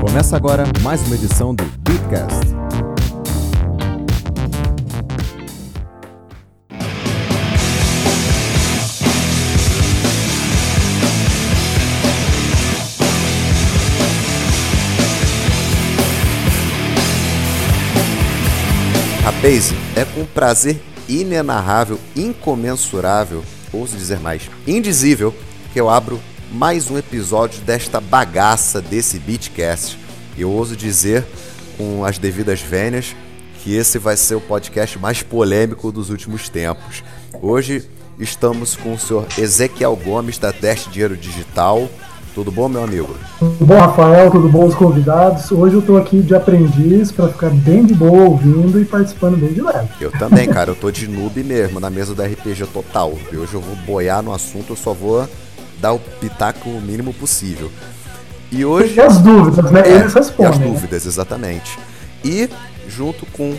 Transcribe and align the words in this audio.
Começa 0.00 0.36
agora 0.36 0.64
mais 0.80 1.04
uma 1.06 1.16
edição 1.16 1.52
do 1.52 1.64
Beatcast. 1.80 2.54
Rapaz, 19.24 19.72
é 19.96 20.04
com 20.04 20.24
prazer 20.24 20.80
inenarrável, 21.08 21.98
incomensurável, 22.14 23.42
ouso 23.72 23.96
dizer 23.96 24.20
mais, 24.20 24.48
indizível, 24.64 25.34
que 25.72 25.80
eu 25.80 25.90
abro 25.90 26.20
mais 26.52 26.90
um 26.90 26.96
episódio 26.96 27.60
desta 27.62 28.00
bagaça 28.00 28.80
desse 28.80 29.18
Beatcast. 29.18 29.98
Eu 30.36 30.50
ouso 30.50 30.76
dizer, 30.76 31.24
com 31.76 32.04
as 32.04 32.18
devidas 32.18 32.60
vênias, 32.60 33.14
que 33.62 33.74
esse 33.74 33.98
vai 33.98 34.16
ser 34.16 34.34
o 34.36 34.40
podcast 34.40 34.98
mais 34.98 35.22
polêmico 35.22 35.92
dos 35.92 36.10
últimos 36.10 36.48
tempos. 36.48 37.02
Hoje 37.42 37.88
estamos 38.18 38.76
com 38.76 38.94
o 38.94 38.98
senhor 38.98 39.26
Ezequiel 39.36 39.94
Gomes 39.96 40.38
da 40.38 40.52
Teste 40.52 40.88
Dinheiro 40.90 41.16
Digital. 41.16 41.88
Tudo 42.34 42.52
bom, 42.52 42.68
meu 42.68 42.84
amigo? 42.84 43.14
Tudo 43.38 43.66
bom, 43.66 43.78
Rafael? 43.78 44.30
Tudo 44.30 44.48
bom, 44.48 44.64
os 44.64 44.74
convidados? 44.74 45.50
Hoje 45.50 45.74
eu 45.74 45.82
tô 45.82 45.96
aqui 45.96 46.22
de 46.22 46.34
aprendiz 46.34 47.10
para 47.10 47.28
ficar 47.28 47.50
bem 47.50 47.84
de 47.84 47.94
boa 47.94 48.22
ouvindo 48.22 48.80
e 48.80 48.84
participando 48.84 49.36
bem 49.36 49.52
de 49.52 49.60
leve. 49.60 49.88
Eu 50.00 50.12
também, 50.12 50.48
cara. 50.48 50.70
Eu 50.70 50.76
tô 50.76 50.90
de 50.90 51.08
noob 51.08 51.42
mesmo, 51.42 51.80
na 51.80 51.90
mesa 51.90 52.14
do 52.14 52.22
RPG 52.22 52.66
Total. 52.72 53.12
E 53.32 53.36
hoje 53.36 53.54
eu 53.54 53.60
vou 53.60 53.74
boiar 53.84 54.22
no 54.22 54.32
assunto, 54.32 54.72
eu 54.72 54.76
só 54.76 54.94
vou 54.94 55.28
dar 55.80 55.92
o 55.92 55.98
pitaco 55.98 56.68
o 56.68 56.80
mínimo 56.80 57.12
possível. 57.14 57.70
E 58.50 58.64
hoje. 58.64 58.94
E 58.94 59.00
as 59.00 59.18
dúvidas, 59.18 59.70
né? 59.70 59.82
É, 59.82 59.88
Eles 59.92 60.02
e 60.02 60.06
as 60.06 60.14
respondem. 60.14 60.58
né? 60.60 60.66
dúvidas, 60.66 61.06
exatamente. 61.06 61.78
E, 62.24 62.48
junto 62.88 63.26
com 63.26 63.50
o 63.50 63.58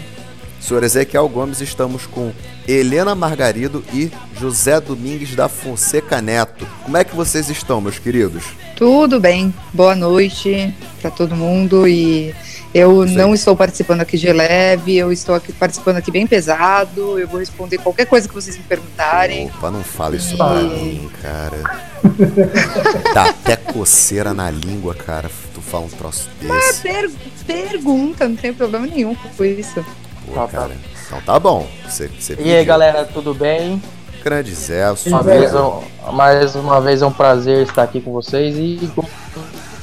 senhor 0.60 0.84
Ezequiel 0.84 1.30
Gomes, 1.30 1.62
estamos 1.62 2.06
com 2.06 2.32
Helena 2.68 3.16
Margarido 3.16 3.84
e 3.94 4.12
José 4.38 4.80
Domingues 4.82 5.36
da 5.36 5.48
Fonseca 5.48 6.22
Neto. 6.22 6.68
Como 6.84 6.98
é 6.98 7.04
que 7.04 7.16
vocês 7.16 7.50
estão, 7.50 7.80
meus 7.80 8.00
queridos? 8.00 8.44
Tudo 8.76 9.20
bem, 9.20 9.54
boa 9.74 9.96
noite 9.96 10.74
para 11.02 11.12
todo 11.12 11.36
mundo 11.36 11.88
e 11.88 12.34
eu 12.74 13.08
Sim. 13.08 13.16
não 13.16 13.34
estou 13.34 13.56
participando 13.56 14.02
aqui 14.02 14.18
de 14.18 14.32
leve, 14.32 14.96
eu 14.96 15.12
estou 15.12 15.34
aqui 15.36 15.52
participando 15.52 15.98
aqui 15.98 16.12
bem 16.12 16.28
pesado, 16.28 17.18
eu 17.20 17.28
vou 17.28 17.40
responder 17.40 17.78
qualquer 17.80 18.06
coisa 18.06 18.28
que 18.28 18.34
vocês 18.34 18.58
me 18.58 18.64
perguntarem. 18.64 19.48
Opa, 19.48 19.72
não 19.72 19.84
fala 19.84 20.16
isso 20.16 20.34
E- 20.34 20.38
pra 20.38 20.54
mim, 20.54 21.10
cara. 21.22 21.90
Dá 23.14 23.30
até 23.30 23.56
coceira 23.56 24.34
na 24.34 24.50
língua, 24.52 24.94
cara, 24.96 25.30
tu 25.54 25.62
fala 25.62 25.86
um 25.86 25.90
troço 25.90 26.30
desse. 26.42 26.82
Per- 26.82 27.12
pergunta, 27.46 28.28
não 28.30 28.36
tem 28.36 28.54
problema 28.54 28.86
nenhum 28.86 29.16
com 29.16 29.44
isso. 29.46 29.84
Pô, 30.28 30.34
Tá, 30.34 30.42
tá. 30.42 30.48
cara. 30.48 30.72
Então 31.08 31.22
tá 31.22 31.40
bom. 31.40 31.68
Você, 31.88 32.08
você 32.08 32.38
E 32.40 32.54
aí 32.56 32.64
galera, 32.64 33.04
tudo 33.06 33.34
bem? 33.34 33.82
Grande 34.24 34.54
Zé, 34.54 34.84
Uma 35.08 35.24
vez, 35.24 35.54
um- 35.56 35.82
mais 36.12 36.54
uma 36.54 36.80
vez 36.82 37.02
é 37.02 37.06
um 37.06 37.12
prazer 37.12 37.64
estar 37.66 37.84
aqui 37.84 38.00
com 38.02 38.12
vocês 38.12 38.56
e 38.58 38.80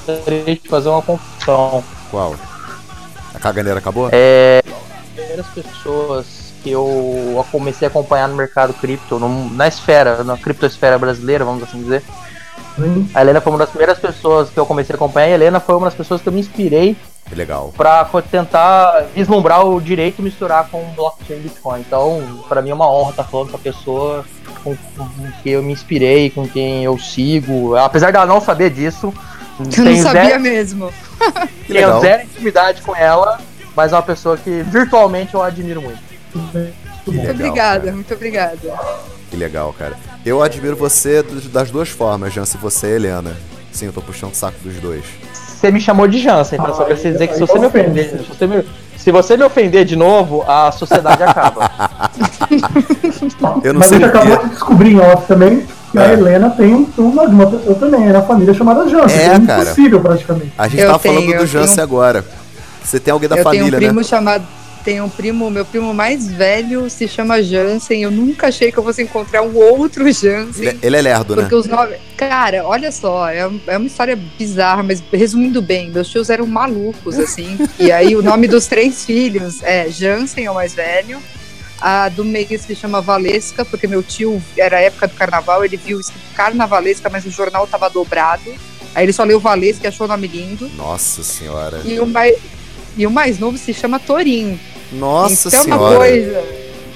gostaria 0.06 0.44
de 0.56 0.68
fazer 0.68 0.88
uma 0.90 1.02
confusão. 1.02 1.82
qual? 2.10 2.36
A 3.36 3.38
caganeira 3.38 3.78
acabou? 3.78 4.08
É, 4.12 4.62
as 4.66 5.08
primeiras 5.14 5.46
pessoas 5.48 6.26
que 6.62 6.70
eu 6.70 7.44
comecei 7.52 7.86
a 7.86 7.90
acompanhar 7.90 8.28
no 8.28 8.34
mercado 8.34 8.72
cripto, 8.74 9.18
no- 9.20 9.50
na 9.50 9.68
esfera, 9.68 10.24
na 10.24 10.36
criptosfera 10.36 10.98
brasileira, 10.98 11.44
vamos 11.44 11.62
assim 11.62 11.80
dizer. 11.82 12.02
A 13.14 13.20
Helena 13.22 13.40
foi 13.40 13.52
uma 13.52 13.58
das 13.58 13.70
primeiras 13.70 13.98
pessoas 13.98 14.50
que 14.50 14.58
eu 14.58 14.66
comecei 14.66 14.92
a 14.92 14.96
acompanhar 14.96 15.28
e 15.28 15.32
a 15.32 15.34
Helena 15.34 15.60
foi 15.60 15.74
uma 15.76 15.86
das 15.86 15.94
pessoas 15.94 16.20
que 16.20 16.28
eu 16.28 16.32
me 16.32 16.40
inspirei 16.40 16.94
Que 17.26 17.34
legal. 17.34 17.72
para 17.74 18.04
tentar 18.30 19.04
vislumbrar 19.14 19.64
o 19.66 19.80
direito 19.80 20.18
e 20.18 20.22
misturar 20.22 20.68
com 20.68 20.82
o 20.82 20.92
blockchain 20.94 21.36
e 21.38 21.40
Bitcoin. 21.40 21.80
Então, 21.80 22.42
para 22.48 22.60
mim 22.60 22.70
é 22.70 22.74
uma 22.74 22.90
honra 22.90 23.10
estar 23.10 23.24
falando 23.24 23.50
com 23.50 23.56
a 23.56 23.60
pessoa 23.60 24.24
com, 24.62 24.76
com 24.96 25.08
quem 25.42 25.52
eu 25.52 25.62
me 25.62 25.72
inspirei, 25.72 26.28
com 26.28 26.46
quem 26.46 26.84
eu 26.84 26.98
sigo. 26.98 27.74
Apesar 27.76 28.12
dela 28.12 28.26
não 28.26 28.40
saber 28.42 28.68
disso, 28.70 29.12
Eu 29.58 29.84
não 29.84 29.96
sabia 30.02 30.24
zero, 30.30 30.40
mesmo. 30.40 30.92
Tenho 31.66 32.00
zero 32.00 32.22
intimidade 32.24 32.82
com 32.82 32.94
ela, 32.94 33.40
mas 33.74 33.92
é 33.92 33.96
uma 33.96 34.02
pessoa 34.02 34.36
que 34.36 34.62
virtualmente 34.62 35.34
eu 35.34 35.42
admiro 35.42 35.80
muito. 35.82 35.98
Que 36.32 36.38
Muito 36.38 37.10
legal, 37.10 37.34
obrigada, 37.34 37.80
cara. 37.80 37.92
muito 37.92 38.14
obrigada. 38.14 38.58
Que 39.30 39.36
legal, 39.36 39.74
cara. 39.78 39.94
Eu 40.24 40.42
admiro 40.42 40.76
você 40.76 41.22
das 41.52 41.70
duas 41.70 41.88
formas, 41.88 42.32
Jance, 42.32 42.56
você 42.58 42.88
e 42.88 42.92
Helena. 42.96 43.36
Sim, 43.72 43.86
eu 43.86 43.92
tô 43.92 44.00
puxando 44.02 44.32
o 44.32 44.34
saco 44.34 44.58
dos 44.62 44.74
dois. 44.76 45.04
Você 45.32 45.70
me 45.70 45.80
chamou 45.80 46.06
de 46.06 46.18
Jansen, 46.18 46.58
então 46.60 46.74
só 46.74 46.82
Ah, 46.82 46.86
preciso 46.86 47.12
dizer 47.14 47.28
que 47.28 47.34
se 47.34 47.40
você 47.40 47.58
me 47.58 47.66
ofende. 47.66 48.00
ofender, 48.00 48.08
se 48.10 48.16
você 48.28 48.46
me, 48.46 48.64
se 48.98 49.10
você 49.12 49.36
me 49.36 49.44
ofender 49.44 49.84
de 49.84 49.96
novo, 49.96 50.44
a 50.46 50.70
sociedade 50.72 51.22
acaba. 51.22 51.70
Eu 53.64 53.72
não 53.72 53.80
Mas 53.80 53.88
sei 53.88 53.98
gente 53.98 54.08
acabou 54.08 54.36
de 54.38 54.48
descobrir 54.50 54.92
em 54.92 55.00
off 55.00 55.26
também 55.26 55.66
que 55.96 56.02
É. 56.02 56.06
a 56.06 56.12
Helena 56.12 56.50
tem 56.50 56.74
um- 56.74 56.86
uma, 56.98 57.22
uma 57.24 57.50
pessoa 57.50 57.74
também, 57.76 58.08
é 58.08 58.12
na 58.12 58.22
família 58.22 58.52
chamada 58.54 58.88
Jansen. 58.88 59.18
É, 59.18 59.24
É, 59.34 59.40
cara. 59.40 59.62
impossível 59.62 60.00
praticamente. 60.00 60.52
A 60.58 60.68
gente 60.68 60.80
Eu 60.80 60.86
tava 60.88 60.98
tenho, 61.00 61.14
falando 61.14 61.46
do 61.46 61.66
tenho- 61.66 61.82
agora. 61.82 62.24
Você 62.84 63.00
tem 63.00 63.12
alguém 63.12 63.28
da 63.28 63.36
eu 63.36 63.44
tenho 63.44 63.56
família, 63.58 63.76
um 63.78 63.80
primo 63.80 64.00
né? 64.00 64.06
chamado. 64.06 64.44
Tem 64.84 65.00
um 65.00 65.08
primo, 65.08 65.50
meu 65.50 65.64
primo 65.64 65.92
mais 65.92 66.28
velho 66.30 66.88
se 66.88 67.08
chama 67.08 67.42
Jansen. 67.42 68.04
Eu 68.04 68.10
nunca 68.12 68.46
achei 68.46 68.70
que 68.70 68.78
eu 68.78 68.84
fosse 68.84 69.02
encontrar 69.02 69.42
um 69.42 69.52
outro 69.56 70.04
Jansen. 70.12 70.64
Ele, 70.68 70.78
ele 70.80 70.96
é 70.96 71.02
lerdo, 71.02 71.34
né? 71.34 71.42
Porque 71.42 71.56
os 71.56 71.66
nomes. 71.66 71.96
Cara, 72.16 72.62
olha 72.64 72.92
só, 72.92 73.28
é, 73.28 73.50
é 73.66 73.76
uma 73.76 73.86
história 73.88 74.16
bizarra, 74.38 74.84
mas 74.84 75.02
resumindo 75.12 75.60
bem, 75.60 75.90
meus 75.90 76.08
tios 76.08 76.30
eram 76.30 76.46
malucos, 76.46 77.18
assim. 77.18 77.58
e 77.80 77.90
aí 77.90 78.14
o 78.14 78.22
nome 78.22 78.46
dos 78.46 78.66
três 78.68 79.04
filhos 79.04 79.60
é 79.64 79.88
Jansen, 79.90 80.44
é 80.46 80.50
o 80.52 80.54
mais 80.54 80.72
velho. 80.72 81.18
A 81.80 82.08
do 82.08 82.24
meio 82.24 82.58
se 82.58 82.74
chama 82.74 83.00
Valesca, 83.00 83.64
porque 83.64 83.86
meu 83.86 84.02
tio, 84.02 84.42
era 84.56 84.78
a 84.78 84.80
época 84.80 85.06
do 85.06 85.14
carnaval, 85.14 85.64
ele 85.64 85.76
viu 85.76 86.00
escrito 86.00 86.24
Carnavalesca, 86.34 87.10
mas 87.10 87.24
o 87.26 87.30
jornal 87.30 87.66
tava 87.66 87.88
dobrado. 87.90 88.54
Aí 88.94 89.04
ele 89.04 89.12
só 89.12 89.24
leu 89.24 89.38
Valesca 89.38 89.86
e 89.86 89.88
achou 89.88 90.06
o 90.06 90.08
nome 90.08 90.26
lindo. 90.26 90.70
Nossa 90.74 91.22
senhora. 91.22 91.82
E 91.84 92.00
o 92.00 92.06
mais, 92.06 92.36
e 92.96 93.06
o 93.06 93.10
mais 93.10 93.38
novo 93.38 93.58
se 93.58 93.74
chama 93.74 93.98
Torim. 93.98 94.58
Nossa 94.92 95.48
então 95.48 95.60
é 95.60 95.64
uma 95.64 95.76
senhora. 95.76 95.96
coisa. 95.98 96.44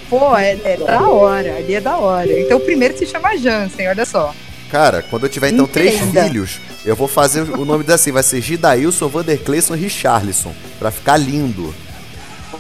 Pô, 0.09 0.37
é, 0.37 0.59
é 0.65 0.77
da 0.77 1.09
hora, 1.09 1.57
ali 1.57 1.75
é 1.75 1.81
da 1.81 1.97
hora. 1.97 2.41
Então 2.41 2.57
o 2.57 2.61
primeiro 2.61 2.97
se 2.97 3.07
chama 3.07 3.37
Jansen, 3.37 3.87
olha 3.89 4.05
só. 4.07 4.35
Cara, 4.71 5.03
quando 5.03 5.25
eu 5.25 5.29
tiver 5.29 5.51
então 5.51 5.67
três 5.67 6.01
Entenda. 6.01 6.25
filhos, 6.25 6.61
eu 6.85 6.97
vou 6.97 7.07
fazer 7.09 7.43
o 7.43 7.65
nome 7.65 7.85
assim, 7.93 8.13
vai 8.13 8.23
ser 8.23 8.41
Gidailson, 8.41 9.09
Vandercleison 9.09 9.75
e 9.75 9.79
Richarlison. 9.79 10.55
Pra 10.79 10.91
ficar 10.91 11.17
lindo. 11.17 11.75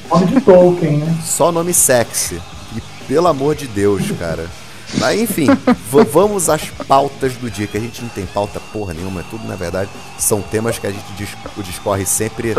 Nome 0.08 0.26
de 0.26 0.40
Tolkien, 0.40 0.98
né? 0.98 1.18
Só 1.24 1.50
nome 1.52 1.72
sexy. 1.72 2.40
E 2.76 2.80
pelo 3.06 3.28
amor 3.28 3.54
de 3.54 3.66
Deus, 3.66 4.10
cara. 4.18 4.46
Mas 4.98 5.20
enfim, 5.20 5.46
vamos 6.10 6.48
às 6.48 6.64
pautas 6.64 7.34
do 7.34 7.48
dia, 7.48 7.68
que 7.68 7.76
a 7.76 7.80
gente 7.80 8.02
não 8.02 8.08
tem 8.08 8.26
pauta 8.26 8.58
porra 8.72 8.92
nenhuma, 8.92 9.20
é 9.20 9.24
tudo 9.30 9.46
na 9.46 9.54
verdade 9.54 9.88
são 10.18 10.42
temas 10.42 10.80
que 10.80 10.86
a 10.88 10.90
gente 10.90 11.04
dis- 11.16 11.28
discorre 11.58 12.04
sempre 12.04 12.56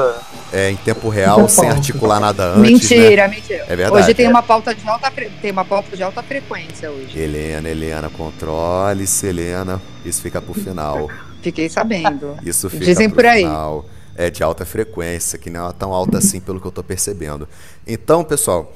é, 0.53 0.69
em 0.69 0.78
tempo 0.78 1.09
real, 1.09 1.50
sem 1.50 1.69
articular 1.69 2.22
nada 2.22 2.53
antes. 2.53 2.90
Né? 2.90 2.97
mentira, 2.97 3.28
mentira. 3.28 3.66
É 3.68 3.75
verdade, 3.75 4.03
Hoje 4.03 4.13
tem 4.13 4.28
é. 4.28 4.30
uma 4.30 4.42
pauta 4.42 4.74
de 4.74 4.88
alta 4.88 5.12
tem 5.42 5.52
uma 5.52 5.66
pauta 5.66 5.98
de 5.98 6.02
alta 6.02 6.24
frequência 6.24 6.90
hoje. 6.90 7.19
Helena, 7.19 7.68
Helena, 7.69 8.09
controle-se, 8.09 9.28
Helena. 9.28 9.81
Isso 10.06 10.22
fica 10.22 10.42
pro 10.42 10.53
final. 10.53 11.09
Fiquei 11.42 11.68
sabendo. 11.68 12.38
Isso 12.46 12.69
fica 12.69 12.86
Dizem 12.86 13.09
pro 13.09 13.18
por 13.18 13.25
aí. 13.25 13.42
final. 13.44 13.86
É 14.16 14.30
de 14.30 14.44
alta 14.44 14.66
frequência, 14.66 15.40
que 15.40 15.50
não 15.50 15.70
é 15.70 15.74
tão 15.74 15.94
alta 15.94 16.18
assim 16.18 16.40
pelo 16.40 16.60
que 16.60 16.68
eu 16.68 16.72
tô 16.72 16.84
percebendo. 16.84 17.48
Então, 17.88 18.24
pessoal, 18.24 18.74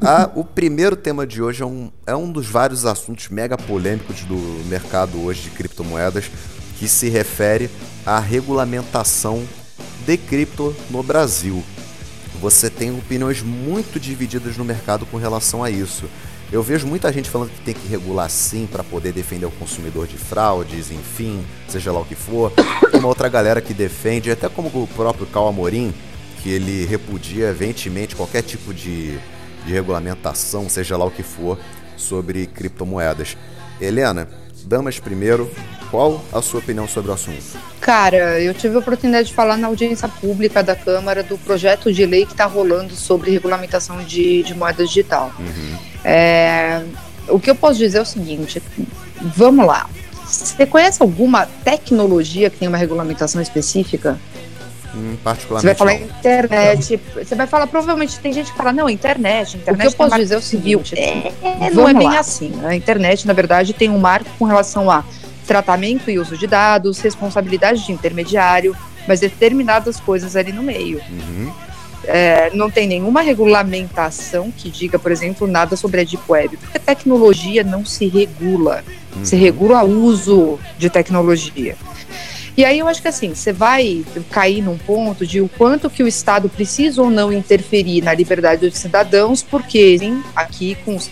a- 0.00 0.30
o 0.34 0.44
primeiro 0.44 0.94
tema 0.96 1.26
de 1.26 1.42
hoje 1.42 1.62
é 1.62 1.66
um, 1.66 1.90
é 2.06 2.14
um 2.14 2.30
dos 2.30 2.46
vários 2.46 2.86
assuntos 2.86 3.28
mega 3.28 3.56
polêmicos 3.58 4.20
do 4.24 4.36
mercado 4.68 5.20
hoje 5.22 5.42
de 5.42 5.50
criptomoedas, 5.50 6.30
que 6.78 6.86
se 6.88 7.08
refere 7.08 7.70
à 8.04 8.18
regulamentação 8.20 9.42
de 10.06 10.16
cripto 10.16 10.74
no 10.90 11.02
Brasil. 11.02 11.62
Você 12.40 12.68
tem 12.70 12.96
opiniões 12.96 13.42
muito 13.42 13.98
divididas 13.98 14.56
no 14.56 14.64
mercado 14.64 15.06
com 15.06 15.16
relação 15.16 15.64
a 15.64 15.70
isso. 15.70 16.04
Eu 16.52 16.62
vejo 16.62 16.86
muita 16.86 17.12
gente 17.12 17.28
falando 17.28 17.50
que 17.50 17.60
tem 17.60 17.74
que 17.74 17.88
regular 17.88 18.30
sim 18.30 18.68
para 18.70 18.84
poder 18.84 19.12
defender 19.12 19.46
o 19.46 19.50
consumidor 19.50 20.06
de 20.06 20.16
fraudes, 20.16 20.92
enfim, 20.92 21.44
seja 21.68 21.90
lá 21.90 22.00
o 22.00 22.04
que 22.04 22.14
for. 22.14 22.52
Uma 22.94 23.08
outra 23.08 23.28
galera 23.28 23.60
que 23.60 23.74
defende, 23.74 24.30
até 24.30 24.48
como 24.48 24.68
o 24.68 24.86
próprio 24.94 25.26
Cal 25.26 25.48
Amorim, 25.48 25.92
que 26.42 26.50
ele 26.50 26.86
repudia 26.86 27.52
veementemente 27.52 28.14
qualquer 28.14 28.42
tipo 28.42 28.72
de, 28.72 29.18
de 29.64 29.72
regulamentação, 29.72 30.68
seja 30.68 30.96
lá 30.96 31.04
o 31.04 31.10
que 31.10 31.24
for, 31.24 31.58
sobre 31.96 32.46
criptomoedas. 32.46 33.36
Helena, 33.80 34.28
damas 34.66 34.98
primeiro, 34.98 35.50
qual 35.90 36.22
a 36.32 36.42
sua 36.42 36.58
opinião 36.58 36.88
sobre 36.88 37.10
o 37.10 37.14
assunto? 37.14 37.42
Cara, 37.80 38.40
eu 38.40 38.52
tive 38.52 38.74
a 38.74 38.80
oportunidade 38.80 39.28
de 39.28 39.34
falar 39.34 39.56
na 39.56 39.68
audiência 39.68 40.08
pública 40.08 40.62
da 40.62 40.74
Câmara 40.74 41.22
do 41.22 41.38
projeto 41.38 41.92
de 41.92 42.04
lei 42.04 42.26
que 42.26 42.32
está 42.32 42.46
rolando 42.46 42.94
sobre 42.94 43.30
regulamentação 43.30 44.02
de, 44.02 44.42
de 44.42 44.54
moeda 44.54 44.84
digital. 44.84 45.32
Uhum. 45.38 45.78
É, 46.04 46.82
o 47.28 47.38
que 47.38 47.48
eu 47.48 47.54
posso 47.54 47.78
dizer 47.78 47.98
é 47.98 48.02
o 48.02 48.06
seguinte: 48.06 48.60
vamos 49.36 49.64
lá. 49.64 49.88
Você 50.26 50.66
conhece 50.66 51.00
alguma 51.00 51.46
tecnologia 51.46 52.50
que 52.50 52.58
tem 52.58 52.66
uma 52.66 52.76
regulamentação 52.76 53.40
específica? 53.40 54.18
Hum, 54.96 55.16
particularmente. 55.22 55.76
Você 55.76 55.84
vai 55.84 55.98
falar 55.98 56.00
não. 56.00 56.18
internet. 56.18 57.00
Você 57.14 57.34
vai 57.34 57.46
falar, 57.46 57.66
provavelmente 57.66 58.18
tem 58.18 58.32
gente 58.32 58.50
que 58.50 58.56
fala, 58.56 58.72
não, 58.72 58.88
internet, 58.88 59.58
internet. 59.58 59.86
O 59.86 59.90
que 59.90 59.94
eu 59.94 59.98
posso 59.98 60.16
dizer 60.16 60.34
é 60.34 60.38
o 60.38 60.42
seguinte, 60.42 60.98
É, 60.98 61.70
não 61.72 61.86
é 61.86 61.92
bem 61.92 62.08
lá. 62.08 62.20
assim. 62.20 62.52
A 62.64 62.74
internet, 62.74 63.26
na 63.26 63.34
verdade, 63.34 63.74
tem 63.74 63.90
um 63.90 63.98
marco 63.98 64.30
com 64.38 64.46
relação 64.46 64.90
a 64.90 65.04
tratamento 65.46 66.10
e 66.10 66.18
uso 66.18 66.36
de 66.36 66.46
dados, 66.46 66.98
responsabilidade 67.00 67.84
de 67.84 67.92
intermediário, 67.92 68.74
mas 69.06 69.20
determinadas 69.20 70.00
coisas 70.00 70.34
ali 70.34 70.50
no 70.50 70.62
meio. 70.62 71.00
Uhum. 71.10 71.52
É, 72.04 72.50
não 72.54 72.70
tem 72.70 72.86
nenhuma 72.86 73.20
regulamentação 73.20 74.50
que 74.50 74.70
diga, 74.70 74.98
por 74.98 75.10
exemplo, 75.10 75.46
nada 75.46 75.76
sobre 75.76 76.00
a 76.00 76.04
Deep 76.04 76.22
Web, 76.28 76.56
porque 76.56 76.78
tecnologia 76.78 77.64
não 77.64 77.84
se 77.84 78.06
regula, 78.06 78.84
se 79.24 79.34
uhum. 79.34 79.40
regula 79.40 79.84
o 79.84 80.04
uso 80.04 80.58
de 80.78 80.88
tecnologia. 80.88 81.76
E 82.56 82.64
aí 82.64 82.78
eu 82.78 82.88
acho 82.88 83.02
que 83.02 83.08
assim, 83.08 83.34
você 83.34 83.52
vai 83.52 84.04
cair 84.30 84.62
num 84.62 84.78
ponto 84.78 85.26
de 85.26 85.42
o 85.42 85.48
quanto 85.48 85.90
que 85.90 86.02
o 86.02 86.08
Estado 86.08 86.48
precisa 86.48 87.02
ou 87.02 87.10
não 87.10 87.30
interferir 87.30 88.02
na 88.02 88.14
liberdade 88.14 88.68
dos 88.68 88.78
cidadãos, 88.78 89.42
porque 89.42 89.98
sim, 89.98 90.22
aqui 90.34 90.74
com 90.84 90.96
os 90.96 91.06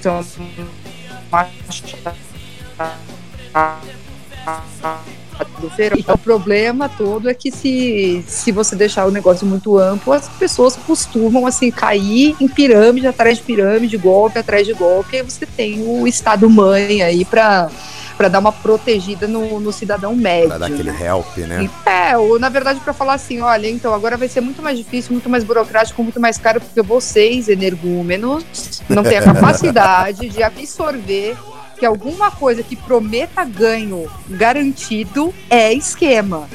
feirão. 5.77 5.99
O 6.09 6.19
problema 6.19 6.89
todo 6.89 7.29
é 7.29 7.35
que 7.35 7.51
se, 7.51 8.25
se 8.27 8.53
você 8.53 8.77
deixar 8.77 9.07
o 9.07 9.11
negócio 9.11 9.47
muito 9.47 9.77
amplo, 9.79 10.13
as 10.13 10.29
pessoas 10.29 10.77
costumam 10.77 11.47
assim 11.47 11.71
cair 11.71 12.35
em 12.41 12.49
pirâmide 12.49 13.07
atrás 13.07 13.39
de 13.39 13.45
pirâmide, 13.45 13.97
golpe 13.97 14.39
atrás 14.39 14.67
de 14.67 14.73
golpe, 14.73 15.17
e 15.17 15.23
você 15.23 15.45
tem 15.45 15.83
o 15.83 16.07
Estado 16.07 16.49
mãe 16.49 17.03
aí 17.03 17.25
para 17.25 17.69
para 18.17 18.29
dar 18.29 18.39
uma 18.39 18.53
protegida 18.53 19.27
no, 19.27 19.61
no 19.61 19.73
cidadão 19.73 20.15
médio. 20.15 20.49
Pra 20.49 20.59
dar 20.59 20.67
aquele 20.67 20.93
né? 20.93 21.07
help, 21.07 21.37
né? 21.39 21.71
É, 21.87 22.17
ou 22.17 22.39
na 22.39 22.49
verdade 22.49 22.81
para 22.81 22.93
falar 22.93 23.15
assim, 23.15 23.41
olha, 23.41 23.69
então 23.69 23.93
agora 23.95 24.17
vai 24.17 24.29
ser 24.29 24.41
muito 24.41 24.63
mais 24.63 24.79
difícil, 24.79 25.13
muito 25.13 25.29
mais 25.29 25.45
burocrático, 25.45 26.03
muito 26.03 26.21
mais 26.21 26.39
caro, 26.39 26.61
porque 26.61 26.83
vocês, 26.83 27.49
energúmenos, 27.49 28.83
não 28.89 29.03
têm 29.03 29.19
a 29.19 29.23
capacidade 29.35 30.29
de 30.29 30.43
absorver 30.43 31.37
que 31.79 31.85
alguma 31.85 32.31
coisa 32.31 32.63
que 32.63 32.77
prometa 32.77 33.45
ganho 33.45 34.09
garantido 34.29 35.35
é 35.51 35.73
esquema. 35.73 36.49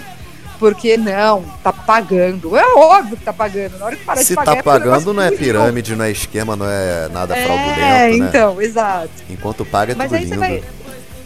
Porque 0.57 0.97
não, 0.97 1.43
tá 1.63 1.71
pagando. 1.71 2.57
É 2.57 2.73
óbvio 2.75 3.15
que 3.15 3.23
tá 3.23 3.31
pagando. 3.31 3.77
Na 3.79 3.85
hora 3.85 3.95
que 3.95 4.03
parar 4.03 4.21
Se 4.21 4.27
de 4.27 4.35
pagar, 4.35 4.51
tá 4.51 4.57
é 4.57 4.61
pagando, 4.61 5.13
não 5.13 5.23
é 5.23 5.31
pirâmide, 5.31 5.95
não 5.95 6.03
é 6.03 6.11
esquema, 6.11 6.53
não 6.53 6.65
é 6.65 7.07
nada 7.07 7.33
É, 7.33 7.45
fraudulento, 7.45 7.79
né? 7.79 8.11
então, 8.27 8.61
exato. 8.61 9.09
Enquanto 9.29 9.63
paga 9.63 9.93
é 9.93 9.95
Mas 9.95 10.07
tudo 10.09 10.17
aí 10.17 10.23
você 10.23 10.29
lindo. 10.31 10.39
vai. 10.41 10.63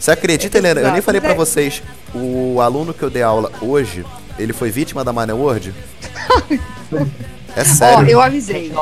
Você 0.04 0.10
acredita, 0.10 0.58
É, 0.58 0.60
Helena? 0.60 0.80
Eu 0.82 0.92
nem 0.92 1.00
falei 1.00 1.18
pra 1.18 1.30
Mas 1.30 1.38
é- 1.38 1.40
vocês. 1.40 1.82
O 2.14 2.60
aluno 2.60 2.92
que 2.92 3.02
eu 3.02 3.08
dei 3.08 3.22
aula 3.22 3.50
hoje, 3.62 4.04
ele 4.38 4.52
foi 4.52 4.70
vítima 4.70 5.02
da 5.02 5.14
Money 5.14 5.34
World? 5.34 5.74
É 7.56 7.60
Ó, 7.60 7.64
sério. 7.64 8.10
eu 8.10 8.20
avisei. 8.20 8.72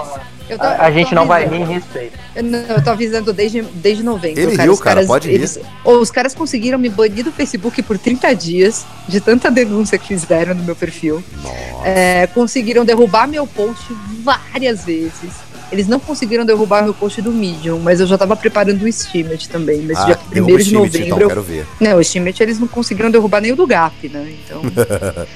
Eu 0.49 0.59
tô- 0.59 0.65
A, 0.65 0.87
a 0.87 0.91
eu 0.91 0.95
gente 0.95 1.15
não 1.15 1.27
vai 1.27 1.43
rir 1.43 1.49
avisando. 1.57 1.71
em 1.71 1.75
respeito. 1.75 2.19
Eu, 2.35 2.43
não, 2.43 2.59
eu 2.59 2.83
tô 2.83 2.91
avisando 2.91 3.31
desde, 3.33 3.61
desde 3.63 4.03
novembro. 4.03 4.41
Ele 4.41 4.53
cara. 4.53 4.63
riu, 4.65 4.73
Os 4.73 4.81
cara, 4.81 4.95
caras, 4.97 5.07
pode 5.07 5.29
rir. 5.29 5.35
eles, 5.35 5.59
ou 5.85 6.01
os 6.01 6.11
caras 6.11 6.35
conseguiram 6.35 6.79
me 6.79 6.89
banir 6.89 7.23
do 7.23 7.31
Facebook 7.31 7.83
por 7.83 7.99
30 7.99 8.35
dias, 8.35 8.85
de 9.07 9.21
tanta 9.21 9.51
denúncia 9.51 9.99
que 9.99 10.09
fizeram 10.09 10.55
no 10.55 10.65
meu 10.65 10.75
perfil. 10.75 11.23
Nossa. 11.43 11.87
É, 11.87 12.27
conseguiram 12.29 12.83
derrubar 12.85 13.29
meu 13.29 13.47
post 13.47 13.85
várias 14.25 14.85
vezes. 14.87 15.31
Eles 15.73 15.89
não 15.89 15.99
conseguiram 15.99 16.45
derrubar 16.45 16.85
meu 16.85 16.93
post 16.93 17.21
do 17.23 17.33
Medium, 17.33 17.79
mas 17.81 17.99
eu 17.99 18.07
já 18.07 18.19
tava 18.19 18.37
preparando 18.37 18.83
o 18.83 18.87
Estimate 18.89 19.49
também. 19.49 19.81
Mas 19.83 19.99
Ah, 19.99 20.05
dia 20.05 20.19
derruba 20.31 20.53
1 20.53 20.55
o 20.55 20.59
de 20.59 20.65
Schmidt, 20.65 20.75
novembro. 20.79 21.07
então, 21.07 21.21
eu- 21.21 21.29
quero 21.29 21.43
ver. 21.43 21.67
Não, 21.81 21.97
o 21.97 22.01
Estimate 22.01 22.43
eles 22.43 22.59
não 22.59 22.69
conseguiram 22.69 23.11
derrubar 23.11 23.41
nem 23.41 23.53
o 23.53 23.57
do 23.57 23.67
Gap, 23.67 24.09
né? 24.11 24.35
Então. 24.45 24.61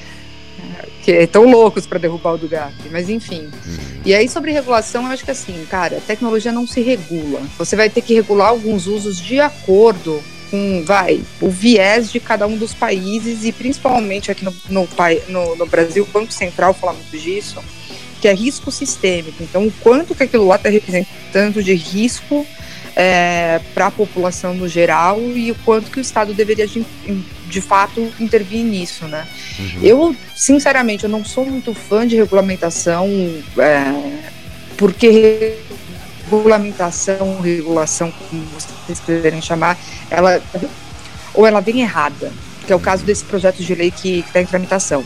é, 0.79 0.87
que 1.03 1.11
estão 1.13 1.51
loucos 1.51 1.87
para 1.87 1.99
derrubar 1.99 2.35
o 2.35 2.39
do 2.39 2.49
Gap, 2.49 2.75
mas 2.91 3.09
enfim. 3.09 3.49
Uhum. 3.67 3.77
E 4.05 4.15
aí, 4.15 4.29
sobre 4.29 4.53
regulação, 4.53 5.05
eu 5.07 5.09
acho 5.13 5.25
que 5.25 5.31
assim, 5.31 5.65
cara, 5.71 5.97
a 5.97 6.01
tecnologia 6.01 6.53
não 6.53 6.67
se 6.67 6.81
regula. 6.83 7.41
Você 7.59 7.75
vai 7.75 7.89
ter 7.89 8.03
que 8.03 8.15
regular 8.15 8.49
alguns 8.49 8.87
usos 8.87 9.19
de 9.19 9.41
acordo 9.41 10.23
com, 10.51 10.85
vai, 10.85 11.21
o 11.41 11.49
viés 11.51 12.11
de 12.13 12.21
cada 12.21 12.47
um 12.47 12.57
dos 12.57 12.73
países 12.75 13.45
e 13.45 13.51
principalmente 13.53 14.31
aqui 14.31 14.45
no, 14.45 14.55
no, 14.69 14.89
no, 15.29 15.57
no 15.57 15.67
Brasil, 15.67 16.05
o 16.05 16.07
Banco 16.07 16.33
Central 16.33 16.73
fala 16.75 16.93
muito 16.93 17.19
disso, 17.19 17.59
que 18.21 18.29
é 18.29 18.35
risco 18.35 18.71
sistêmico. 18.71 19.43
Então, 19.43 19.67
o 19.67 19.73
quanto 19.81 20.15
que 20.15 20.23
aquilo 20.23 20.47
lá 20.47 20.57
está 20.57 20.69
representando 20.69 21.63
de 21.63 21.75
risco 21.75 22.47
para 23.75 23.87
a 23.87 23.91
população 23.91 24.55
no 24.55 24.67
geral 24.67 25.21
e 25.21 25.51
o 25.51 25.55
quanto 25.67 25.91
que 25.91 25.99
o 25.99 26.01
Estado 26.01 26.33
deveria 26.33 26.67
de, 26.67 26.85
de 27.47 27.61
fato 27.61 28.11
intervir 28.19 28.65
nisso, 28.65 29.07
né? 29.07 29.27
Uhum. 29.59 29.83
Eu, 29.83 30.17
sinceramente, 30.35 31.05
eu 31.05 31.11
não 31.11 31.23
sou 31.23 31.45
muito 31.45 31.75
fã 31.75 32.07
de 32.07 32.17
regulamentação, 32.17 33.07
é, 33.59 33.93
porque 34.79 35.59
regulamentação, 36.25 37.39
regulação, 37.41 38.11
como 38.11 38.43
vocês 38.47 38.99
quiserem 39.01 39.43
chamar, 39.43 39.79
ela 40.11 40.43
ou 41.35 41.47
ela 41.47 41.61
vem 41.61 41.83
errada, 41.83 42.33
que 42.67 42.73
é 42.73 42.77
o 42.77 42.81
caso 42.81 43.05
desse 43.05 43.25
projeto 43.25 43.63
de 43.63 43.75
lei 43.75 43.91
que 43.91 44.21
está 44.21 44.41
em 44.41 44.47
tramitação. 44.47 45.05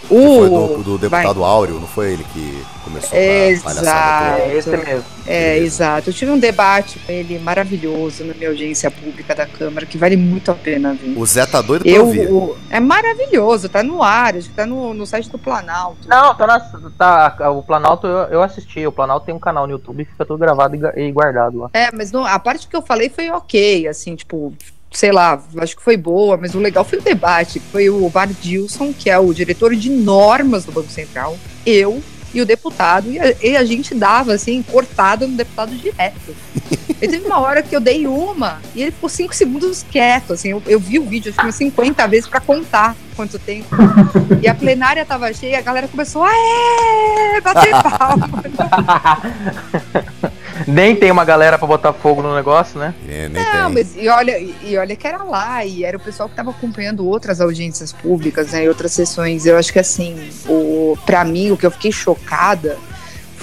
Que 0.00 0.06
foi 0.08 0.16
O, 0.18 0.48
do, 0.76 0.82
do 0.82 0.98
deputado 0.98 1.42
Áureo, 1.42 1.80
não 1.80 1.86
foi 1.86 2.12
ele 2.12 2.24
que 2.32 2.64
começou 2.84 3.10
com 3.10 3.16
a 3.16 3.20
Exato. 3.20 3.74
palhaçada? 3.76 4.38
É 4.42 4.54
esse 4.56 4.70
mesmo. 4.70 5.04
É, 5.26 5.54
Beleza. 5.54 5.64
exato. 5.66 6.10
Eu 6.10 6.14
tive 6.14 6.30
um 6.30 6.38
debate 6.38 6.98
com 7.00 7.10
ele 7.10 7.38
maravilhoso 7.38 8.22
na 8.24 8.34
minha 8.34 8.48
audiência 8.50 8.90
pública 8.90 9.34
da 9.34 9.46
Câmara, 9.46 9.84
que 9.86 9.98
vale 9.98 10.16
muito 10.16 10.50
a 10.50 10.54
pena 10.54 10.94
ver. 10.94 11.18
O 11.18 11.26
Zé 11.26 11.44
tá 11.46 11.60
doido 11.60 11.82
pra 11.82 11.90
Eu, 11.90 12.06
ouvir. 12.06 12.30
o- 12.30 12.56
é 12.70 12.78
maravilhoso, 12.78 13.68
tá 13.68 13.82
no 13.82 14.02
ar, 14.02 14.36
acho 14.36 14.48
que 14.50 14.54
tá 14.54 14.64
no, 14.66 14.94
no 14.94 15.06
site 15.06 15.28
do 15.30 15.38
Planalto. 15.38 16.06
Não, 16.06 16.34
tá 16.34 16.46
na, 16.46 16.60
tá, 16.96 17.50
o 17.50 17.62
Planalto 17.62 18.06
eu, 18.06 18.18
eu 18.28 18.42
assisti. 18.42 18.86
O 18.86 18.92
Planalto 18.92 19.26
tem 19.26 19.34
um 19.34 19.40
canal 19.40 19.66
no 19.66 19.72
YouTube 19.72 20.04
fica 20.04 20.24
tudo 20.24 20.38
gravado 20.38 20.76
e, 20.76 21.00
e 21.08 21.10
guardado 21.10 21.58
lá. 21.58 21.70
É, 21.72 21.90
mas 21.92 22.12
não- 22.12 22.24
a 22.24 22.38
parte 22.38 22.68
que 22.68 22.76
eu 22.76 22.82
falei 22.82 23.08
foi 23.08 23.28
ok, 23.30 23.88
assim, 23.88 24.14
tipo, 24.14 24.52
sei 24.96 25.12
lá, 25.12 25.42
acho 25.58 25.76
que 25.76 25.82
foi 25.82 25.96
boa, 25.96 26.38
mas 26.38 26.54
o 26.54 26.58
legal 26.58 26.84
foi 26.84 26.98
o 26.98 27.02
debate. 27.02 27.60
Foi 27.70 27.90
o 27.90 28.08
Bar 28.08 28.28
Dilson, 28.40 28.94
que 28.98 29.10
é 29.10 29.18
o 29.18 29.32
diretor 29.34 29.74
de 29.76 29.90
normas 29.90 30.64
do 30.64 30.72
Banco 30.72 30.90
Central, 30.90 31.38
eu 31.66 32.02
e 32.32 32.40
o 32.40 32.46
deputado, 32.46 33.10
e 33.10 33.18
a, 33.18 33.34
e 33.42 33.56
a 33.56 33.64
gente 33.64 33.94
dava, 33.94 34.32
assim, 34.32 34.62
cortada 34.62 35.26
no 35.26 35.36
deputado 35.36 35.74
direto. 35.76 36.34
E 36.98 37.06
teve 37.06 37.26
uma 37.26 37.38
hora 37.40 37.62
que 37.62 37.76
eu 37.76 37.80
dei 37.80 38.06
uma 38.06 38.58
e 38.74 38.80
ele 38.80 38.90
ficou 38.90 39.06
cinco 39.10 39.34
segundos 39.34 39.84
quieto, 39.90 40.32
assim, 40.32 40.48
eu, 40.48 40.62
eu 40.66 40.80
vi 40.80 40.98
o 40.98 41.04
vídeo 41.04 41.28
acho 41.28 41.38
que 41.38 41.44
umas 41.44 41.54
50 41.54 42.08
vezes 42.08 42.26
pra 42.26 42.40
contar 42.40 42.96
quanto 43.14 43.38
tempo. 43.38 43.68
E 44.40 44.48
a 44.48 44.54
plenária 44.54 45.04
tava 45.04 45.30
cheia, 45.34 45.58
a 45.58 45.60
galera 45.60 45.88
começou, 45.88 46.24
aê, 46.24 47.40
bater 47.42 47.70
palma. 47.98 48.30
Nem 50.66 50.96
tem 50.96 51.10
uma 51.10 51.24
galera 51.24 51.56
pra 51.58 51.66
botar 51.66 51.92
fogo 51.92 52.22
no 52.22 52.34
negócio, 52.34 52.78
né? 52.78 52.94
É, 53.08 53.28
nem 53.28 53.44
Não, 53.44 53.66
tem. 53.66 53.74
mas 53.74 53.96
e 53.96 54.08
olha, 54.08 54.38
e 54.38 54.76
olha 54.76 54.96
que 54.96 55.06
era 55.06 55.22
lá, 55.22 55.64
e 55.64 55.84
era 55.84 55.96
o 55.96 56.00
pessoal 56.00 56.28
que 56.28 56.32
estava 56.32 56.50
acompanhando 56.50 57.06
outras 57.06 57.40
audiências 57.40 57.92
públicas, 57.92 58.50
né, 58.52 58.64
e 58.64 58.68
outras 58.68 58.92
sessões. 58.92 59.46
Eu 59.46 59.56
acho 59.56 59.72
que 59.72 59.78
assim, 59.78 60.28
o 60.48 60.98
para 61.06 61.24
mim 61.24 61.50
o 61.50 61.56
que 61.56 61.66
eu 61.66 61.70
fiquei 61.70 61.92
chocada 61.92 62.76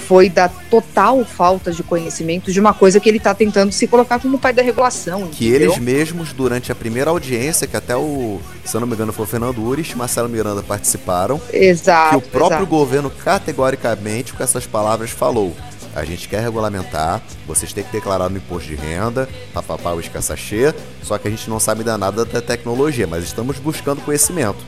foi 0.04 0.28
da 0.28 0.48
total 0.48 1.24
falta 1.24 1.72
de 1.72 1.82
conhecimento 1.82 2.52
de 2.52 2.60
uma 2.60 2.74
coisa 2.74 3.00
que 3.00 3.08
ele 3.08 3.16
está 3.16 3.34
tentando 3.34 3.72
se 3.72 3.86
colocar 3.86 4.20
como 4.20 4.38
pai 4.38 4.52
da 4.52 4.62
regulação. 4.62 5.28
Que 5.28 5.48
entendeu? 5.48 5.70
eles 5.70 5.78
mesmos, 5.78 6.32
durante 6.32 6.70
a 6.70 6.74
primeira 6.74 7.10
audiência, 7.10 7.66
que 7.66 7.76
até 7.76 7.96
o, 7.96 8.38
se 8.64 8.76
eu 8.76 8.80
não 8.80 8.86
me 8.86 8.94
engano, 8.94 9.12
foi 9.12 9.24
o 9.24 9.28
Fernando 9.28 9.64
Ures 9.64 9.90
e 9.90 9.96
Marcelo 9.96 10.28
Miranda 10.28 10.62
participaram, 10.62 11.40
Exato. 11.52 12.10
que 12.10 12.16
o 12.16 12.20
próprio 12.20 12.58
exato. 12.58 12.66
governo, 12.66 13.10
categoricamente, 13.10 14.34
com 14.34 14.42
essas 14.42 14.66
palavras, 14.66 15.10
falou. 15.10 15.56
A 15.94 16.04
gente 16.04 16.28
quer 16.28 16.42
regulamentar, 16.42 17.22
vocês 17.46 17.72
têm 17.72 17.84
que 17.84 17.92
declarar 17.92 18.28
no 18.28 18.36
imposto 18.36 18.68
de 18.68 18.74
renda, 18.74 19.28
papapá, 19.52 19.92
o 19.92 20.00
escassachê, 20.00 20.74
só 21.02 21.16
que 21.18 21.28
a 21.28 21.30
gente 21.30 21.48
não 21.48 21.60
sabe 21.60 21.80
ainda 21.80 21.96
nada 21.96 22.24
da 22.24 22.42
tecnologia, 22.42 23.06
mas 23.06 23.22
estamos 23.22 23.58
buscando 23.58 24.02
conhecimento. 24.02 24.58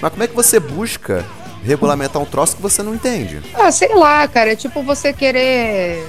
Mas 0.00 0.10
como 0.10 0.22
é 0.24 0.26
que 0.26 0.34
você 0.34 0.58
busca 0.58 1.24
regulamentar 1.64 2.20
um 2.20 2.24
troço 2.24 2.56
que 2.56 2.62
você 2.62 2.82
não 2.82 2.94
entende? 2.94 3.40
Ah, 3.54 3.70
sei 3.70 3.94
lá, 3.94 4.26
cara, 4.26 4.52
é 4.52 4.56
tipo 4.56 4.82
você 4.82 5.12
querer. 5.12 6.04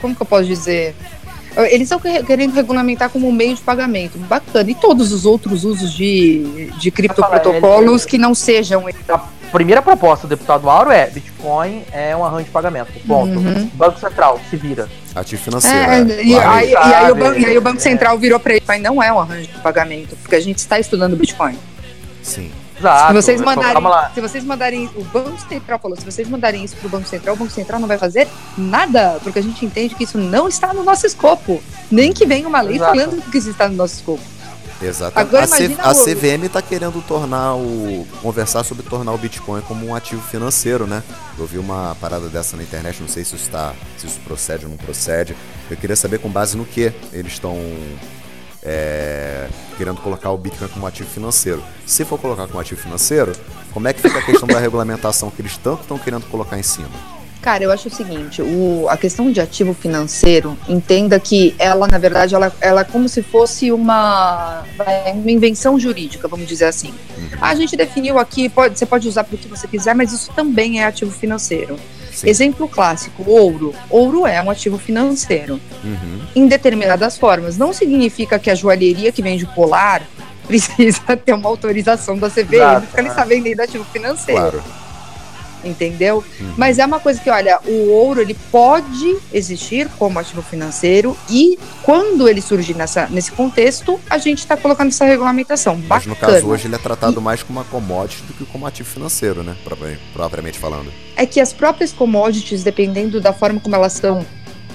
Como 0.00 0.14
que 0.14 0.22
eu 0.22 0.26
posso 0.26 0.44
dizer? 0.44 0.94
Eles 1.56 1.90
estão 1.90 1.98
querendo 1.98 2.54
regulamentar 2.54 3.10
como 3.10 3.28
um 3.28 3.32
meio 3.32 3.54
de 3.54 3.62
pagamento. 3.62 4.18
Bacana. 4.18 4.70
E 4.70 4.74
todos 4.74 5.12
os 5.12 5.24
outros 5.24 5.64
usos 5.64 5.92
de, 5.92 6.70
de 6.78 6.90
criptoprotocolos 6.90 8.04
que 8.04 8.18
não 8.18 8.34
sejam. 8.34 8.84
Primeira 9.52 9.80
proposta 9.80 10.26
do 10.26 10.30
deputado 10.30 10.68
Auro 10.68 10.90
é 10.90 11.08
Bitcoin 11.08 11.82
é 11.92 12.14
um 12.14 12.24
arranjo 12.24 12.44
de 12.44 12.50
pagamento. 12.50 12.92
Ponto. 13.06 13.38
Uhum. 13.38 13.70
Banco 13.74 13.98
Central, 13.98 14.40
se 14.50 14.56
vira. 14.56 14.88
Ativo 15.14 15.42
financeiro. 15.42 15.76
É, 15.76 16.00
é, 16.00 16.22
e, 16.22 16.32
claro. 16.32 16.50
aí, 16.50 16.70
e 16.70 16.76
aí 16.76 17.10
o 17.10 17.14
banco, 17.14 17.38
e 17.38 17.46
aí 17.46 17.58
o 17.58 17.60
Banco 17.60 17.78
é. 17.78 17.80
Central 17.80 18.18
virou 18.18 18.38
para 18.38 18.54
ele, 18.54 18.64
mas 18.66 18.82
não 18.82 19.02
é 19.02 19.12
um 19.12 19.18
arranjo 19.18 19.48
de 19.48 19.58
pagamento, 19.60 20.16
porque 20.16 20.36
a 20.36 20.40
gente 20.40 20.58
está 20.58 20.78
estudando 20.78 21.16
Bitcoin. 21.16 21.58
Sim. 22.22 22.50
Exato. 22.78 23.08
se 23.08 23.14
vocês 23.14 23.40
Eu- 23.40 23.46
mandarem, 23.46 23.82
se 24.14 24.20
vocês 24.20 24.44
mandarem, 24.44 24.90
o 24.94 25.02
Banco 25.04 25.36
Central 25.48 25.78
falou, 25.80 25.96
se 25.96 26.04
vocês 26.04 26.28
mandarem 26.28 26.64
isso 26.64 26.76
pro 26.76 26.88
Banco 26.88 27.08
Central, 27.08 27.34
o 27.34 27.38
Banco 27.38 27.50
Central 27.50 27.80
não 27.80 27.88
vai 27.88 27.98
fazer 27.98 28.28
nada, 28.56 29.18
porque 29.22 29.38
a 29.38 29.42
gente 29.42 29.64
entende 29.66 29.94
que 29.94 30.04
isso 30.04 30.16
não 30.16 30.46
está 30.48 30.72
no 30.72 30.84
nosso 30.84 31.06
escopo, 31.06 31.60
nem 31.90 32.12
que 32.12 32.24
venha 32.24 32.46
uma 32.46 32.60
lei 32.60 32.76
Exato. 32.76 32.96
falando 32.96 33.30
que 33.30 33.38
isso 33.38 33.50
está 33.50 33.68
no 33.68 33.74
nosso 33.74 33.96
escopo. 33.96 34.22
Exatamente. 34.80 35.28
Agora 35.34 35.44
a, 35.44 35.48
C- 35.48 35.76
a 35.78 35.92
CVM 35.92 36.44
está 36.46 36.62
querendo 36.62 37.02
tornar 37.02 37.54
o. 37.56 38.06
conversar 38.22 38.62
sobre 38.64 38.84
tornar 38.84 39.12
o 39.12 39.18
Bitcoin 39.18 39.60
como 39.62 39.86
um 39.86 39.94
ativo 39.94 40.22
financeiro, 40.22 40.86
né? 40.86 41.02
Eu 41.38 41.46
vi 41.46 41.58
uma 41.58 41.96
parada 42.00 42.28
dessa 42.28 42.56
na 42.56 42.62
internet, 42.62 43.00
não 43.00 43.08
sei 43.08 43.24
se 43.24 43.34
isso 43.34 43.44
está. 43.44 43.74
se 43.96 44.06
isso 44.06 44.20
procede 44.20 44.64
ou 44.66 44.70
não 44.70 44.76
procede. 44.78 45.36
Eu 45.70 45.76
queria 45.76 45.96
saber 45.96 46.18
com 46.20 46.28
base 46.30 46.56
no 46.56 46.64
que 46.64 46.92
eles 47.12 47.32
estão. 47.32 47.56
é, 48.62 49.48
querendo 49.76 50.00
colocar 50.00 50.30
o 50.30 50.38
Bitcoin 50.38 50.68
como 50.68 50.86
ativo 50.86 51.08
financeiro. 51.08 51.62
Se 51.86 52.04
for 52.04 52.18
colocar 52.18 52.46
como 52.46 52.60
ativo 52.60 52.80
financeiro, 52.80 53.32
como 53.72 53.86
é 53.88 53.92
que 53.92 54.00
fica 54.02 54.18
a 54.18 54.22
questão 54.22 54.46
da 54.48 54.58
regulamentação 54.60 55.30
que 55.30 55.40
eles 55.42 55.56
tanto 55.56 55.82
estão 55.82 55.98
querendo 55.98 56.26
colocar 56.28 56.58
em 56.58 56.62
cima? 56.62 56.90
Cara, 57.48 57.64
eu 57.64 57.72
acho 57.72 57.88
o 57.88 57.90
seguinte, 57.90 58.42
o, 58.42 58.86
a 58.90 58.96
questão 58.98 59.32
de 59.32 59.40
ativo 59.40 59.72
financeiro, 59.72 60.54
entenda 60.68 61.18
que 61.18 61.54
ela, 61.58 61.88
na 61.88 61.96
verdade, 61.96 62.34
ela, 62.34 62.52
ela 62.60 62.82
é 62.82 62.84
como 62.84 63.08
se 63.08 63.22
fosse 63.22 63.72
uma, 63.72 64.64
uma 64.74 65.32
invenção 65.32 65.80
jurídica, 65.80 66.28
vamos 66.28 66.46
dizer 66.46 66.66
assim. 66.66 66.92
A 67.40 67.54
gente 67.54 67.74
definiu 67.74 68.18
aqui, 68.18 68.50
pode, 68.50 68.78
você 68.78 68.84
pode 68.84 69.08
usar 69.08 69.24
para 69.24 69.34
o 69.34 69.38
que 69.38 69.48
você 69.48 69.66
quiser, 69.66 69.94
mas 69.94 70.12
isso 70.12 70.30
também 70.36 70.82
é 70.82 70.84
ativo 70.84 71.10
financeiro. 71.10 71.78
Sim. 72.12 72.28
Exemplo 72.28 72.68
clássico, 72.68 73.24
ouro. 73.26 73.74
Ouro 73.88 74.26
é 74.26 74.42
um 74.42 74.50
ativo 74.50 74.76
financeiro. 74.76 75.58
Uhum. 75.82 76.20
Em 76.36 76.48
determinadas 76.48 77.16
formas. 77.16 77.56
Não 77.56 77.72
significa 77.72 78.38
que 78.38 78.50
a 78.50 78.54
joalheria 78.54 79.10
que 79.10 79.22
vende 79.22 79.46
polar 79.54 80.02
precisa 80.46 81.16
ter 81.16 81.32
uma 81.32 81.48
autorização 81.48 82.18
da 82.18 82.28
CVM 82.28 82.82
porque 82.82 83.00
ele 83.00 83.08
está 83.08 83.24
vendendo 83.24 83.60
ativo 83.60 83.84
financeiro 83.84 84.38
Claro. 84.38 84.62
Entendeu? 85.68 86.24
Uhum. 86.40 86.54
Mas 86.56 86.78
é 86.78 86.86
uma 86.86 86.98
coisa 86.98 87.20
que, 87.20 87.30
olha, 87.30 87.60
o 87.66 87.90
ouro 87.90 88.20
ele 88.20 88.34
pode 88.50 89.16
existir 89.32 89.88
como 89.98 90.18
ativo 90.18 90.42
financeiro 90.42 91.16
e 91.30 91.58
quando 91.82 92.28
ele 92.28 92.40
surgir 92.40 92.74
nessa, 92.74 93.06
nesse 93.08 93.30
contexto, 93.32 94.00
a 94.10 94.18
gente 94.18 94.38
está 94.38 94.56
colocando 94.56 94.88
essa 94.88 95.04
regulamentação. 95.04 95.76
Mas 95.88 96.06
no 96.06 96.14
Bacana. 96.14 96.32
caso 96.34 96.46
hoje 96.48 96.66
ele 96.66 96.74
é 96.74 96.78
tratado 96.78 97.20
mais 97.20 97.42
como 97.42 97.58
uma 97.58 97.64
commodity 97.64 98.22
do 98.22 98.32
que 98.34 98.44
como 98.44 98.66
ativo 98.66 98.88
financeiro, 98.88 99.42
né? 99.42 99.56
Propriamente- 99.64 100.02
Propriamente 100.12 100.58
falando. 100.58 100.92
É 101.16 101.24
que 101.26 101.40
as 101.40 101.52
próprias 101.52 101.92
commodities, 101.92 102.62
dependendo 102.62 103.20
da 103.20 103.32
forma 103.32 103.60
como 103.60 103.74
elas 103.74 103.92
são 103.94 104.24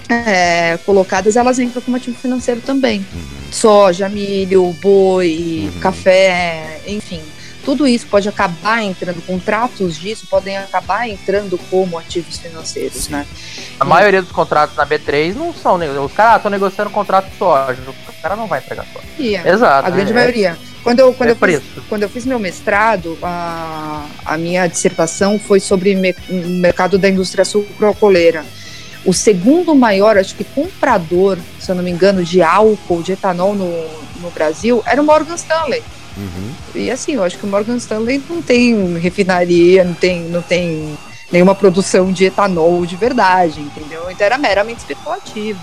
é, 0.09 0.77
colocadas, 0.85 1.35
elas 1.35 1.59
entram 1.59 1.81
como 1.81 1.97
ativo 1.97 2.17
financeiro 2.17 2.61
também. 2.61 2.99
Uhum. 3.13 3.21
Soja, 3.51 4.09
milho, 4.09 4.75
boi, 4.81 5.69
Uhum. 5.73 5.79
café, 5.79 6.81
enfim. 6.87 7.21
Tudo 7.63 7.87
isso 7.87 8.07
pode 8.07 8.27
acabar 8.27 8.83
entrando, 8.83 9.21
contratos 9.25 9.97
disso 9.97 10.27
podem 10.29 10.57
acabar 10.57 11.07
entrando 11.07 11.57
como 11.69 11.97
ativos 11.97 12.37
financeiros, 12.37 13.07
né? 13.07 13.25
A 13.79 13.85
maioria 13.85 14.21
dos 14.21 14.31
contratos 14.31 14.75
na 14.75 14.85
B3 14.85 15.33
não 15.35 15.53
são. 15.53 15.77
Os 16.03 16.11
caras 16.11 16.37
estão 16.37 16.51
negociando 16.51 16.89
contrato 16.89 17.29
de 17.29 17.37
soja. 17.37 17.77
O 17.87 18.21
cara 18.21 18.35
não 18.35 18.47
vai 18.47 18.59
entregar 18.59 18.85
soja. 18.91 19.05
E 19.17 19.35
é. 19.35 19.49
Exato. 19.49 19.87
A 19.87 19.89
grande 19.89 20.11
é, 20.11 20.15
maioria. 20.15 20.57
Quando 20.83 20.99
eu, 20.99 21.13
quando, 21.13 21.29
é 21.29 21.31
eu 21.31 21.35
fiz, 21.37 21.61
quando 21.87 22.03
eu 22.03 22.09
fiz 22.09 22.25
meu 22.25 22.37
mestrado, 22.37 23.17
a, 23.23 24.05
a 24.25 24.37
minha 24.37 24.67
dissertação 24.67 25.39
foi 25.39 25.61
sobre 25.61 25.95
me- 25.95 26.15
mercado 26.29 26.97
da 26.97 27.07
indústria 27.07 27.45
sucroalcooleira. 27.45 28.43
O 29.05 29.13
segundo 29.13 29.73
maior, 29.73 30.17
acho 30.17 30.35
que 30.35 30.43
comprador, 30.43 31.37
se 31.59 31.69
eu 31.71 31.75
não 31.75 31.83
me 31.83 31.91
engano, 31.91 32.23
de 32.23 32.41
álcool, 32.41 33.01
de 33.01 33.13
etanol 33.13 33.53
no, 33.55 33.69
no 34.19 34.29
Brasil, 34.31 34.83
era 34.85 35.01
o 35.01 35.05
Morgan 35.05 35.35
Stanley. 35.35 35.81
Uhum. 36.15 36.51
E 36.75 36.91
assim, 36.91 37.13
eu 37.13 37.23
acho 37.23 37.37
que 37.37 37.45
o 37.45 37.49
Morgan 37.49 37.75
Stanley 37.77 38.21
não 38.29 38.41
tem 38.41 38.97
refinaria, 38.99 39.83
não 39.83 39.93
tem, 39.95 40.21
não 40.23 40.41
tem 40.41 40.97
nenhuma 41.31 41.55
produção 41.55 42.11
de 42.11 42.25
etanol 42.25 42.85
de 42.85 42.95
verdade, 42.95 43.59
entendeu? 43.61 44.09
Então 44.11 44.25
era 44.25 44.37
meramente 44.37 44.79
especulativo. 44.79 45.59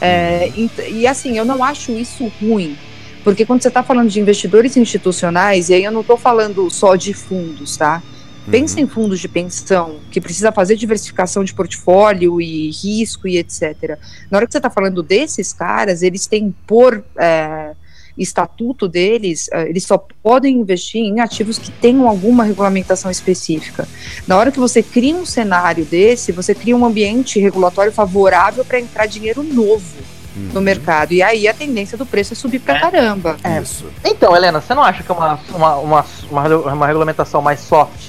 É, 0.00 0.50
ent- 0.56 0.78
e 0.90 1.06
assim, 1.06 1.36
eu 1.36 1.44
não 1.44 1.62
acho 1.62 1.92
isso 1.92 2.30
ruim. 2.40 2.76
Porque 3.24 3.44
quando 3.44 3.60
você 3.62 3.68
está 3.68 3.82
falando 3.82 4.08
de 4.08 4.20
investidores 4.20 4.76
institucionais, 4.76 5.68
e 5.68 5.74
aí 5.74 5.84
eu 5.84 5.92
não 5.92 6.00
estou 6.00 6.16
falando 6.16 6.70
só 6.70 6.96
de 6.96 7.12
fundos, 7.12 7.76
tá? 7.76 8.02
Pensa 8.50 8.76
Uhum. 8.78 8.84
em 8.84 8.88
fundos 8.88 9.20
de 9.20 9.28
pensão, 9.28 9.96
que 10.10 10.20
precisa 10.20 10.50
fazer 10.50 10.76
diversificação 10.76 11.44
de 11.44 11.52
portfólio 11.52 12.40
e 12.40 12.70
risco 12.70 13.28
e 13.28 13.36
etc. 13.36 13.98
Na 14.30 14.38
hora 14.38 14.46
que 14.46 14.52
você 14.52 14.58
está 14.58 14.70
falando 14.70 15.02
desses 15.02 15.52
caras, 15.52 16.02
eles 16.02 16.26
têm 16.26 16.54
por 16.66 17.04
é, 17.18 17.72
estatuto 18.18 18.88
deles, 18.88 19.48
eh, 19.52 19.68
eles 19.68 19.84
só 19.84 19.98
podem 20.22 20.56
investir 20.56 21.00
em 21.00 21.20
ativos 21.20 21.58
que 21.58 21.70
tenham 21.70 22.08
alguma 22.08 22.44
regulamentação 22.44 23.10
específica. 23.10 23.88
Na 24.26 24.36
hora 24.36 24.50
que 24.50 24.58
você 24.58 24.82
cria 24.82 25.14
um 25.14 25.24
cenário 25.26 25.84
desse, 25.84 26.32
você 26.32 26.54
cria 26.54 26.76
um 26.76 26.84
ambiente 26.84 27.38
regulatório 27.38 27.92
favorável 27.92 28.64
para 28.64 28.80
entrar 28.80 29.06
dinheiro 29.06 29.42
novo 29.42 30.18
Uhum. 30.36 30.50
no 30.54 30.60
mercado. 30.60 31.12
E 31.12 31.22
aí 31.22 31.48
a 31.48 31.54
tendência 31.54 31.98
do 31.98 32.06
preço 32.06 32.32
é 32.32 32.36
subir 32.36 32.60
pra 32.60 32.78
caramba. 32.78 33.36
É. 33.42 33.60
Isso. 33.60 33.86
Então, 34.04 34.36
Helena, 34.36 34.60
você 34.60 34.74
não 34.74 34.82
acha 34.82 35.02
que 35.02 35.10
é 35.10 35.14
uma, 35.14 35.40
uma, 35.52 35.76
uma, 35.76 36.04
uma, 36.30 36.72
uma 36.74 36.86
regulamentação 36.86 37.42
mais 37.42 37.60
soft? 37.60 38.08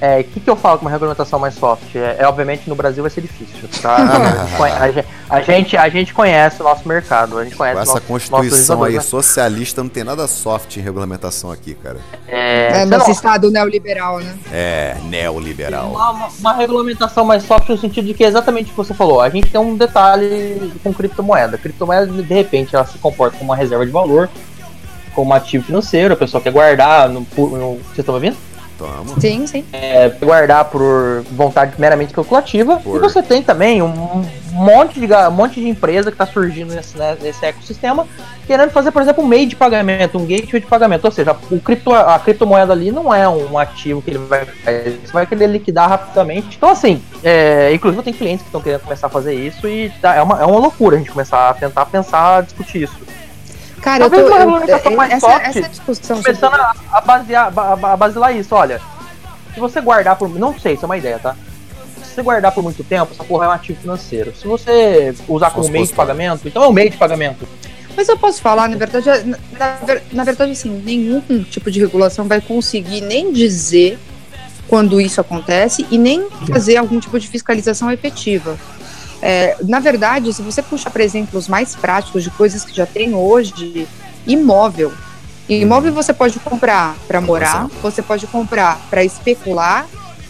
É, 0.00 0.20
O 0.20 0.24
que, 0.24 0.40
que 0.40 0.50
eu 0.50 0.56
falo 0.56 0.78
com 0.78 0.84
uma 0.84 0.90
regulamentação 0.90 1.38
mais 1.38 1.54
soft? 1.54 1.94
É, 1.94 2.16
é, 2.18 2.26
obviamente 2.26 2.68
no 2.68 2.74
Brasil 2.74 3.02
vai 3.02 3.10
ser 3.10 3.20
difícil, 3.22 3.68
tá? 3.80 3.96
A 4.04 4.44
gente, 4.44 4.56
conhe- 4.56 4.72
a 5.30 5.40
gente- 5.40 5.76
a 5.76 5.88
gente, 5.88 6.14
conhece 6.14 6.60
o 6.60 6.64
nosso 6.64 6.86
mercado, 6.86 7.38
a 7.38 7.44
gente 7.44 7.56
conhece 7.56 7.80
essa 7.80 7.94
nosso- 7.94 8.06
constituição 8.06 8.82
aí 8.84 8.94
né? 8.94 9.00
socialista 9.00 9.82
não 9.82 9.88
tem 9.88 10.04
nada 10.04 10.26
soft 10.28 10.76
em 10.76 10.80
regulamentação 10.80 11.50
aqui, 11.50 11.74
cara. 11.74 11.96
É, 12.28 12.66
É, 12.66 12.72
você 12.80 12.84
nosso 12.86 13.04
não- 13.06 13.12
estado 13.12 13.50
neoliberal, 13.50 14.18
né? 14.20 14.34
É, 14.52 14.96
neoliberal. 15.04 15.88
Uma, 15.90 16.10
uma- 16.10 16.28
uma 16.38 16.52
regulamentação 16.54 17.24
mais 17.24 17.42
soft 17.44 17.68
no 17.70 17.78
sentido 17.78 18.06
de 18.06 18.14
que 18.14 18.22
é 18.24 18.26
exatamente 18.26 18.66
o 18.66 18.70
que 18.70 18.76
você 18.76 18.92
falou. 18.94 19.20
A 19.22 19.30
gente 19.30 19.48
tem 19.50 19.60
um 19.60 19.76
detalhe 19.76 20.72
com 20.82 20.92
criptomoeda. 20.92 21.56
Criptomoeda, 21.56 22.06
de 22.06 22.34
repente, 22.34 22.74
ela 22.76 22.84
se 22.86 22.98
comporta 22.98 23.38
como 23.38 23.50
uma 23.50 23.56
reserva 23.56 23.86
de 23.86 23.92
valor, 23.92 24.28
como 25.14 25.30
um 25.30 25.34
ativo 25.34 25.64
financeiro, 25.64 26.12
a 26.14 26.16
pessoa 26.16 26.40
quer 26.42 26.52
guardar 26.52 27.08
no. 27.08 27.20
no 27.20 27.26
vocês 27.76 27.98
estão 27.98 28.12
me 28.14 28.26
ouvindo? 28.26 28.36
Tamo. 28.78 29.20
Sim, 29.20 29.46
sim. 29.46 29.64
É, 29.72 30.08
guardar 30.20 30.64
por 30.66 31.22
vontade 31.30 31.74
meramente 31.78 32.12
calculativa. 32.12 32.76
Por- 32.78 32.96
E 32.96 33.00
você 33.00 33.22
tem 33.22 33.42
também 33.42 33.80
um 33.82 34.24
monte 34.52 34.98
de, 34.98 35.12
um 35.12 35.30
monte 35.30 35.60
de 35.60 35.68
empresa 35.68 36.10
que 36.10 36.14
está 36.14 36.26
surgindo 36.26 36.74
nesse, 36.74 36.96
né, 36.98 37.16
nesse 37.20 37.44
ecossistema, 37.46 38.06
querendo 38.46 38.70
fazer, 38.70 38.90
por 38.90 39.00
exemplo, 39.02 39.22
um 39.22 39.26
meio 39.26 39.46
de 39.46 39.54
pagamento, 39.54 40.18
um 40.18 40.26
gateway 40.26 40.60
de 40.60 40.66
pagamento. 40.66 41.04
Ou 41.04 41.10
seja, 41.12 41.36
o 41.50 41.60
cripto, 41.60 41.92
a 41.92 42.18
criptomoeda 42.18 42.72
ali 42.72 42.90
não 42.90 43.14
é 43.14 43.28
um 43.28 43.56
ativo 43.58 44.02
que 44.02 44.10
ele 44.10 44.18
vai, 44.18 44.44
você 44.44 45.12
vai 45.12 45.26
querer 45.26 45.46
liquidar 45.46 45.88
rapidamente. 45.88 46.56
Então, 46.56 46.68
assim, 46.70 47.00
é, 47.22 47.72
inclusive 47.72 48.00
eu 48.00 48.04
tenho 48.04 48.16
clientes 48.16 48.42
que 48.42 48.48
estão 48.48 48.60
querendo 48.60 48.80
começar 48.80 49.06
a 49.06 49.10
fazer 49.10 49.34
isso 49.34 49.68
e 49.68 49.90
tá- 50.02 50.14
é, 50.16 50.22
uma, 50.22 50.40
é 50.40 50.44
uma 50.44 50.58
loucura 50.58 50.96
a 50.96 50.98
gente 50.98 51.10
começar 51.12 51.48
a 51.50 51.54
tentar 51.54 51.86
pensar, 51.86 52.42
discutir 52.42 52.82
isso. 52.82 52.96
Cara, 53.84 54.04
eu 54.04 54.10
tô, 54.10 54.16
Talvez 54.16 54.28
uma 54.30 54.36
eu- 54.36 54.38
regulamentação 54.38 54.96
mais 54.96 55.12
essa, 55.12 55.20
soft, 55.28 55.44
essa 55.46 55.68
discussão 55.68 56.16
sobre- 56.16 56.32
Começando 56.34 56.54
a, 56.60 56.74
a 56.90 57.00
basear, 57.02 57.50
ba- 57.52 57.78
a 57.92 57.96
basilar 57.96 58.34
isso, 58.34 58.54
olha. 58.54 58.80
Se 59.52 59.60
você 59.60 59.80
guardar 59.82 60.16
por. 60.16 60.28
Não 60.30 60.58
sei, 60.58 60.72
isso 60.72 60.84
é 60.84 60.86
uma 60.86 60.96
ideia, 60.96 61.18
tá? 61.18 61.36
Se 62.02 62.14
você 62.14 62.22
guardar 62.22 62.50
por 62.52 62.62
muito 62.64 62.82
tempo, 62.82 63.12
essa 63.12 63.22
porra 63.22 63.44
é 63.44 63.48
um 63.48 63.52
ativo 63.52 63.78
financeiro. 63.78 64.32
Se 64.34 64.46
você 64.48 65.14
usar 65.28 65.50
como 65.50 65.68
meio 65.68 65.86
de 65.86 65.92
pagamento, 65.92 66.48
então 66.48 66.64
é 66.64 66.68
um 66.68 66.72
meio 66.72 66.88
de 66.90 66.96
pagamento. 66.96 67.46
Mas 67.94 68.08
eu 68.08 68.16
posso 68.16 68.40
falar, 68.40 68.68
na 68.70 68.76
verdade, 68.76 69.06
na, 69.26 69.78
na 70.12 70.24
verdade, 70.24 70.52
assim, 70.52 70.70
nenhum 70.84 71.20
tipo 71.44 71.70
de 71.70 71.78
regulação 71.78 72.26
vai 72.26 72.40
conseguir 72.40 73.02
nem 73.02 73.32
dizer 73.32 73.98
quando 74.66 74.98
isso 75.00 75.20
acontece 75.20 75.86
e 75.90 75.98
nem 75.98 76.26
fazer 76.50 76.78
algum 76.78 76.98
tipo 76.98 77.20
de 77.20 77.28
fiscalização 77.28 77.92
efetiva. 77.92 78.56
É, 79.26 79.56
na 79.66 79.80
verdade, 79.80 80.34
se 80.34 80.42
você 80.42 80.60
puxar 80.60 80.90
para 80.90 81.02
exemplos 81.02 81.48
mais 81.48 81.74
práticos 81.74 82.22
de 82.22 82.30
coisas 82.30 82.62
que 82.62 82.76
já 82.76 82.84
tem 82.84 83.14
hoje, 83.14 83.88
imóvel. 84.26 84.92
Imóvel 85.48 85.94
você 85.94 86.12
pode 86.12 86.38
comprar 86.38 86.94
para 87.08 87.22
morar, 87.22 87.60
exemplo. 87.60 87.78
você 87.80 88.02
pode 88.02 88.26
comprar 88.26 88.78
para 88.90 89.02
especular 89.02 89.86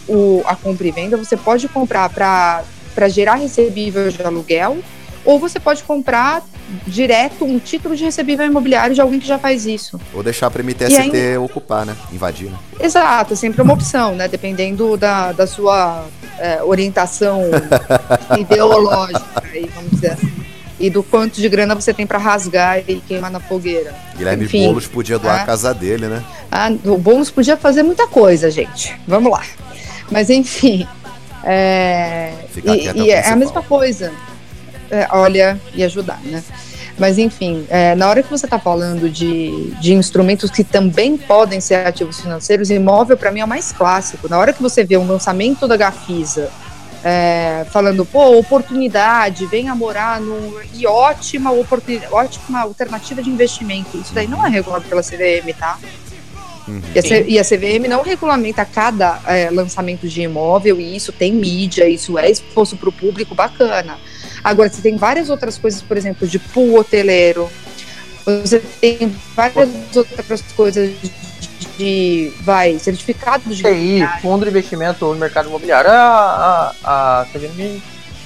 o, 0.09 0.45
a 0.47 0.55
compra 0.55 0.87
e 0.87 0.93
venda, 0.93 1.17
você 1.17 1.37
pode 1.37 1.67
comprar 1.67 2.09
para 2.09 3.09
gerar 3.09 3.35
recebível 3.35 4.09
de 4.13 4.23
aluguel, 4.23 4.79
ou 5.25 5.41
você 5.41 5.59
pode 5.59 5.83
comprar 5.83 6.41
direto 6.87 7.45
um 7.45 7.59
título 7.59 7.97
de 7.97 8.05
recebível 8.05 8.47
imobiliário 8.47 8.95
de 8.95 9.01
alguém 9.01 9.19
que 9.19 9.27
já 9.27 9.41
faz 9.41 9.67
isso. 9.67 10.01
Ou 10.13 10.23
deixar 10.23 10.53
pra 10.53 10.63
E 10.63 10.67
MTST 10.67 11.37
ocupar, 11.39 11.85
né? 11.85 11.97
Invadir, 12.13 12.49
né? 12.49 12.59
Exato, 12.79 13.33
é 13.33 13.37
sempre 13.37 13.61
uma 13.61 13.75
opção, 13.75 14.15
né? 14.15 14.29
Dependendo 14.29 14.97
da, 14.97 15.33
da 15.33 15.49
sua 15.49 16.07
é, 16.39 16.63
orientação 16.63 17.43
ideológica, 18.39 19.43
aí, 19.53 19.71
vamos 19.75 19.91
dizer 19.93 20.13
assim. 20.13 20.33
E 20.79 20.91
do 20.91 21.03
quanto 21.03 21.41
de 21.41 21.49
grana 21.49 21.75
você 21.75 21.95
tem 21.95 22.07
para 22.07 22.19
rasgar 22.19 22.79
e 22.79 23.01
queimar 23.01 23.31
na 23.31 23.39
fogueira. 23.39 23.95
Guilherme 24.17 24.45
Enfim, 24.45 24.67
Boulos 24.67 24.87
podia 24.89 25.19
doar 25.19 25.39
é. 25.39 25.43
a 25.43 25.47
casa 25.47 25.73
dele, 25.73 26.09
né? 26.09 26.23
Ah, 26.51 26.69
o 26.85 26.99
Boulos 26.99 27.31
podia 27.31 27.57
fazer 27.57 27.83
muita 27.83 28.09
coisa, 28.09 28.51
gente. 28.51 28.95
Vamos 29.07 29.31
lá. 29.31 29.43
Mas 30.11 30.31
enfim. 30.31 30.87
É, 31.45 32.33
e 32.65 32.89
é 32.89 32.97
e 32.97 33.11
é 33.11 33.29
a 33.29 33.37
mesma 33.37 33.63
coisa. 33.63 34.13
É, 34.91 35.07
olha, 35.13 35.61
e 35.75 35.83
ajudar, 35.85 36.21
né? 36.25 36.43
Mas 36.97 37.19
enfim, 37.19 37.67
é, 37.69 37.95
na 37.95 38.09
hora 38.09 38.23
que 38.23 38.31
você 38.31 38.47
está 38.47 38.59
falando 38.59 39.11
de, 39.11 39.73
de 39.81 39.95
instrumentos 39.95 40.51
que 40.51 40.63
também 40.63 41.17
podem 41.17 41.61
ser 41.61 41.87
ativos 41.87 42.21
financeiros, 42.21 42.71
imóvel 42.71 43.17
para 43.17 43.33
mim 43.33 43.41
é 43.41 43.45
o 43.45 43.49
mais 43.49 43.73
clássico. 43.73 44.29
Na 44.29 44.39
hora 44.39 44.53
que 44.53 44.63
você 44.63 44.85
vê 44.85 44.97
um 44.97 45.07
lançamento 45.07 45.67
da 45.67 45.77
Gafisa 45.77 46.51
é, 47.05 47.67
falando, 47.71 48.07
pô, 48.07 48.39
oportunidade, 48.39 49.45
venha 49.47 49.75
morar 49.75 50.21
no. 50.21 50.59
E 50.73 50.87
ótima 50.87 51.53
oportunidade, 51.53 52.13
ótima 52.13 52.61
alternativa 52.61 53.23
de 53.23 53.29
investimento. 53.29 53.99
Isso 53.99 54.15
daí 54.15 54.27
não 54.27 54.45
é 54.45 54.49
regulado 54.49 54.87
pela 54.87 55.03
CVM, 55.03 55.53
tá? 55.59 55.79
Uhum. 56.67 56.81
E, 56.95 56.99
a 56.99 57.03
C, 57.03 57.25
e, 57.29 57.39
a 57.39 57.45
CVM 57.45 57.89
não 57.89 58.03
regulamenta 58.03 58.65
cada 58.65 59.21
é, 59.27 59.51
lançamento 59.51 60.09
de 60.09 60.23
imóvel, 60.23 60.81
e 60.81 60.97
isso 60.97 61.13
tem 61.13 61.31
mídia, 61.31 61.87
isso 61.87 62.19
é 62.19 62.31
exposto 62.31 62.75
para 62.75 62.89
o 62.89 62.93
público, 62.93 63.35
bacana. 63.35 63.99
Agora, 64.45 64.69
você 64.69 64.83
tem 64.83 64.97
várias 64.97 65.31
outras 65.31 65.57
coisas, 65.59 65.81
por 65.81 65.97
exemplo, 65.97 66.29
de 66.29 66.39
pool 66.39 66.79
hoteleiro, 66.79 67.51
você 68.27 68.61
tem 68.61 69.15
várias 69.35 69.71
outras 69.97 70.43
coisas 70.55 70.93
de, 71.79 72.33
vai, 72.43 72.79
certificado 72.79 73.55
de 73.55 73.63
TI, 73.63 74.07
fundo 74.21 74.45
de 74.45 74.51
investimento 74.51 75.07
no 75.07 75.17
mercado 75.17 75.49
imobiliário, 75.49 75.91
a, 75.91 76.75
a, 76.85 77.21
a 77.23 77.27
CVM 77.27 77.81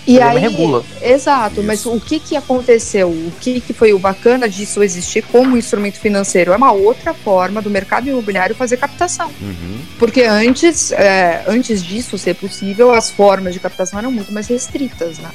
e 0.08 0.18
aí, 0.22 0.38
regula. 0.38 0.82
Exato, 1.02 1.56
Isso. 1.56 1.64
mas 1.64 1.84
o 1.84 2.00
que, 2.00 2.18
que 2.18 2.34
aconteceu? 2.34 3.10
O 3.10 3.30
que, 3.38 3.60
que 3.60 3.74
foi 3.74 3.92
o 3.92 3.98
bacana 3.98 4.48
disso 4.48 4.82
existir 4.82 5.22
como 5.22 5.54
instrumento 5.54 5.98
financeiro? 5.98 6.50
É 6.54 6.56
uma 6.56 6.72
outra 6.72 7.12
forma 7.12 7.60
do 7.60 7.68
mercado 7.68 8.08
imobiliário 8.08 8.56
fazer 8.56 8.78
captação. 8.78 9.30
Uhum. 9.38 9.80
Porque 9.98 10.22
antes, 10.22 10.92
é, 10.92 11.44
antes 11.46 11.82
disso 11.82 12.16
ser 12.16 12.34
possível, 12.34 12.94
as 12.94 13.10
formas 13.10 13.52
de 13.52 13.60
captação 13.60 13.98
eram 13.98 14.10
muito 14.10 14.32
mais 14.32 14.48
restritas, 14.48 15.18
né? 15.18 15.28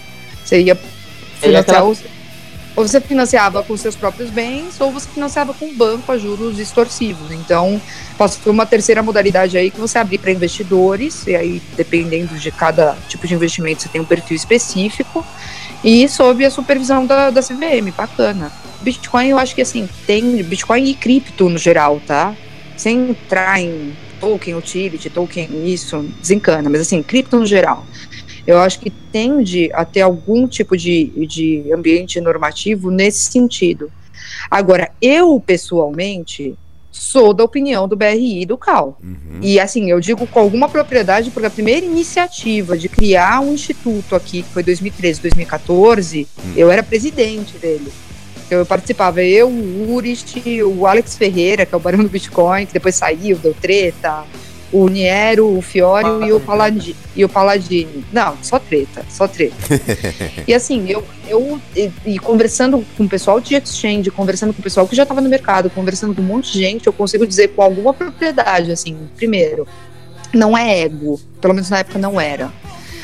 Você 0.43 0.61
ia 0.61 0.75
financiar 1.39 1.61
aquela... 1.61 1.83
os 1.83 2.03
ou 2.75 2.87
você 2.87 2.99
financiava 2.99 3.61
com 3.61 3.77
seus 3.77 3.95
próprios 3.95 4.29
bens, 4.29 4.79
ou 4.81 4.91
você 4.91 5.07
financiava 5.07 5.53
com 5.53 5.65
o 5.65 5.73
banco 5.73 6.11
a 6.11 6.17
juros 6.17 6.59
extorsivos. 6.59 7.31
Então, 7.31 7.79
posso 8.17 8.39
ter 8.39 8.49
uma 8.49 8.65
terceira 8.65 9.03
modalidade 9.03 9.57
aí 9.57 9.69
que 9.69 9.79
você 9.79 9.99
abrir 9.99 10.17
para 10.17 10.31
investidores, 10.31 11.27
e 11.27 11.35
aí, 11.35 11.61
dependendo 11.77 12.35
de 12.37 12.51
cada 12.51 12.97
tipo 13.07 13.27
de 13.27 13.35
investimento, 13.35 13.83
você 13.83 13.89
tem 13.89 14.01
um 14.01 14.05
perfil 14.05 14.35
específico, 14.35 15.23
e 15.83 16.07
sob 16.09 16.43
a 16.43 16.49
supervisão 16.49 17.05
da, 17.05 17.29
da 17.29 17.41
CVM, 17.41 17.91
bacana. 17.95 18.51
Bitcoin, 18.81 19.29
eu 19.29 19.37
acho 19.37 19.53
que 19.53 19.61
assim, 19.61 19.87
tem 20.07 20.41
Bitcoin 20.43 20.85
e 20.85 20.95
cripto 20.95 21.49
no 21.49 21.57
geral, 21.57 22.01
tá? 22.05 22.35
Sem 22.75 23.11
entrar 23.11 23.61
em 23.61 23.95
token 24.19 24.55
utility, 24.55 25.09
token 25.09 25.71
isso, 25.71 25.99
desencana, 26.19 26.69
mas 26.69 26.81
assim, 26.81 27.03
cripto 27.03 27.37
no 27.37 27.45
geral 27.45 27.85
eu 28.45 28.59
acho 28.59 28.79
que 28.79 28.89
tende 28.89 29.71
a 29.73 29.85
ter 29.85 30.01
algum 30.01 30.47
tipo 30.47 30.77
de, 30.77 31.25
de 31.27 31.71
ambiente 31.73 32.19
normativo 32.19 32.91
nesse 32.91 33.31
sentido. 33.31 33.91
Agora, 34.49 34.91
eu 35.01 35.39
pessoalmente 35.39 36.55
sou 36.91 37.33
da 37.33 37.43
opinião 37.43 37.87
do 37.87 37.95
BRI 37.95 38.41
e 38.41 38.45
do 38.45 38.57
CAL. 38.57 38.99
Uhum. 39.03 39.39
E 39.41 39.59
assim, 39.59 39.89
eu 39.89 39.99
digo 39.99 40.27
com 40.27 40.39
alguma 40.39 40.69
propriedade, 40.69 41.31
porque 41.31 41.47
a 41.47 41.49
primeira 41.49 41.85
iniciativa 41.85 42.77
de 42.77 42.87
criar 42.87 43.39
um 43.39 43.53
instituto 43.53 44.15
aqui, 44.15 44.43
que 44.43 44.49
foi 44.49 44.61
2013, 44.61 45.21
2014, 45.21 46.27
uhum. 46.37 46.53
eu 46.55 46.71
era 46.71 46.83
presidente 46.83 47.57
dele. 47.57 47.91
Eu 48.49 48.65
participava, 48.65 49.23
eu, 49.23 49.47
o 49.49 49.93
Urist, 49.95 50.37
o 50.63 50.85
Alex 50.85 51.17
Ferreira, 51.17 51.65
que 51.65 51.73
é 51.73 51.77
o 51.77 51.81
barão 51.81 52.03
do 52.03 52.09
Bitcoin, 52.09 52.67
que 52.67 52.73
depois 52.73 52.93
saiu, 52.93 53.37
deu 53.37 53.55
treta, 53.59 54.25
o 54.73 54.89
Niero, 54.89 55.55
o 55.55 55.61
Fiore 55.61 56.27
e 56.27 56.33
o 56.33 56.39
Paladini. 56.39 56.95
E 57.15 57.23
o 57.23 57.29
Paladini. 57.29 58.03
Não, 58.11 58.35
só 58.41 58.57
treta, 58.57 59.05
só 59.07 59.27
treta. 59.27 59.55
e 60.47 60.53
assim, 60.53 60.89
eu, 60.89 61.03
eu 61.27 61.61
e, 61.75 61.91
e, 62.05 62.19
conversando 62.19 62.83
com 62.97 63.03
o 63.03 63.09
pessoal 63.09 63.39
de 63.39 63.53
exchange, 63.53 64.09
conversando 64.09 64.51
com 64.51 64.59
o 64.59 64.63
pessoal 64.63 64.87
que 64.87 64.95
já 64.95 65.03
estava 65.03 65.21
no 65.21 65.29
mercado, 65.29 65.69
conversando 65.69 66.15
com 66.15 66.21
um 66.21 66.25
monte 66.25 66.51
de 66.51 66.59
gente, 66.59 66.87
eu 66.87 66.93
consigo 66.93 67.27
dizer 67.27 67.49
com 67.49 67.61
alguma 67.61 67.93
propriedade, 67.93 68.71
assim, 68.71 68.97
primeiro, 69.15 69.67
não 70.33 70.57
é 70.57 70.81
ego, 70.81 71.21
pelo 71.39 71.53
menos 71.53 71.69
na 71.69 71.79
época 71.79 71.99
não 71.99 72.19
era. 72.19 72.51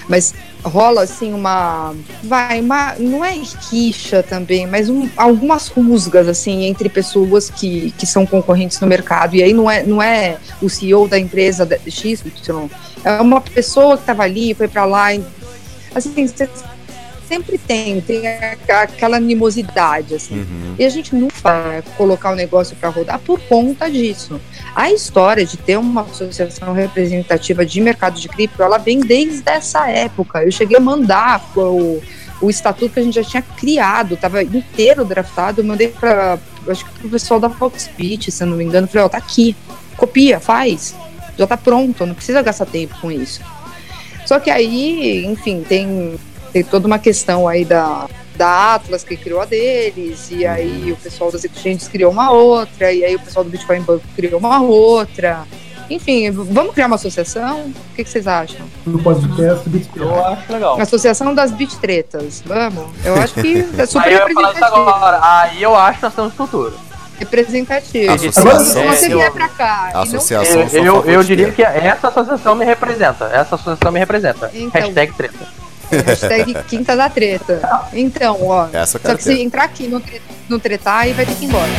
Mas 0.08 0.34
rola 0.64 1.04
assim 1.04 1.34
uma 1.34 1.96
vai 2.24 2.60
uma 2.60 2.96
não 2.96 3.24
é 3.24 3.34
rixa 3.72 4.22
também 4.22 4.68
mas 4.68 4.90
um, 4.90 5.10
algumas 5.16 5.68
rusgas 5.68 6.28
assim 6.28 6.66
entre 6.66 6.90
pessoas 6.90 7.50
que, 7.50 7.92
que 7.92 8.06
são 8.06 8.26
concorrentes 8.26 8.80
no 8.80 8.88
mercado. 8.88 9.36
E 9.36 9.44
aí 9.44 9.54
não 9.54 9.70
é 9.70 9.84
não 9.84 10.02
é 10.02 10.38
o 10.62 10.70
CEO 10.70 11.08
da 11.08 11.18
empresa 11.18 11.68
X 11.88 12.24
é 13.04 13.22
uma 13.22 13.42
pessoa 13.42 13.96
que 13.96 14.04
estava 14.04 14.24
ali 14.24 14.54
foi 14.54 14.68
para 14.68 14.86
lá 14.86 15.14
e, 15.14 15.24
assim 15.96 16.28
sempre 17.30 17.60
tem, 17.60 18.02
tem 18.02 18.24
aquela 18.68 19.18
animosidade, 19.18 20.16
assim. 20.16 20.40
Uhum. 20.40 20.76
E 20.80 20.84
a 20.84 20.90
gente 20.90 21.16
não 21.16 21.28
vai 21.44 21.84
colocar 21.96 22.32
o 22.32 22.36
negócio 22.36 22.76
para 22.76 22.90
rodar 22.90 23.20
por 23.20 23.40
conta 23.42 23.90
disso. 23.90 24.42
A 24.76 24.92
história 24.92 25.46
de 25.46 25.56
ter 25.56 25.78
uma 25.78 26.02
associação 26.02 26.74
representativa 26.74 27.64
de 27.64 27.80
mercado 27.80 28.20
de 28.20 28.28
cripto, 28.28 28.64
ela 28.64 28.80
vem 28.80 29.00
desde 29.00 29.48
essa 29.48 29.88
época. 29.88 30.44
Eu 30.44 30.52
cheguei 30.52 30.78
a 30.78 30.82
mandar 30.82 31.46
o, 31.56 32.02
o 32.42 32.50
estatuto 32.50 32.96
que 32.96 33.00
a 33.00 33.04
gente 33.04 33.16
já 33.16 33.24
tinha 33.24 33.44
criado, 33.44 34.16
estava 34.16 34.42
inteiro 34.42 35.06
draftado, 35.06 35.62
eu 35.62 35.66
mandei 35.66 35.90
para 35.90 36.40
acho 36.68 36.86
que 36.86 37.08
o 37.08 37.10
pessoal 37.10 37.40
da 37.40 37.50
Foxbit, 37.50 38.32
se 38.32 38.44
eu 38.44 38.48
não 38.48 38.58
me 38.58 38.64
engano, 38.64 38.88
falei, 38.88 39.04
ó, 39.04 39.06
oh, 39.06 39.10
tá 39.10 39.18
aqui, 39.18 39.56
copia, 39.96 40.40
faz, 40.40 40.96
já 41.38 41.48
tá 41.48 41.58
pronto, 41.58 42.06
não 42.06 42.14
precisa 42.14 42.42
gastar 42.42 42.66
tempo 42.66 42.96
com 43.00 43.12
isso. 43.12 43.42
Só 44.26 44.40
que 44.40 44.52
aí, 44.52 45.26
enfim, 45.26 45.64
tem 45.68 46.20
tem 46.52 46.64
toda 46.64 46.88
uma 46.88 47.00
questão 47.00 47.48
aí 47.48 47.64
da, 47.64 48.08
da 48.36 48.76
Atlas 48.76 49.04
que 49.04 49.18
criou 49.18 49.42
a 49.42 49.46
deles, 49.46 50.30
e 50.32 50.46
aí 50.46 50.92
o 50.92 50.98
pessoal 50.98 51.32
das 51.32 51.44
exchanges 51.44 51.88
criou 51.88 52.12
uma 52.12 52.32
outra, 52.32 52.92
e 52.92 53.04
aí 53.04 53.16
o 53.16 53.20
pessoal 53.20 53.44
do 53.44 53.52
Bitcoin 53.52 53.82
Bank 53.82 54.04
criou 54.16 54.40
uma 54.40 54.62
outra. 54.62 55.46
Enfim, 55.90 56.30
vamos 56.30 56.74
criar 56.74 56.86
uma 56.86 56.98
associação? 56.98 57.62
O 57.62 57.96
que, 57.96 58.04
que 58.04 58.10
vocês 58.10 58.28
acham? 58.28 58.66
No 58.86 59.02
podcast 59.02 59.68
Bitcoin. 59.68 60.04
Eu 60.04 60.26
acho 60.26 60.54
legal. 60.54 60.80
Associação 60.80 61.34
das 61.34 61.52
Bittretas, 61.52 62.44
vamos? 62.46 62.86
Eu 63.04 63.16
acho 63.16 63.34
que 63.34 63.66
é 63.76 63.86
super 63.88 64.08
aí 64.08 64.14
eu 64.14 64.28
representativo. 64.28 64.90
Agora. 64.90 65.20
Aí 65.22 65.64
eu 65.64 65.76
acho 65.76 65.98
que 65.98 66.06
nós 66.06 66.14
temos 66.14 66.34
futuro. 66.34 66.74
Representativo. 67.18 68.12
Associação. 68.12 68.94
Se 68.94 69.00
você 69.00 69.10
vier 69.10 69.32
pra 69.32 69.50
cá. 69.50 69.90
Associação. 69.96 70.62
Eu, 70.72 70.84
eu, 70.84 71.06
eu 71.06 71.24
diria 71.24 71.52
que 71.52 71.64
essa 71.64 72.08
associação 72.08 72.56
me 72.56 72.64
representa. 72.64 73.26
Essa 73.26 73.56
associação 73.56 73.92
me 73.92 74.00
representa. 74.00 74.52
Então, 74.54 74.82
Hashtag 74.82 75.14
treta. 75.14 75.69
Hashtag 75.92 76.64
Quinta 76.64 76.96
da 76.96 77.10
Treta. 77.10 77.62
Então, 77.94 78.38
ó. 78.44 78.68
Essa 78.72 79.00
só 79.00 79.16
que 79.16 79.24
se 79.24 79.42
entrar 79.42 79.64
aqui 79.64 79.88
no, 79.88 80.02
no 80.48 80.60
tretar, 80.60 81.00
aí 81.00 81.14
vai 81.14 81.26
ter 81.26 81.36
que 81.36 81.46
ir 81.46 81.48
embora. 81.48 81.70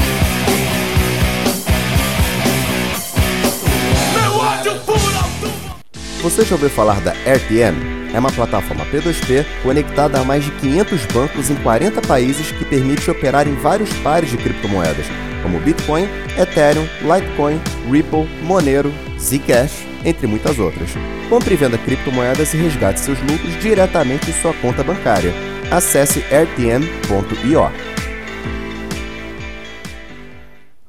Você 6.22 6.44
já 6.44 6.54
ouviu 6.54 6.68
falar 6.68 7.00
da 7.00 7.12
RTM? 7.12 7.99
É 8.12 8.18
uma 8.18 8.32
plataforma 8.32 8.84
P2P 8.86 9.44
conectada 9.62 10.18
a 10.18 10.24
mais 10.24 10.44
de 10.44 10.50
500 10.52 11.06
bancos 11.06 11.50
em 11.50 11.54
40 11.56 12.02
países 12.02 12.50
que 12.50 12.64
permite 12.64 13.10
operar 13.10 13.46
em 13.46 13.54
vários 13.54 13.92
pares 13.98 14.30
de 14.30 14.36
criptomoedas, 14.36 15.06
como 15.42 15.60
Bitcoin, 15.60 16.08
Ethereum, 16.38 16.86
Litecoin, 17.02 17.60
Ripple, 17.90 18.28
Monero, 18.42 18.92
Zcash, 19.18 19.86
entre 20.04 20.26
muitas 20.26 20.58
outras. 20.58 20.90
Compre 21.28 21.54
e 21.54 21.56
venda 21.56 21.78
criptomoedas 21.78 22.52
e 22.54 22.56
resgate 22.56 23.00
seus 23.00 23.18
lucros 23.20 23.60
diretamente 23.60 24.30
em 24.30 24.34
sua 24.34 24.52
conta 24.54 24.82
bancária. 24.82 25.32
Acesse 25.70 26.20
rtm.io. 26.20 27.99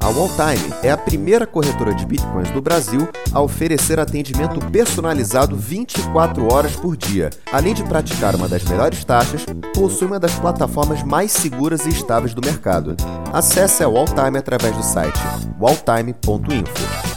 A 0.02 0.10
Walltime 0.10 0.74
é 0.82 0.90
a 0.90 0.98
primeira 0.98 1.46
corretora 1.46 1.94
de 1.94 2.08
bitcoins 2.08 2.50
do 2.50 2.60
Brasil 2.60 3.08
a 3.32 3.40
oferecer 3.40 4.00
atendimento 4.00 4.60
personalizado 4.72 5.56
24 5.56 6.52
horas 6.52 6.76
por 6.76 6.98
dia. 6.98 7.30
Além 7.52 7.76
de 7.76 7.84
praticar 7.84 8.36
uma 8.36 8.48
das 8.48 8.64
melhores 8.64 9.04
taxas, 9.04 9.46
possui 9.76 10.08
uma 10.08 10.20
das 10.20 10.34
plataformas 10.34 11.04
mais 11.04 11.32
seguras 11.32 11.86
e 11.86 11.90
estáveis 11.90 12.34
do 12.34 12.42
mercado. 12.42 12.96
Acesse 13.32 13.84
a 13.84 13.88
Walltime 13.88 14.40
através 14.40 14.76
do 14.76 14.84
site 14.84 15.20
walltime.info. 15.60 17.11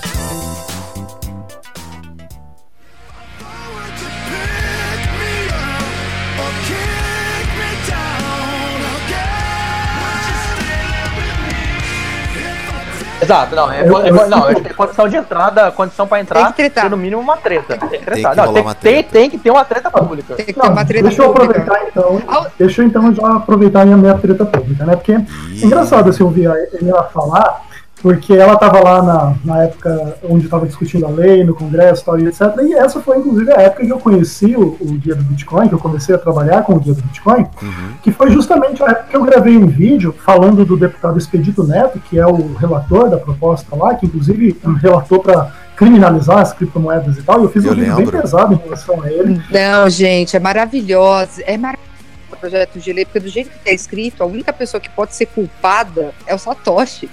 Exato, 13.24 13.56
não, 13.56 13.72
é, 13.72 13.88
eu, 13.88 13.98
é, 13.98 14.10
eu, 14.10 14.28
não, 14.28 14.48
é 14.48 14.54
condição 14.54 15.08
de 15.08 15.16
entrada, 15.16 15.70
condição 15.72 16.06
pra 16.06 16.20
entrar, 16.20 16.52
tem 16.52 16.68
que 16.68 16.70
ter 16.70 16.90
no 16.90 16.96
mínimo 16.96 17.20
uma 17.20 17.36
treta. 17.36 17.76
Tem 17.76 17.88
que 17.88 17.98
tretar. 17.98 18.34
Tem 18.34 18.44
que, 18.44 18.62
não, 18.62 18.74
tem, 18.74 18.92
tem, 18.92 19.02
tem, 19.02 19.30
que 19.30 19.38
ter 19.38 19.50
uma 19.50 19.64
treta 19.64 19.90
pública. 19.90 20.34
Tem 20.34 20.46
que 20.46 20.52
ter 20.52 20.60
uma 20.60 20.84
treta 20.84 21.08
deixa 21.08 21.22
eu 21.22 21.30
aproveitar 21.30 21.82
então. 21.86 22.22
Deixa 22.58 22.82
eu 22.82 22.86
então 22.86 23.14
já 23.14 23.36
aproveitar 23.36 23.82
a 23.82 23.86
minha 23.86 24.14
treta 24.14 24.44
pública, 24.44 24.84
né? 24.84 24.96
Porque 24.96 25.12
é 25.12 25.24
engraçado 25.62 26.10
assim, 26.10 26.22
ouvir 26.22 26.48
a 26.48 26.54
Emila 26.80 27.04
falar 27.12 27.62
porque 28.02 28.34
ela 28.34 28.54
estava 28.54 28.80
lá 28.80 29.02
na, 29.02 29.34
na 29.44 29.62
época 29.64 30.18
onde 30.28 30.44
estava 30.44 30.66
discutindo 30.66 31.06
a 31.06 31.08
lei, 31.08 31.42
no 31.42 31.54
Congresso 31.54 32.04
tal, 32.04 32.18
e 32.18 32.26
etc. 32.26 32.42
E 32.62 32.74
essa 32.74 33.00
foi, 33.00 33.18
inclusive, 33.18 33.50
a 33.52 33.62
época 33.62 33.84
que 33.84 33.92
eu 33.92 33.98
conheci 33.98 34.54
o, 34.54 34.76
o 34.80 34.92
Guia 34.98 35.14
do 35.14 35.24
Bitcoin, 35.24 35.68
que 35.68 35.74
eu 35.74 35.78
comecei 35.78 36.14
a 36.14 36.18
trabalhar 36.18 36.62
com 36.62 36.74
o 36.74 36.80
Guia 36.80 36.94
do 36.94 37.02
Bitcoin, 37.02 37.46
uhum. 37.62 37.94
que 38.02 38.12
foi 38.12 38.30
justamente 38.30 38.82
a 38.82 38.90
época 38.90 39.06
que 39.10 39.16
eu 39.16 39.24
gravei 39.24 39.56
um 39.56 39.66
vídeo 39.66 40.14
falando 40.24 40.64
do 40.64 40.76
deputado 40.76 41.18
Expedito 41.18 41.64
Neto, 41.64 41.98
que 41.98 42.18
é 42.18 42.26
o 42.26 42.54
relator 42.54 43.08
da 43.08 43.16
proposta 43.16 43.74
lá, 43.74 43.94
que 43.94 44.06
inclusive 44.06 44.60
relatou 44.82 45.20
para 45.20 45.52
criminalizar 45.76 46.38
as 46.38 46.52
criptomoedas 46.52 47.16
e 47.16 47.22
tal, 47.22 47.40
e 47.40 47.44
eu 47.44 47.50
fiz 47.50 47.64
Eu 47.64 47.72
um 47.72 47.74
vídeo 47.74 47.96
lembro. 47.96 48.12
bem 48.12 48.20
pesado 48.20 48.54
em 48.54 48.56
relação 48.58 49.02
a 49.02 49.10
ele. 49.10 49.42
Não, 49.50 49.88
gente, 49.88 50.36
é 50.36 50.40
maravilhosa. 50.40 51.42
É 51.46 51.56
maravilhoso 51.56 51.94
o 52.30 52.36
projeto 52.36 52.78
de 52.78 52.92
lei, 52.92 53.04
porque 53.04 53.20
do 53.20 53.28
jeito 53.28 53.50
que 53.50 53.56
está 53.56 53.70
escrito, 53.70 54.22
a 54.22 54.26
única 54.26 54.52
pessoa 54.52 54.80
que 54.80 54.90
pode 54.90 55.14
ser 55.14 55.26
culpada 55.26 56.12
é 56.26 56.34
o 56.34 56.38
Satoshi. 56.38 57.08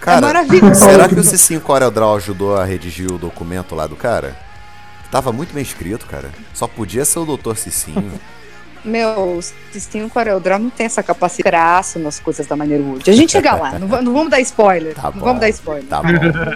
É 0.00 0.04
Cara, 0.04 0.20
maravilhoso. 0.20 0.74
será 0.74 1.08
que 1.08 1.14
o 1.18 1.24
Cicinho 1.24 1.60
CorelDRAW 1.60 2.16
ajudou 2.16 2.56
a 2.56 2.64
redigir 2.64 3.12
o 3.12 3.18
documento 3.18 3.74
lá 3.74 3.86
do 3.86 3.96
cara? 3.96 4.36
Tava 5.10 5.32
muito 5.32 5.52
bem 5.52 5.62
escrito, 5.62 6.06
cara. 6.06 6.30
Só 6.54 6.66
podia 6.66 7.04
ser 7.04 7.18
o 7.18 7.36
Dr. 7.36 7.54
Cicinho. 7.56 8.12
Meu, 8.84 9.36
o 9.36 9.42
Sistema 9.72 10.08
CorelDRAW 10.08 10.58
não 10.58 10.70
tem 10.70 10.86
essa 10.86 11.02
capacidade 11.02 11.50
traço 11.50 11.98
nas 11.98 12.18
coisas 12.18 12.46
da 12.46 12.56
maneira 12.56 12.82
Wood. 12.82 13.10
A 13.10 13.12
gente 13.12 13.32
chega 13.32 13.54
lá, 13.54 13.78
não, 13.78 14.02
não 14.02 14.12
vamos 14.12 14.30
dar 14.30 14.40
spoiler. 14.40 14.94
Tá 14.94 15.04
não 15.04 15.12
bom. 15.12 15.20
vamos 15.20 15.40
dar 15.40 15.48
spoiler. 15.50 15.84
Tá 15.84 16.02
bom. 16.02 16.08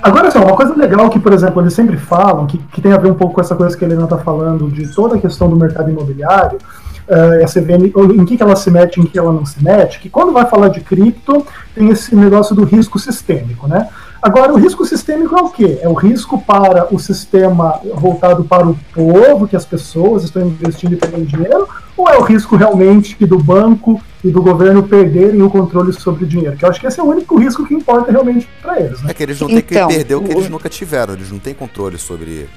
Agora, 0.02 0.28
assim, 0.28 0.38
uma 0.38 0.56
coisa 0.56 0.74
legal 0.74 1.10
que, 1.10 1.18
por 1.18 1.32
exemplo, 1.32 1.60
eles 1.60 1.74
sempre 1.74 1.98
falam, 1.98 2.46
que, 2.46 2.58
que 2.58 2.80
tem 2.80 2.92
a 2.92 2.96
ver 2.96 3.10
um 3.10 3.14
pouco 3.14 3.34
com 3.34 3.40
essa 3.40 3.54
coisa 3.54 3.76
que 3.76 3.84
a 3.84 3.88
Helena 3.88 4.04
está 4.04 4.18
falando, 4.18 4.70
de 4.70 4.86
toda 4.94 5.16
a 5.16 5.20
questão 5.20 5.50
do 5.50 5.56
mercado 5.56 5.90
imobiliário, 5.90 6.58
eh, 7.08 7.44
a 7.44 7.46
CVM, 7.46 7.92
em 8.14 8.24
que, 8.24 8.36
que 8.36 8.42
ela 8.42 8.56
se 8.56 8.70
mete, 8.70 9.00
em 9.00 9.04
que 9.04 9.18
ela 9.18 9.32
não 9.32 9.44
se 9.44 9.62
mete, 9.62 10.00
que 10.00 10.08
quando 10.08 10.32
vai 10.32 10.46
falar 10.46 10.68
de 10.68 10.80
cripto, 10.80 11.46
tem 11.74 11.90
esse 11.90 12.14
negócio 12.16 12.54
do 12.54 12.64
risco 12.64 12.98
sistêmico, 12.98 13.66
né? 13.66 13.88
Agora, 14.22 14.54
o 14.54 14.56
risco 14.56 14.86
sistêmico 14.86 15.36
é 15.36 15.42
o 15.42 15.50
quê? 15.50 15.78
É 15.82 15.88
o 15.88 15.92
risco 15.92 16.40
para 16.40 16.88
o 16.90 16.98
sistema 16.98 17.78
voltado 17.94 18.42
para 18.42 18.66
o 18.66 18.74
povo, 18.94 19.46
que 19.46 19.54
as 19.54 19.66
pessoas 19.66 20.24
estão 20.24 20.46
investindo 20.46 20.94
e 20.94 20.96
pegando 20.96 21.26
dinheiro, 21.26 21.68
ou 21.94 22.08
é 22.08 22.16
o 22.16 22.22
risco 22.22 22.56
realmente 22.56 23.14
do 23.26 23.38
banco 23.38 24.00
e 24.24 24.30
do 24.30 24.40
governo 24.40 24.82
perderem 24.82 25.42
o 25.42 25.50
controle 25.50 25.92
sobre 25.92 26.24
o 26.24 26.26
dinheiro? 26.26 26.56
Que 26.56 26.64
eu 26.64 26.70
acho 26.70 26.80
que 26.80 26.86
esse 26.86 26.98
é 26.98 27.02
o 27.02 27.06
único 27.06 27.38
risco 27.38 27.66
que 27.66 27.74
importa 27.74 28.10
realmente 28.10 28.48
para 28.62 28.80
eles, 28.80 29.02
né? 29.02 29.10
É 29.10 29.14
que 29.14 29.22
eles 29.22 29.38
não 29.38 29.48
têm 29.48 29.58
Então, 29.58 29.88
que 29.88 29.94
perder 29.94 30.14
o 30.14 30.22
que 30.22 30.32
eles 30.32 30.48
nunca 30.48 30.70
tiveram. 30.70 31.12
Eles 31.12 31.30
não 31.30 31.38
têm 31.38 31.52
controle 31.52 31.98
sobre 31.98 32.48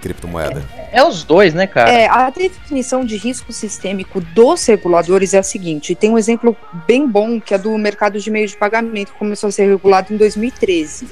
criptomoeda. 0.00 0.64
É 0.92 1.02
os 1.02 1.24
dois, 1.24 1.54
né, 1.54 1.66
cara? 1.66 1.90
É, 1.90 2.06
a 2.08 2.30
definição 2.30 3.04
de 3.04 3.16
risco 3.16 3.52
sistêmico 3.52 4.20
dos 4.20 4.64
reguladores 4.66 5.34
é 5.34 5.38
a 5.38 5.42
seguinte: 5.42 5.94
tem 5.94 6.10
um 6.10 6.18
exemplo 6.18 6.56
bem 6.86 7.06
bom 7.08 7.40
que 7.40 7.54
é 7.54 7.58
do 7.58 7.76
mercado 7.76 8.18
de 8.20 8.30
meio 8.30 8.46
de 8.46 8.56
pagamento, 8.56 9.12
que 9.12 9.18
começou 9.18 9.48
a 9.48 9.52
ser 9.52 9.68
regulado 9.68 10.12
em 10.12 10.16
2013. 10.16 11.06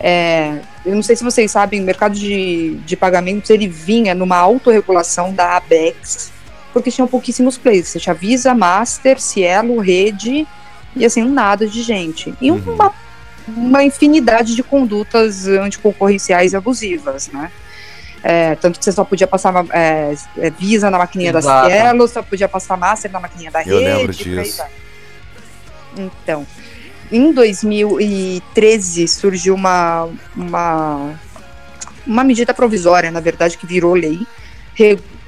É, 0.00 0.58
eu 0.84 0.94
não 0.94 1.02
sei 1.02 1.14
se 1.14 1.22
vocês 1.22 1.50
sabem, 1.50 1.80
o 1.80 1.84
mercado 1.84 2.14
de, 2.14 2.74
de 2.84 2.96
pagamentos 2.96 3.48
ele 3.50 3.68
vinha 3.68 4.14
numa 4.14 4.36
autorregulação 4.36 5.32
da 5.32 5.56
ABEX, 5.56 6.32
porque 6.72 6.90
tinham 6.90 7.06
pouquíssimos 7.06 7.56
players. 7.56 7.88
Você 7.88 8.00
tinha 8.00 8.14
Visa, 8.14 8.54
Master, 8.54 9.20
Cielo, 9.20 9.78
Rede 9.78 10.46
e 10.96 11.04
assim, 11.04 11.22
um 11.22 11.32
nada 11.32 11.66
de 11.66 11.82
gente. 11.82 12.34
E 12.40 12.50
Uhum. 12.50 12.74
uma, 12.74 12.92
uma 13.48 13.84
infinidade 13.84 14.56
de 14.56 14.62
condutas 14.62 15.46
anticoncorrenciais 15.46 16.52
e 16.52 16.56
abusivas, 16.56 17.28
né? 17.28 17.50
É, 18.22 18.54
tanto 18.54 18.78
que 18.78 18.84
você 18.84 18.92
só 18.92 19.04
podia 19.04 19.26
passar 19.26 19.52
é, 19.72 20.14
é, 20.38 20.50
Visa 20.50 20.88
na 20.90 20.98
maquininha 20.98 21.32
da 21.32 21.40
Exato. 21.40 21.70
Cielo, 21.70 22.08
só 22.08 22.22
podia 22.22 22.48
passar 22.48 22.76
Master 22.76 23.10
na 23.10 23.18
maquininha 23.18 23.50
da 23.50 23.62
Eu 23.62 23.78
Rede. 23.78 23.84
lembro 23.84 24.12
disso. 24.12 24.62
Então, 25.96 26.46
em 27.10 27.32
2013 27.32 29.08
surgiu 29.08 29.54
uma, 29.54 30.08
uma, 30.36 31.18
uma 32.06 32.24
medida 32.24 32.54
provisória, 32.54 33.10
na 33.10 33.20
verdade, 33.20 33.58
que 33.58 33.66
virou 33.66 33.94
lei, 33.94 34.26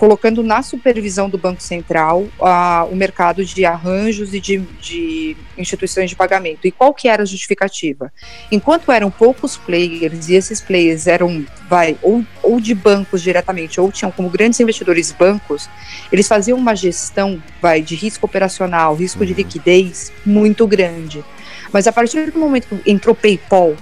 colocando 0.04 0.42
na 0.42 0.62
supervisão 0.62 1.30
do 1.30 1.38
Banco 1.38 1.62
Central 1.62 2.26
ah, 2.38 2.86
o 2.90 2.94
mercado 2.94 3.42
de 3.42 3.64
arranjos 3.64 4.34
e 4.34 4.40
de, 4.40 4.58
de 4.78 5.34
instituições 5.56 6.10
de 6.10 6.16
pagamento. 6.16 6.66
E 6.66 6.70
qual 6.70 6.92
que 6.92 7.08
era 7.08 7.22
a 7.22 7.26
justificativa? 7.26 8.12
Enquanto 8.52 8.92
eram 8.92 9.10
poucos 9.10 9.56
players, 9.56 10.28
e 10.28 10.34
esses 10.34 10.60
players 10.60 11.06
eram, 11.06 11.46
vai, 11.70 11.96
ou, 12.02 12.22
ou 12.42 12.60
de 12.60 12.74
bancos 12.74 13.22
diretamente, 13.22 13.80
ou 13.80 13.90
tinham 13.90 14.12
como 14.12 14.28
grandes 14.28 14.60
investidores 14.60 15.10
bancos, 15.10 15.70
eles 16.12 16.28
faziam 16.28 16.58
uma 16.58 16.76
gestão, 16.76 17.42
vai, 17.62 17.80
de 17.80 17.94
risco 17.94 18.26
operacional, 18.26 18.94
risco 18.94 19.24
de 19.24 19.32
Uhum. 19.32 19.38
liquidez 19.38 20.12
muito 20.26 20.66
grande. 20.66 21.24
Mas 21.72 21.86
a 21.86 21.92
partir 21.92 22.30
do 22.30 22.38
momento 22.38 22.68
que 22.68 22.90
entrou 22.90 23.14
PayPal, 23.14 23.74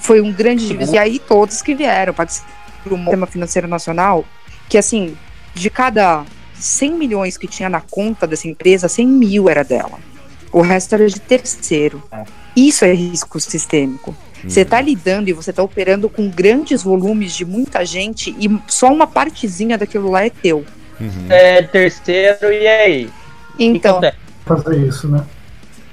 foi 0.00 0.20
um 0.20 0.32
grande. 0.32 0.76
E 0.92 0.98
aí 0.98 1.20
todos 1.20 1.62
que 1.62 1.76
vieram 1.76 2.12
participar 2.12 2.52
do 2.84 2.96
sistema 2.96 3.26
financeiro 3.26 3.68
nacional, 3.68 4.24
que 4.68 4.78
assim, 4.78 5.16
de 5.54 5.70
cada 5.70 6.24
100 6.54 6.92
milhões 6.92 7.36
que 7.36 7.46
tinha 7.46 7.68
na 7.68 7.80
conta 7.80 8.26
dessa 8.26 8.48
empresa, 8.48 8.88
100 8.88 9.06
mil 9.06 9.48
era 9.48 9.62
dela. 9.62 9.98
O 10.52 10.60
resto 10.60 10.94
era 10.94 11.08
de 11.08 11.20
terceiro. 11.20 12.02
É. 12.12 12.24
Isso 12.56 12.84
é 12.84 12.92
risco 12.94 13.40
sistêmico. 13.40 14.14
Você 14.46 14.60
Uhum. 14.60 14.64
está 14.64 14.80
lidando 14.80 15.28
e 15.28 15.32
você 15.32 15.50
está 15.50 15.62
operando 15.62 16.08
com 16.08 16.28
grandes 16.28 16.82
volumes 16.82 17.34
de 17.34 17.44
muita 17.44 17.84
gente 17.84 18.34
e 18.38 18.48
só 18.68 18.92
uma 18.92 19.06
partezinha 19.06 19.76
daquilo 19.78 20.10
lá 20.10 20.24
é 20.24 20.30
teu. 20.30 20.64
Uhum. 21.00 21.26
É 21.30 21.62
terceiro, 21.62 22.52
e 22.52 22.66
aí? 22.66 23.10
Então, 23.58 23.92
acontece? 23.98 24.16
Fazer 24.46 24.86
isso, 24.86 25.08
né? 25.08 25.24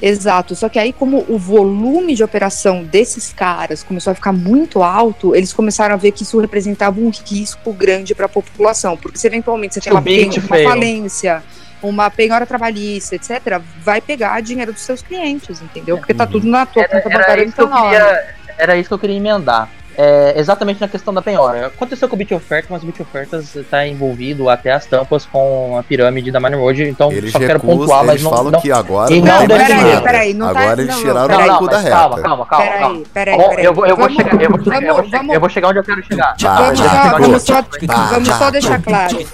Exato, 0.01 0.55
só 0.55 0.67
que 0.67 0.79
aí 0.79 0.91
como 0.91 1.23
o 1.27 1.37
volume 1.37 2.15
de 2.15 2.23
operação 2.23 2.83
desses 2.83 3.31
caras 3.31 3.83
começou 3.83 4.11
a 4.11 4.15
ficar 4.15 4.31
muito 4.33 4.81
alto, 4.81 5.35
eles 5.35 5.53
começaram 5.53 5.93
a 5.93 5.97
ver 5.97 6.11
que 6.11 6.23
isso 6.23 6.39
representava 6.39 6.99
um 6.99 7.09
risco 7.11 7.71
grande 7.71 8.15
para 8.15 8.25
a 8.25 8.29
população, 8.29 8.97
porque 8.97 9.17
se 9.19 9.27
eventualmente 9.27 9.75
você 9.75 9.81
tem 9.81 9.93
uma, 9.93 10.01
pen- 10.01 10.29
uma 10.39 10.57
falência, 10.63 11.43
uma 11.83 12.09
penhora 12.09 12.45
trabalhista, 12.47 13.15
etc, 13.15 13.61
vai 13.83 14.01
pegar 14.01 14.41
dinheiro 14.41 14.73
dos 14.73 14.81
seus 14.81 15.01
clientes, 15.03 15.61
entendeu? 15.61 15.97
Porque 15.97 16.13
tá 16.15 16.23
Uhum. 16.25 16.31
tudo 16.31 16.47
na 16.47 16.65
tua 16.65 16.83
Era, 16.83 16.91
conta 17.01 17.07
era 17.09 17.17
bancária 17.19 17.43
isso 17.43 17.53
que 17.55 17.61
eu 17.61 17.67
nacional. 17.69 17.91
queria, 17.91 18.35
era 18.57 18.77
isso 18.77 18.87
que 18.89 18.93
eu 18.95 18.99
queria 18.99 19.17
emendar. 19.17 19.69
É, 20.03 20.33
exatamente 20.39 20.81
na 20.81 20.87
questão 20.87 21.13
da 21.13 21.21
penhora. 21.21 21.67
Aconteceu 21.67 22.09
com 22.09 22.15
o 22.15 22.17
Bit 22.17 22.33
Oferta, 22.33 22.67
mas 22.71 22.81
o 22.81 22.87
Bit 22.87 23.03
Ofertas 23.03 23.55
está 23.55 23.85
envolvido 23.85 24.49
até 24.49 24.71
as 24.71 24.83
tampas 24.87 25.27
com 25.27 25.77
a 25.77 25.83
pirâmide 25.83 26.31
da 26.31 26.39
Money 26.39 26.59
Road, 26.59 26.83
então 26.89 27.11
Eles 27.11 27.31
só 27.31 27.37
quero 27.37 27.53
recusam, 27.59 27.77
pontuar, 27.77 27.99
mas 27.99 28.09
eles 28.15 28.23
não, 28.23 28.31
falam 28.31 28.51
não, 28.51 28.59
que 28.61 28.71
agora 28.71 29.13
E 29.13 29.21
não, 29.21 29.39
não 29.41 29.47
peraí, 29.47 29.83
nada. 29.83 30.01
peraí, 30.01 30.33
não 30.33 30.53
tá- 30.53 30.59
agora 30.59 30.81
eles 30.81 30.95
não, 30.95 31.01
tiraram 31.03 31.27
não, 31.37 31.43
o 31.43 31.47
não, 31.47 31.57
cu 31.59 31.67
da 31.67 31.77
reta. 31.77 31.89
calma, 31.95 32.19
calma, 32.21 32.45
calma, 32.47 32.65
calma. 32.65 32.79
Peraí, 32.79 33.05
peraí, 33.13 33.37
Bom, 33.37 33.49
peraí. 33.49 33.65
eu 33.65 33.73
vou, 33.75 33.85
eu 33.85 33.95
Vamos- 33.95 34.15
vou 34.15 34.23
chegar, 34.25 34.41
eu 34.41 34.49
vou 34.49 34.63
chegar, 34.63 34.93
vamos- 34.93 35.33
eu 35.35 35.39
vou 35.39 35.49
chegar 35.49 35.67
onde 35.69 35.77
eu 35.79 35.83
quero 35.83 36.03
chegar. 36.03 36.35
Bah, 36.41 36.55
Vamos 36.55 36.79
só, 36.79 37.63
ficou. 37.63 37.95
vamos 37.95 38.27
só, 38.27 38.33
vamos 38.37 38.51
deixar 38.53 38.81
claro. 38.81 39.27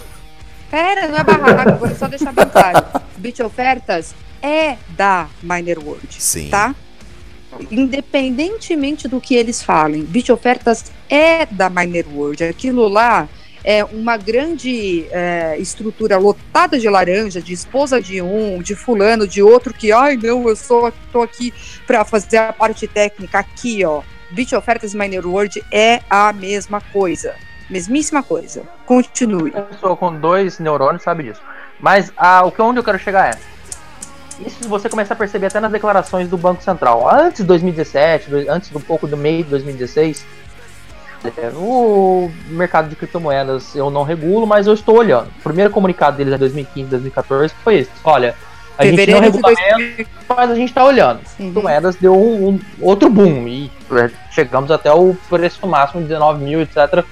Pera, 0.70 1.08
não 1.08 1.18
é 1.18 1.24
barraco, 1.24 1.72
vou 1.80 1.96
só 1.96 2.08
deixar 2.10 2.34
bem 2.34 2.46
claro. 2.46 2.86
Bit 3.16 3.42
Ofertas 3.42 4.14
é 4.42 4.76
da 4.90 5.28
Miner 5.42 5.80
World, 5.80 6.08
Sim. 6.10 6.50
tá? 6.50 6.76
Independentemente 7.72 9.08
do 9.08 9.20
que 9.20 9.36
eles 9.36 9.64
falem, 9.64 10.04
Bit 10.04 10.32
Ofertas 10.32 10.92
é 11.10 11.46
da 11.46 11.70
Miner 11.70 12.06
World. 12.14 12.44
Aquilo 12.44 12.88
lá 12.88 13.28
é 13.64 13.84
uma 13.84 14.16
grande 14.16 15.06
é, 15.12 15.58
estrutura 15.60 16.18
lotada 16.18 16.80
de 16.80 16.88
laranja, 16.88 17.42
de 17.42 17.54
esposa 17.54 18.02
de 18.02 18.22
um, 18.22 18.62
de 18.62 18.76
fulano, 18.76 19.28
de 19.28 19.42
outro, 19.42 19.74
que, 19.74 19.92
ai 19.92 20.16
não, 20.16 20.48
eu 20.48 20.56
sou, 20.56 20.92
tô 21.12 21.22
aqui 21.22 21.54
para 21.86 22.06
fazer 22.06 22.38
a 22.38 22.54
parte 22.54 22.88
técnica. 22.88 23.40
Aqui, 23.40 23.84
ó. 23.84 24.02
Bit 24.32 24.56
Ofertas 24.56 24.94
Miner 24.94 25.26
World 25.26 25.64
é 25.72 26.02
a 26.10 26.32
mesma 26.34 26.82
coisa. 26.82 27.36
Mesmíssima 27.70 28.24
coisa. 28.24 28.64
Continue. 28.86 29.52
Uma 29.52 29.64
pessoa 29.64 29.98
com 29.98 30.18
dois 30.18 30.60
neurônios 30.60 31.04
sabe 31.04 31.24
disso. 31.24 31.42
Mas 31.80 32.12
ah, 32.16 32.46
o 32.46 32.52
que 32.52 32.62
onde 32.62 32.80
eu 32.80 32.84
quero 32.84 32.98
chegar 32.98 33.36
é. 33.36 33.57
Isso 34.46 34.68
você 34.70 34.88
começa 34.90 35.14
a 35.14 35.18
perceber 35.18 35.48
até 35.48 35.60
nas 35.60 35.72
declarações 35.72 36.28
do 36.30 36.38
Banco 36.38 36.62
Central. 36.64 37.10
Antes 37.12 37.42
de 37.42 37.48
2017, 37.48 38.30
do- 38.30 38.52
antes 38.52 38.70
do 38.70 38.80
pouco 38.80 39.08
do 39.08 39.18
meio 39.18 39.44
de 39.44 39.50
2016, 39.50 40.26
é, 41.38 41.50
o 41.56 42.32
mercado 42.50 42.88
de 42.90 42.96
criptomoedas 42.96 43.76
eu 43.76 43.90
não 43.90 44.04
regulo, 44.04 44.46
mas 44.46 44.68
eu 44.68 44.74
estou 44.74 44.98
olhando. 44.98 45.28
O 45.40 45.44
primeiro 45.44 45.72
comunicado 45.72 46.18
deles 46.18 46.34
é 46.34 46.38
2015, 46.38 46.90
2014, 46.90 47.54
que 47.54 47.62
foi 47.62 47.76
esse. 47.80 47.90
Olha, 48.04 48.36
a 48.78 48.86
gente 48.86 49.10
não 49.12 49.20
de 49.22 49.26
regulamenta, 49.26 50.10
mas 50.30 50.52
a 50.52 50.56
gente 50.56 50.70
está 50.70 50.86
olhando. 50.86 51.18
Uhum. 51.18 51.24
criptomoedas 51.38 51.96
deu 51.96 52.16
um, 52.16 52.50
um 52.50 52.60
outro 52.80 53.10
boom 53.10 53.48
e 53.48 53.72
é, 53.92 54.12
chegamos 54.32 54.70
até 54.70 54.92
o 54.94 55.18
preço 55.28 55.66
máximo 55.66 56.02
de 56.02 56.08
19 56.10 56.44
mil, 56.44 56.62
etc. 56.62 57.04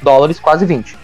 Dólares, 0.00 0.38
quase 0.38 0.64
20. 0.64 0.96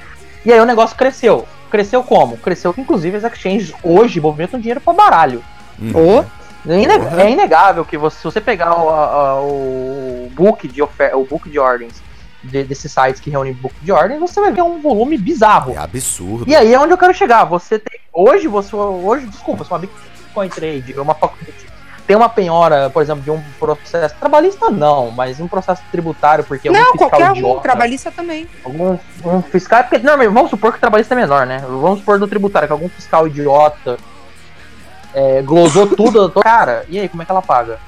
E 0.44 0.52
aí 0.52 0.60
o 0.60 0.64
negócio 0.64 0.96
cresceu. 0.96 1.46
Cresceu 1.68 2.04
como? 2.04 2.36
Cresceu 2.36 2.72
que 2.72 2.80
inclusive 2.80 3.16
as 3.16 3.24
exchanges 3.24 3.74
hoje 3.82 4.20
movimentam 4.20 4.60
dinheiro 4.60 4.80
para 4.80 4.92
baralho. 4.94 5.42
Uhum. 5.80 6.24
É, 6.68 7.22
é 7.22 7.30
inegável 7.30 7.84
que 7.84 7.96
você, 7.96 8.16
se 8.18 8.24
você 8.24 8.40
pegar 8.40 8.74
o, 8.76 8.88
a- 8.90 9.40
o 9.40 10.28
book 10.34 10.66
de 10.66 10.82
ofer- 10.82 11.16
o 11.16 11.24
book 11.24 11.48
de 11.48 11.58
ordens 11.60 12.02
de- 12.42 12.64
desses 12.64 12.90
sites 12.90 13.20
que 13.20 13.30
reúnem 13.30 13.52
book 13.52 13.74
de 13.82 13.92
ordens, 13.92 14.18
você 14.18 14.40
vai 14.40 14.50
ver 14.52 14.62
um 14.62 14.80
volume 14.80 15.16
bizarro. 15.16 15.72
É 15.74 15.78
absurdo. 15.78 16.44
E 16.50 16.56
aí 16.56 16.74
é 16.74 16.78
onde 16.80 16.92
eu 16.92 16.98
quero 16.98 17.14
chegar. 17.14 17.44
Você 17.44 17.78
tem. 17.78 18.00
Hoje, 18.12 18.48
você. 18.48 18.74
Hoje, 18.74 19.26
desculpa, 19.26 19.64
se 19.64 19.70
uma 19.70 19.78
Bitcoin 19.78 20.48
Trade, 20.48 20.94
uma 20.98 21.14
faculdade. 21.14 21.54
Tem 22.06 22.16
uma 22.16 22.28
penhora, 22.28 22.88
por 22.90 23.02
exemplo, 23.02 23.22
de 23.24 23.30
um 23.32 23.42
processo 23.58 24.14
trabalhista, 24.20 24.70
não, 24.70 25.10
mas 25.10 25.40
um 25.40 25.48
processo 25.48 25.82
tributário, 25.90 26.44
porque 26.44 26.68
algum 26.68 26.80
Não, 26.80 26.92
fiscal 26.92 27.10
qualquer 27.10 27.30
um, 27.30 27.34
idiota, 27.34 27.60
trabalhista 27.62 28.12
também. 28.12 28.46
algum 28.64 28.96
um 29.24 29.42
fiscal. 29.42 29.82
Porque, 29.82 29.98
não, 29.98 30.16
vamos 30.32 30.50
supor 30.50 30.70
que 30.70 30.78
o 30.78 30.80
trabalhista 30.80 31.14
é 31.14 31.16
menor, 31.16 31.46
né? 31.46 31.58
Vamos 31.66 31.98
supor 31.98 32.20
do 32.20 32.28
tributário, 32.28 32.68
que 32.68 32.72
algum 32.72 32.88
fiscal 32.88 33.26
idiota 33.26 33.96
é, 35.16 35.40
glosou 35.40 35.86
tudo. 35.86 36.30
Cara, 36.42 36.84
e 36.90 37.00
aí, 37.00 37.08
como 37.08 37.22
é 37.22 37.24
que 37.24 37.32
ela 37.32 37.40
paga? 37.40 37.78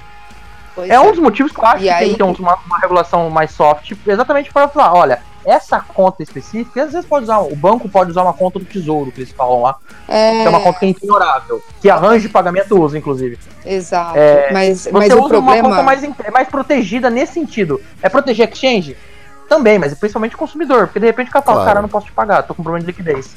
Pois 0.74 0.88
é 0.88 0.98
um 0.98 1.10
dos 1.10 1.20
motivos 1.20 1.52
que 1.52 1.60
eu 1.60 1.66
acho 1.66 1.76
e 1.76 1.82
que 1.82 1.90
aí... 1.90 1.98
tem 2.16 2.32
que 2.32 2.36
ter 2.36 2.42
uma, 2.42 2.58
uma 2.66 2.78
regulação 2.78 3.28
mais 3.28 3.50
soft, 3.50 3.92
exatamente 4.06 4.50
para 4.50 4.66
falar, 4.66 4.94
olha, 4.94 5.20
essa 5.44 5.78
conta 5.80 6.22
específica, 6.22 6.84
às 6.84 6.92
vezes 6.92 7.06
pode 7.06 7.24
usar, 7.24 7.40
o 7.40 7.54
banco 7.54 7.86
pode 7.86 8.10
usar 8.12 8.22
uma 8.22 8.32
conta 8.32 8.58
do 8.58 8.64
tesouro, 8.64 9.12
que 9.12 9.20
eles 9.20 9.32
falam 9.32 9.60
lá, 9.60 9.76
é... 10.08 10.40
que 10.40 10.46
é 10.46 10.48
uma 10.48 10.60
conta 10.60 10.78
que 10.78 10.86
é 10.86 10.88
ignorável, 10.88 11.62
que 11.82 11.90
arranja 11.90 12.20
de 12.20 12.28
pagamento 12.30 12.80
usa, 12.80 12.96
inclusive. 12.96 13.38
Exato. 13.66 14.16
É, 14.16 14.50
mas, 14.50 14.80
você 14.80 14.92
mas 14.92 15.12
usa 15.12 15.16
o 15.16 15.28
problema... 15.28 15.68
uma 15.68 15.70
conta 15.70 15.82
mais, 15.82 16.02
mais 16.32 16.48
protegida 16.48 17.10
nesse 17.10 17.34
sentido. 17.34 17.78
É 18.00 18.08
proteger 18.08 18.48
exchange? 18.48 18.96
Também, 19.48 19.78
mas 19.78 19.92
principalmente 19.94 20.34
o 20.34 20.38
consumidor, 20.38 20.86
porque 20.86 21.00
de 21.00 21.06
repente 21.06 21.28
o 21.28 21.32
cara 21.32 21.44
fala, 21.44 21.56
claro. 21.56 21.70
cara, 21.70 21.82
não 21.82 21.88
posso 21.88 22.06
te 22.06 22.12
pagar, 22.12 22.42
tô 22.42 22.54
com 22.54 22.62
problema 22.62 22.80
de 22.80 22.86
liquidez. 22.86 23.34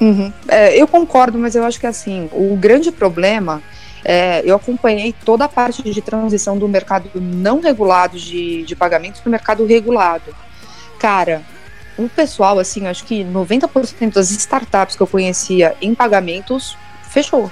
Uhum. 0.00 0.32
É, 0.48 0.80
eu 0.80 0.88
concordo, 0.88 1.38
mas 1.38 1.54
eu 1.54 1.64
acho 1.64 1.78
que 1.78 1.86
assim, 1.86 2.28
o 2.32 2.56
grande 2.56 2.90
problema 2.90 3.62
é, 4.04 4.42
eu 4.44 4.56
acompanhei 4.56 5.14
toda 5.24 5.44
a 5.44 5.48
parte 5.48 5.82
de 5.82 6.00
transição 6.00 6.56
do 6.56 6.68
mercado 6.68 7.10
não 7.14 7.60
regulado 7.60 8.18
de, 8.18 8.62
de 8.62 8.74
pagamentos 8.74 9.20
para 9.20 9.28
o 9.28 9.30
mercado 9.30 9.66
regulado. 9.66 10.34
Cara, 10.98 11.42
o 11.98 12.08
pessoal, 12.08 12.58
assim, 12.58 12.86
acho 12.86 13.04
que 13.04 13.24
90% 13.24 14.14
das 14.14 14.30
startups 14.30 14.96
que 14.96 15.02
eu 15.02 15.06
conhecia 15.06 15.76
em 15.80 15.94
pagamentos 15.94 16.76
fechou. 17.02 17.50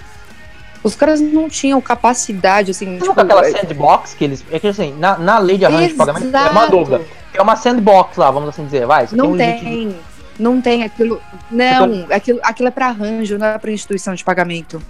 Os 0.83 0.95
caras 0.95 1.21
não 1.21 1.49
tinham 1.49 1.81
capacidade, 1.81 2.71
assim. 2.71 2.87
Não 2.87 3.09
tipo, 3.09 3.21
aquela 3.21 3.47
é 3.47 3.51
sandbox 3.51 4.15
que 4.15 4.25
eles. 4.25 4.45
É 4.51 4.59
que 4.59 4.69
assim, 4.69 4.95
na, 4.97 5.19
na 5.19 5.39
lei 5.39 5.59
de 5.59 5.65
arranjo 5.65 5.89
de 5.89 5.95
pagamento 5.95 6.35
é 6.35 6.51
uma 6.51 6.67
dúvida. 6.67 7.03
É 7.35 7.43
uma 7.43 7.57
sandbox 7.57 8.17
lá, 8.17 8.31
vamos 8.31 8.49
assim 8.49 8.65
dizer, 8.65 8.87
vai. 8.87 9.09
Não 9.13 9.37
tem. 9.37 9.61
tem. 9.61 9.97
Não 10.39 10.61
tem 10.61 10.85
aquilo. 10.85 11.21
Não, 11.51 12.07
aquilo, 12.11 12.39
aquilo 12.43 12.69
é 12.69 12.71
para 12.71 12.87
arranjo, 12.87 13.39
não 13.39 13.47
é 13.47 13.59
para 13.59 13.73
instituição 13.73 14.15
de 14.15 14.23
pagamento. 14.23 14.81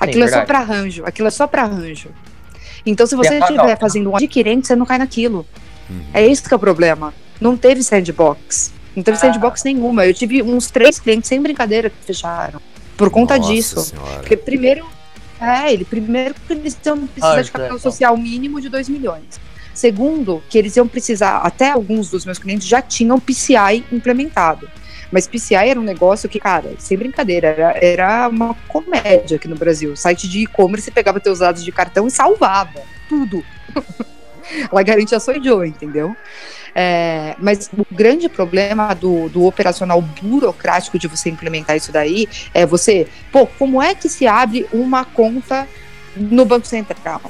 Aquilo 0.00 0.26
Sim, 0.26 0.34
é 0.34 0.38
só 0.38 0.44
para 0.44 0.58
arranjo. 0.58 1.04
Aquilo 1.04 1.28
é 1.28 1.30
só 1.30 1.46
para 1.46 1.62
arranjo. 1.62 2.08
Então, 2.86 3.06
se 3.06 3.16
você 3.16 3.38
estiver 3.38 3.78
fazendo 3.78 4.10
um 4.10 4.16
adquirente, 4.16 4.66
você 4.66 4.76
não 4.76 4.84
cai 4.84 4.98
naquilo. 4.98 5.46
Uhum. 5.88 6.04
É 6.12 6.26
isso 6.26 6.42
que 6.46 6.52
é 6.52 6.56
o 6.56 6.60
problema. 6.60 7.14
Não 7.40 7.56
teve 7.56 7.82
sandbox. 7.82 8.72
Não 8.94 9.02
teve 9.02 9.16
ah. 9.16 9.20
sandbox 9.20 9.64
nenhuma. 9.64 10.06
Eu 10.06 10.14
tive 10.14 10.42
uns 10.42 10.70
três 10.70 10.98
clientes 10.98 11.28
sem 11.28 11.40
brincadeira 11.40 11.90
que 11.90 12.04
fecharam. 12.04 12.60
Por 12.96 13.10
conta 13.10 13.36
Nossa 13.36 13.52
disso. 13.52 13.80
Senhora. 13.80 14.18
Porque 14.20 14.36
primeiro. 14.36 14.86
É, 15.40 15.72
ele 15.72 15.84
primeiro 15.84 16.34
que 16.34 16.52
eles 16.52 16.78
iam 16.86 17.06
precisar 17.06 17.42
de 17.42 17.50
capital 17.50 17.78
social 17.78 18.16
mínimo 18.16 18.60
de 18.60 18.68
2 18.68 18.88
milhões. 18.88 19.40
Segundo, 19.74 20.42
que 20.48 20.56
eles 20.56 20.76
iam 20.76 20.86
precisar, 20.86 21.38
até 21.38 21.70
alguns 21.70 22.08
dos 22.08 22.24
meus 22.24 22.38
clientes 22.38 22.66
já 22.66 22.80
tinham 22.80 23.18
PCI 23.18 23.84
implementado. 23.90 24.70
Mas 25.10 25.26
PCI 25.26 25.68
era 25.68 25.80
um 25.80 25.84
negócio 25.84 26.28
que, 26.28 26.40
cara, 26.40 26.72
sem 26.78 26.96
brincadeira, 26.96 27.48
era, 27.48 27.78
era 27.80 28.28
uma 28.28 28.54
comédia 28.68 29.36
aqui 29.36 29.48
no 29.48 29.56
Brasil. 29.56 29.96
Site 29.96 30.28
de 30.28 30.40
e-commerce 30.40 30.90
pegava 30.90 31.20
teus 31.20 31.40
dados 31.40 31.64
de 31.64 31.70
cartão 31.70 32.06
e 32.06 32.10
salvava 32.10 32.82
tudo. 33.08 33.44
Ela 34.70 34.82
garantia 34.82 35.18
só 35.20 35.32
Joe, 35.34 35.68
entendeu? 35.68 36.16
É, 36.74 37.36
mas 37.38 37.70
o 37.76 37.86
grande 37.90 38.28
problema 38.28 38.92
do, 38.94 39.28
do 39.28 39.44
operacional 39.44 40.02
burocrático 40.02 40.98
de 40.98 41.06
você 41.06 41.30
implementar 41.30 41.76
isso 41.76 41.92
daí 41.92 42.28
é 42.52 42.66
você, 42.66 43.06
pô, 43.30 43.46
como 43.46 43.80
é 43.80 43.94
que 43.94 44.08
se 44.08 44.26
abre 44.26 44.66
uma 44.72 45.04
conta 45.04 45.68
no 46.16 46.44
Banco 46.44 46.66
Central? 46.66 47.22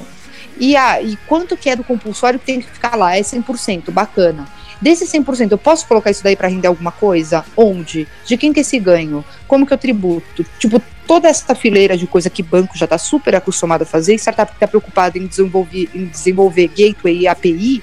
E, 0.58 0.76
a, 0.76 1.00
e 1.02 1.16
quanto 1.26 1.56
que 1.56 1.68
é 1.68 1.76
do 1.76 1.84
compulsório 1.84 2.38
que 2.38 2.46
tem 2.46 2.60
que 2.60 2.70
ficar 2.70 2.96
lá? 2.96 3.16
É 3.16 3.20
100%, 3.20 3.90
bacana. 3.90 4.46
Desse 4.80 5.06
100%, 5.06 5.52
eu 5.52 5.58
posso 5.58 5.86
colocar 5.86 6.10
isso 6.10 6.22
daí 6.22 6.36
para 6.36 6.48
render 6.48 6.68
alguma 6.68 6.92
coisa? 6.92 7.44
Onde? 7.56 8.06
De 8.26 8.36
quem 8.36 8.52
que 8.52 8.60
é 8.60 8.62
esse 8.62 8.78
ganho? 8.78 9.24
Como 9.48 9.66
que 9.66 9.72
eu 9.72 9.78
tributo? 9.78 10.44
Tipo, 10.58 10.82
toda 11.06 11.28
essa 11.28 11.54
fileira 11.54 11.96
de 11.96 12.06
coisa 12.06 12.28
que 12.28 12.42
banco 12.42 12.76
já 12.76 12.84
está 12.84 12.98
super 12.98 13.34
acostumado 13.34 13.82
a 13.82 13.86
fazer, 13.86 14.14
e 14.14 14.18
startup 14.18 14.52
que 14.52 14.56
está 14.56 14.66
preocupada 14.66 15.18
em 15.18 15.26
desenvolver, 15.26 15.88
em 15.94 16.06
desenvolver 16.06 16.68
gateway 16.68 17.20
e 17.20 17.28
API, 17.28 17.82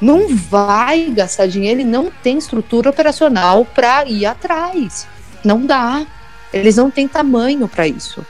não 0.00 0.34
vai 0.34 1.10
gastar 1.10 1.46
dinheiro 1.46 1.80
e 1.80 1.84
não 1.84 2.10
tem 2.22 2.38
estrutura 2.38 2.90
operacional 2.90 3.64
para 3.64 4.04
ir 4.08 4.26
atrás. 4.26 5.06
Não 5.44 5.64
dá. 5.64 6.06
Eles 6.52 6.76
não 6.76 6.90
têm 6.90 7.06
tamanho 7.06 7.68
para 7.68 7.86
isso. 7.86 8.24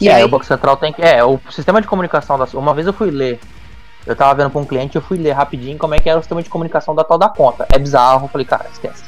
E 0.00 0.08
é, 0.08 0.14
aí... 0.14 0.24
o 0.24 0.28
Banco 0.28 0.44
Central 0.44 0.76
tem 0.76 0.92
que. 0.92 1.02
É, 1.02 1.22
o 1.24 1.38
sistema 1.50 1.80
de 1.80 1.86
comunicação 1.86 2.38
da. 2.38 2.46
Uma 2.54 2.74
vez 2.74 2.86
eu 2.86 2.92
fui 2.92 3.10
ler. 3.10 3.38
Eu 4.06 4.16
tava 4.16 4.34
vendo 4.34 4.50
pra 4.50 4.60
um 4.60 4.64
cliente, 4.64 4.96
eu 4.96 5.02
fui 5.02 5.18
ler 5.18 5.32
rapidinho 5.32 5.76
como 5.76 5.94
é 5.94 5.98
que 5.98 6.08
era 6.08 6.18
o 6.18 6.22
sistema 6.22 6.42
de 6.42 6.48
comunicação 6.48 6.94
da 6.94 7.04
tal 7.04 7.18
da 7.18 7.28
conta. 7.28 7.66
É 7.70 7.78
bizarro, 7.78 8.24
eu 8.24 8.28
falei, 8.28 8.46
cara, 8.46 8.66
esquece. 8.72 9.02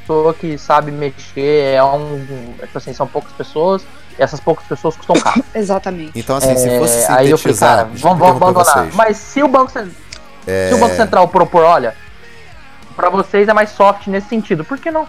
Pessoa 0.00 0.32
que 0.32 0.56
sabe 0.56 0.90
mexer 0.90 1.74
é 1.74 1.84
um. 1.84 2.54
É, 2.58 2.66
tipo 2.66 2.78
assim, 2.78 2.92
são 2.94 3.06
poucas 3.06 3.32
pessoas 3.32 3.84
e 4.18 4.22
essas 4.22 4.40
poucas 4.40 4.66
pessoas 4.66 4.96
custam 4.96 5.20
caro. 5.20 5.44
Exatamente. 5.54 6.18
Então, 6.18 6.36
assim, 6.36 6.52
é, 6.52 6.56
se 6.56 6.78
fosse 6.78 6.94
sintetizar... 6.94 7.18
Aí 7.18 7.30
eu 7.30 7.38
falei, 7.38 7.56
cara, 7.56 7.84
vamos, 7.84 8.18
vamos 8.18 8.42
abandonar. 8.42 8.88
Mas 8.94 9.18
se 9.18 9.42
o 9.42 9.48
Banco 9.48 9.70
Central. 9.70 9.94
É... 10.46 10.68
Se 10.68 10.74
o 10.74 10.78
Banco 10.78 10.96
Central 10.96 11.28
propor, 11.28 11.62
olha, 11.64 11.94
para 12.96 13.10
vocês 13.10 13.46
é 13.48 13.52
mais 13.52 13.70
soft 13.70 14.06
nesse 14.06 14.28
sentido, 14.28 14.64
por 14.64 14.78
que 14.78 14.90
não? 14.90 15.06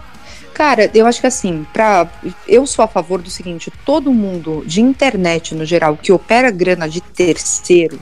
Cara, 0.54 0.88
eu 0.94 1.04
acho 1.04 1.20
que 1.20 1.26
assim, 1.26 1.66
pra, 1.72 2.08
eu 2.46 2.64
sou 2.64 2.84
a 2.84 2.88
favor 2.88 3.20
do 3.20 3.28
seguinte: 3.28 3.72
todo 3.84 4.12
mundo 4.12 4.62
de 4.64 4.80
internet 4.80 5.54
no 5.54 5.64
geral 5.64 5.96
que 5.96 6.12
opera 6.12 6.50
grana 6.50 6.88
de 6.88 7.00
terceiro 7.00 7.98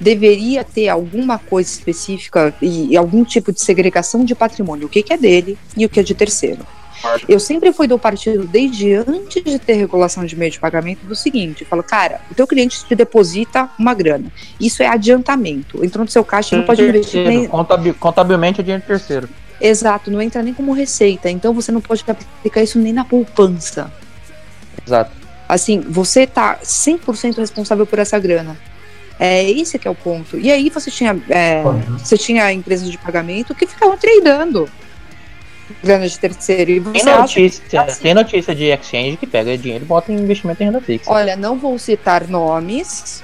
deveria 0.00 0.64
ter 0.64 0.88
alguma 0.88 1.38
coisa 1.38 1.70
específica 1.70 2.54
e, 2.62 2.92
e 2.92 2.96
algum 2.96 3.24
tipo 3.24 3.52
de 3.52 3.60
segregação 3.60 4.24
de 4.24 4.34
patrimônio, 4.34 4.86
o 4.86 4.88
que, 4.88 5.02
que 5.02 5.12
é 5.12 5.16
dele 5.16 5.58
e 5.76 5.84
o 5.84 5.88
que 5.88 6.00
é 6.00 6.02
de 6.02 6.14
terceiro. 6.14 6.64
Eu 7.28 7.40
sempre 7.40 7.72
fui 7.72 7.88
do 7.88 7.98
partido, 7.98 8.46
desde 8.46 8.94
antes 8.94 9.42
de 9.42 9.58
ter 9.58 9.74
regulação 9.74 10.24
de 10.24 10.36
meio 10.36 10.52
de 10.52 10.60
pagamento, 10.60 11.04
do 11.04 11.16
seguinte: 11.16 11.64
falo, 11.64 11.82
cara, 11.82 12.20
o 12.30 12.34
teu 12.34 12.46
cliente 12.46 12.84
te 12.84 12.94
deposita 12.94 13.68
uma 13.78 13.92
grana. 13.94 14.30
Isso 14.60 14.82
é 14.82 14.86
adiantamento. 14.86 15.84
Entrou 15.84 16.04
no 16.04 16.10
seu 16.10 16.24
caixa, 16.24 16.56
não 16.56 16.64
pode 16.64 16.82
investir 16.82 17.26
nem. 17.26 17.48
Contabilmente 17.98 18.60
é 18.60 18.62
dinheiro 18.62 18.84
terceiro. 18.86 19.28
Exato, 19.62 20.10
não 20.10 20.20
entra 20.20 20.42
nem 20.42 20.52
como 20.52 20.72
receita. 20.72 21.30
Então 21.30 21.54
você 21.54 21.70
não 21.70 21.80
pode 21.80 22.04
aplicar 22.06 22.62
isso 22.62 22.78
nem 22.78 22.92
na 22.92 23.04
poupança. 23.04 23.92
Exato. 24.84 25.12
Assim, 25.48 25.80
você 25.80 26.26
tá 26.26 26.58
100% 26.62 27.36
responsável 27.36 27.86
por 27.86 27.98
essa 27.98 28.18
grana. 28.18 28.56
É 29.20 29.48
esse 29.48 29.78
que 29.78 29.86
é 29.86 29.90
o 29.90 29.94
ponto. 29.94 30.36
E 30.38 30.50
aí 30.50 30.68
você 30.68 30.90
tinha, 30.90 31.16
é, 31.28 31.62
você 31.98 32.18
tinha 32.18 32.52
empresas 32.52 32.90
de 32.90 32.98
pagamento 32.98 33.54
que 33.54 33.66
ficavam 33.66 33.96
tradando 33.96 34.68
grana 35.82 36.08
de 36.08 36.18
terceiro. 36.18 36.70
E 36.70 36.80
você 36.80 37.04
tem, 37.04 37.16
notícia, 37.16 37.82
assim, 37.82 38.02
tem 38.02 38.14
notícia 38.14 38.54
de 38.54 38.64
exchange 38.64 39.16
que 39.16 39.26
pega 39.26 39.56
dinheiro 39.56 39.84
e 39.84 39.86
bota 39.86 40.12
em 40.12 40.16
investimento 40.16 40.62
em 40.62 40.66
renda 40.66 40.80
fixa. 40.80 41.10
Olha, 41.10 41.36
não 41.36 41.56
vou 41.56 41.78
citar 41.78 42.26
nomes, 42.26 43.22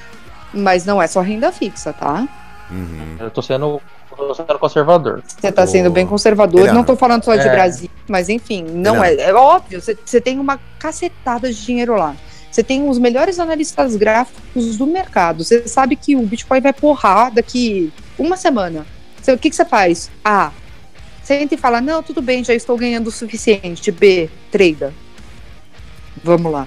mas 0.52 0.84
não 0.84 1.02
é 1.02 1.06
só 1.06 1.20
renda 1.20 1.50
fixa, 1.50 1.92
tá? 1.92 2.28
Uhum. 2.70 3.16
Eu 3.18 3.30
tô 3.30 3.42
sendo 3.42 3.80
tô 4.26 4.34
sendo 4.34 4.58
conservador. 4.58 5.22
Você 5.26 5.52
tá 5.52 5.66
sendo 5.66 5.90
bem 5.90 6.06
conservador. 6.06 6.72
Não 6.72 6.84
tô 6.84 6.96
falando 6.96 7.24
só 7.24 7.36
de 7.36 7.46
é. 7.46 7.50
Brasil, 7.50 7.90
mas 8.08 8.28
enfim, 8.28 8.62
não 8.62 9.02
é. 9.02 9.14
É 9.14 9.34
óbvio, 9.34 9.80
você 9.80 10.20
tem 10.20 10.38
uma 10.38 10.58
cacetada 10.78 11.52
de 11.52 11.64
dinheiro 11.64 11.94
lá. 11.96 12.14
Você 12.50 12.62
tem 12.62 12.88
os 12.88 12.98
melhores 12.98 13.38
analistas 13.38 13.94
gráficos 13.94 14.76
do 14.76 14.86
mercado. 14.86 15.44
Você 15.44 15.68
sabe 15.68 15.96
que 15.96 16.16
o 16.16 16.22
Bitcoin 16.22 16.60
vai 16.60 16.72
porrar 16.72 17.32
daqui 17.32 17.92
uma 18.18 18.36
semana. 18.36 18.86
Cê, 19.22 19.32
o 19.32 19.38
que, 19.38 19.50
que 19.50 19.56
você 19.56 19.64
faz? 19.64 20.10
A. 20.24 20.50
Senta 21.22 21.54
e 21.54 21.58
fala: 21.58 21.80
Não, 21.80 22.02
tudo 22.02 22.22
bem, 22.22 22.42
já 22.42 22.54
estou 22.54 22.76
ganhando 22.76 23.08
o 23.08 23.12
suficiente. 23.12 23.92
B. 23.92 24.30
Treida. 24.50 24.92
Vamos 26.24 26.50
lá. 26.50 26.66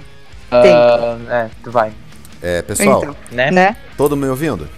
Uh, 0.50 1.30
é, 1.30 1.50
tu 1.62 1.70
vai. 1.70 1.92
É, 2.40 2.62
pessoal, 2.62 3.02
então, 3.02 3.16
né? 3.30 3.50
né? 3.50 3.76
Todo 3.96 4.16
mundo 4.16 4.24
me 4.24 4.30
ouvindo? 4.30 4.68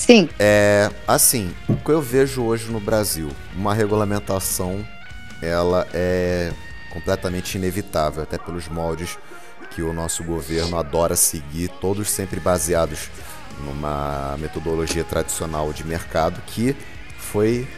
Sim. 0.00 0.30
É, 0.38 0.90
assim, 1.06 1.54
o 1.68 1.76
que 1.76 1.90
eu 1.90 2.00
vejo 2.00 2.42
hoje 2.42 2.70
no 2.72 2.80
Brasil, 2.80 3.28
uma 3.54 3.74
regulamentação, 3.74 4.82
ela 5.42 5.86
é 5.92 6.50
completamente 6.90 7.58
inevitável, 7.58 8.22
até 8.22 8.38
pelos 8.38 8.66
moldes 8.66 9.18
que 9.72 9.82
o 9.82 9.92
nosso 9.92 10.24
governo 10.24 10.78
adora 10.78 11.14
seguir, 11.14 11.68
todos 11.82 12.08
sempre 12.08 12.40
baseados 12.40 13.10
numa 13.62 14.36
metodologia 14.38 15.04
tradicional 15.04 15.70
de 15.70 15.86
mercado 15.86 16.40
que 16.46 16.74
foi 17.18 17.68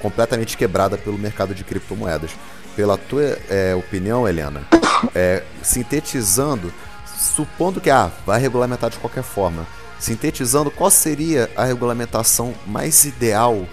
completamente 0.00 0.58
quebrada 0.58 0.98
pelo 0.98 1.16
mercado 1.16 1.54
de 1.54 1.64
criptomoedas. 1.64 2.32
Pela 2.76 2.98
tua 2.98 3.38
é, 3.48 3.74
opinião, 3.74 4.28
Helena, 4.28 4.68
é, 5.14 5.42
sintetizando, 5.62 6.70
supondo 7.06 7.80
que 7.80 7.88
ah, 7.88 8.12
vai 8.26 8.38
regulamentar 8.38 8.90
de 8.90 8.98
qualquer 8.98 9.22
forma, 9.22 9.66
sintetizando, 10.04 10.70
qual 10.70 10.90
seria 10.90 11.50
a 11.56 11.64
regulamentação 11.64 12.54
mais 12.66 13.04
ideal 13.04 13.66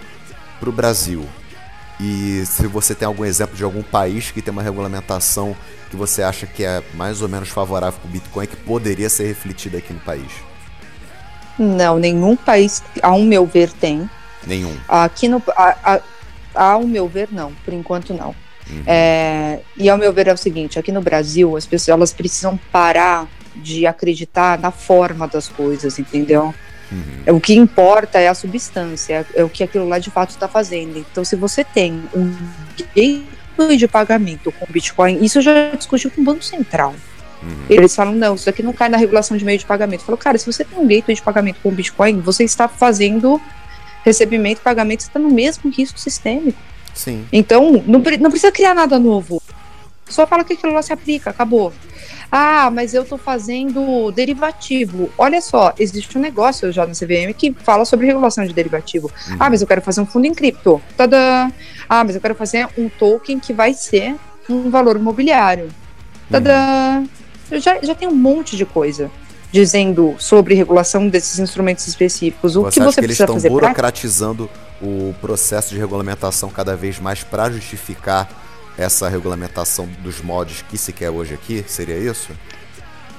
para 0.58 0.68
o 0.68 0.72
Brasil? 0.72 1.28
E 2.00 2.42
se 2.46 2.66
você 2.66 2.94
tem 2.94 3.06
algum 3.06 3.24
exemplo 3.24 3.54
de 3.54 3.62
algum 3.62 3.82
país 3.82 4.30
que 4.30 4.40
tem 4.40 4.50
uma 4.50 4.62
regulamentação 4.62 5.54
que 5.90 5.96
você 5.96 6.22
acha 6.22 6.46
que 6.46 6.64
é 6.64 6.82
mais 6.94 7.20
ou 7.20 7.28
menos 7.28 7.50
favorável 7.50 8.00
para 8.00 8.08
o 8.08 8.10
Bitcoin 8.10 8.46
que 8.46 8.56
poderia 8.56 9.10
ser 9.10 9.26
refletida 9.26 9.76
aqui 9.76 9.92
no 9.92 10.00
país? 10.00 10.32
Não, 11.58 11.98
nenhum 11.98 12.34
país, 12.34 12.82
ao 13.02 13.20
meu 13.20 13.44
ver, 13.44 13.70
tem. 13.70 14.08
Nenhum. 14.46 14.74
Aqui 14.88 15.28
no. 15.28 15.40
A, 15.54 16.00
a, 16.54 16.72
ao 16.72 16.86
meu 16.86 17.06
ver, 17.06 17.28
não. 17.30 17.52
Por 17.62 17.74
enquanto, 17.74 18.14
não. 18.14 18.34
Uhum. 18.70 18.82
É, 18.86 19.60
e 19.76 19.88
ao 19.90 19.98
meu 19.98 20.12
ver 20.14 20.28
é 20.28 20.32
o 20.32 20.36
seguinte: 20.36 20.78
aqui 20.78 20.90
no 20.90 21.02
Brasil, 21.02 21.54
as 21.56 21.66
pessoas 21.66 21.94
elas 21.94 22.12
precisam 22.12 22.58
parar 22.72 23.28
de 23.54 23.86
acreditar 23.86 24.58
na 24.58 24.70
forma 24.70 25.26
das 25.28 25.48
coisas, 25.48 25.98
entendeu? 25.98 26.54
Uhum. 26.90 27.36
O 27.36 27.40
que 27.40 27.54
importa 27.54 28.18
é 28.18 28.28
a 28.28 28.34
substância, 28.34 29.26
é 29.34 29.42
o 29.42 29.48
que 29.48 29.64
aquilo 29.64 29.88
lá 29.88 29.98
de 29.98 30.10
fato 30.10 30.30
está 30.30 30.46
fazendo. 30.46 30.98
Então, 30.98 31.24
se 31.24 31.36
você 31.36 31.64
tem 31.64 32.02
um 32.14 32.34
gateway 32.94 33.76
de 33.76 33.88
pagamento 33.88 34.52
com 34.52 34.66
Bitcoin, 34.68 35.24
isso 35.24 35.38
eu 35.38 35.42
já 35.42 35.70
discuti 35.70 36.08
com 36.10 36.20
o 36.20 36.24
Banco 36.24 36.44
Central. 36.44 36.94
Uhum. 37.42 37.64
Eles 37.68 37.94
falam, 37.94 38.14
não, 38.14 38.34
isso 38.34 38.46
daqui 38.46 38.62
não 38.62 38.72
cai 38.72 38.88
na 38.88 38.96
regulação 38.96 39.36
de 39.36 39.44
meio 39.44 39.58
de 39.58 39.64
pagamento. 39.64 40.04
Falou, 40.04 40.18
cara, 40.18 40.38
se 40.38 40.46
você 40.46 40.64
tem 40.64 40.78
um 40.78 40.86
gateway 40.86 41.14
de 41.14 41.22
pagamento 41.22 41.58
com 41.62 41.70
Bitcoin, 41.70 42.20
você 42.20 42.44
está 42.44 42.68
fazendo 42.68 43.40
recebimento 44.04 44.60
e 44.60 44.64
pagamento, 44.64 45.00
está 45.00 45.18
no 45.18 45.30
mesmo 45.30 45.70
risco 45.70 45.98
sistêmico. 45.98 46.58
Sim. 46.94 47.26
Então, 47.32 47.82
não, 47.86 48.00
não 48.20 48.30
precisa 48.30 48.52
criar 48.52 48.74
nada 48.74 48.98
novo. 48.98 49.42
Só 50.08 50.26
fala 50.26 50.44
que 50.44 50.52
aquilo 50.52 50.74
lá 50.74 50.82
se 50.82 50.92
aplica, 50.92 51.30
acabou. 51.30 51.72
Ah, 52.34 52.70
mas 52.70 52.94
eu 52.94 53.02
estou 53.02 53.18
fazendo 53.18 54.10
derivativo. 54.10 55.10
Olha 55.18 55.40
só, 55.42 55.74
existe 55.78 56.16
um 56.16 56.20
negócio 56.20 56.72
já 56.72 56.86
no 56.86 56.94
CVM 56.94 57.34
que 57.36 57.52
fala 57.52 57.84
sobre 57.84 58.06
regulação 58.06 58.46
de 58.46 58.54
derivativo. 58.54 59.10
Uhum. 59.28 59.36
Ah, 59.38 59.50
mas 59.50 59.60
eu 59.60 59.66
quero 59.66 59.82
fazer 59.82 60.00
um 60.00 60.06
fundo 60.06 60.26
em 60.26 60.34
cripto. 60.34 60.80
Tadã! 60.96 61.50
Ah, 61.86 62.02
mas 62.02 62.14
eu 62.14 62.20
quero 62.22 62.34
fazer 62.34 62.66
um 62.78 62.88
token 62.88 63.38
que 63.38 63.52
vai 63.52 63.74
ser 63.74 64.16
um 64.48 64.70
valor 64.70 64.96
imobiliário. 64.96 65.68
Tadã! 66.30 67.00
Uhum 67.00 67.22
já, 67.58 67.78
já 67.82 67.94
tem 67.94 68.08
um 68.08 68.14
monte 68.14 68.56
de 68.56 68.64
coisa 68.64 69.10
dizendo 69.50 70.14
sobre 70.18 70.54
regulação 70.54 71.08
desses 71.08 71.38
instrumentos 71.38 71.86
específicos. 71.86 72.56
O 72.56 72.62
você 72.62 72.80
que 72.80 72.86
você 72.86 73.00
que 73.00 73.06
precisa 73.06 73.24
eles 73.24 73.34
fazer? 73.34 73.48
estão 73.48 73.60
burocratizando 73.60 74.48
pra... 74.48 74.88
o 74.88 75.14
processo 75.20 75.70
de 75.70 75.78
regulamentação 75.78 76.48
cada 76.48 76.74
vez 76.74 76.98
mais 76.98 77.22
para 77.22 77.50
justificar 77.50 78.28
essa 78.82 79.08
regulamentação 79.08 79.88
dos 80.02 80.20
mods 80.20 80.62
que 80.68 80.76
se 80.76 80.92
quer 80.92 81.10
hoje 81.10 81.34
aqui? 81.34 81.64
Seria 81.66 81.96
isso? 81.96 82.32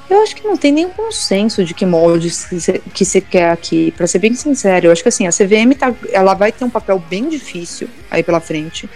Eu 0.10 0.22
acho 0.22 0.36
que 0.36 0.46
não 0.46 0.58
tem 0.58 0.72
nenhum 0.72 0.90
consenso 0.90 1.64
de 1.64 1.74
que 1.74 1.86
moldes 1.86 2.46
que 2.94 3.06
se, 3.06 3.22
quer 3.22 3.50
aqui. 3.50 3.92
Para 3.92 4.06
ser 4.06 4.20
bem 4.20 4.34
sincero, 4.36 4.88
eu 4.88 4.92
acho 4.92 5.02
que 5.02 5.10
assim 5.10 5.26
a 5.26 5.32
CVM 5.32 5.74
tá, 5.78 5.94
ela 6.12 6.34
vai 6.34 6.52
ter 6.52 6.66
um 6.66 6.70
papel 6.70 7.00
bem 7.00 7.30
difícil 7.30 7.90
aí 8.12 8.22
pela 8.22 8.40
frente, 8.40 8.88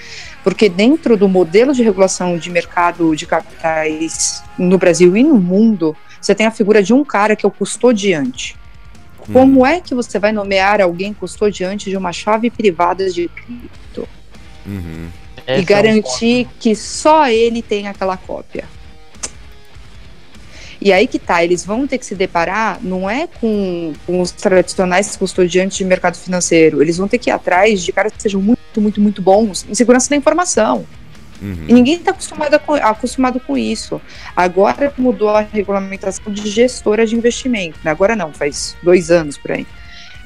porque 0.44 0.70
dentro 0.70 1.18
do 1.18 1.28
modelo 1.28 1.74
de 1.74 1.82
regulação 1.82 2.38
de 2.38 2.52
mercado 2.52 3.16
de 3.16 3.26
capitais 3.26 4.44
no 4.60 4.78
Brasil 4.78 5.16
e 5.16 5.24
no 5.24 5.38
mundo, 5.38 5.96
você 6.22 6.36
tem 6.36 6.46
a 6.46 6.52
figura 6.52 6.84
de 6.84 6.94
um 6.94 7.04
cara 7.04 7.36
que 7.36 7.46
é 7.46 7.50
o 7.50 7.52
custodiante. 7.52 8.56
Hum. 9.22 9.34
Como 9.34 9.66
é 9.66 9.80
que 9.80 9.96
você 9.96 10.20
vai 10.20 10.32
nomear 10.32 10.82
alguém 10.82 11.14
custodiante 11.14 11.90
de 11.90 11.98
uma 11.98 12.12
chave 12.12 12.52
privada 12.52 13.10
de 13.10 13.30
cripto? 13.30 14.08
Uhum. 14.66 15.08
E 15.48 15.64
garantir 15.64 16.46
é 16.46 16.48
um 16.48 16.60
que 16.60 16.76
só 16.76 17.28
ele 17.30 17.62
tem 17.62 17.88
aquela 17.88 18.18
cópia? 18.18 18.66
E 20.80 20.92
aí 20.94 21.08
que 21.08 21.18
tá, 21.18 21.44
eles 21.44 21.66
vão 21.66 21.88
ter 21.88 21.98
que 21.98 22.06
se 22.06 22.14
deparar, 22.14 22.80
não 22.84 23.10
é 23.10 23.28
com, 23.28 23.94
com 24.06 24.22
os 24.22 24.32
tradicionais 24.32 25.16
custodiantes 25.16 25.78
de 25.78 25.86
mercado 25.86 26.16
financeiro, 26.18 26.82
eles 26.82 26.98
vão 26.98 27.08
ter 27.08 27.18
que 27.18 27.30
ir 27.30 27.34
atrás 27.34 27.82
de 27.82 27.92
caras 27.92 28.14
que 28.14 28.22
sejam 28.22 28.42
muito, 28.42 28.80
muito, 28.80 29.02
muito 29.02 29.22
bons 29.22 29.66
em 29.68 29.74
segurança 29.74 30.10
da 30.10 30.16
informação. 30.16 30.86
Uhum. 31.42 31.66
E 31.68 31.74
ninguém 31.74 31.96
está 31.96 32.12
acostumado, 32.12 32.60
acostumado 32.82 33.40
com 33.40 33.58
isso. 33.58 34.02
Agora 34.36 34.94
mudou 34.98 35.30
a 35.30 35.42
regulamentação 35.42 36.32
de 36.32 36.48
gestora 36.50 37.06
de 37.06 37.16
investimento. 37.16 37.80
Né? 37.84 37.92
Agora 37.92 38.16
não, 38.16 38.34
faz 38.34 38.76
dois 38.84 39.12
anos 39.12 39.38
por 39.38 39.52
aí. 39.52 39.66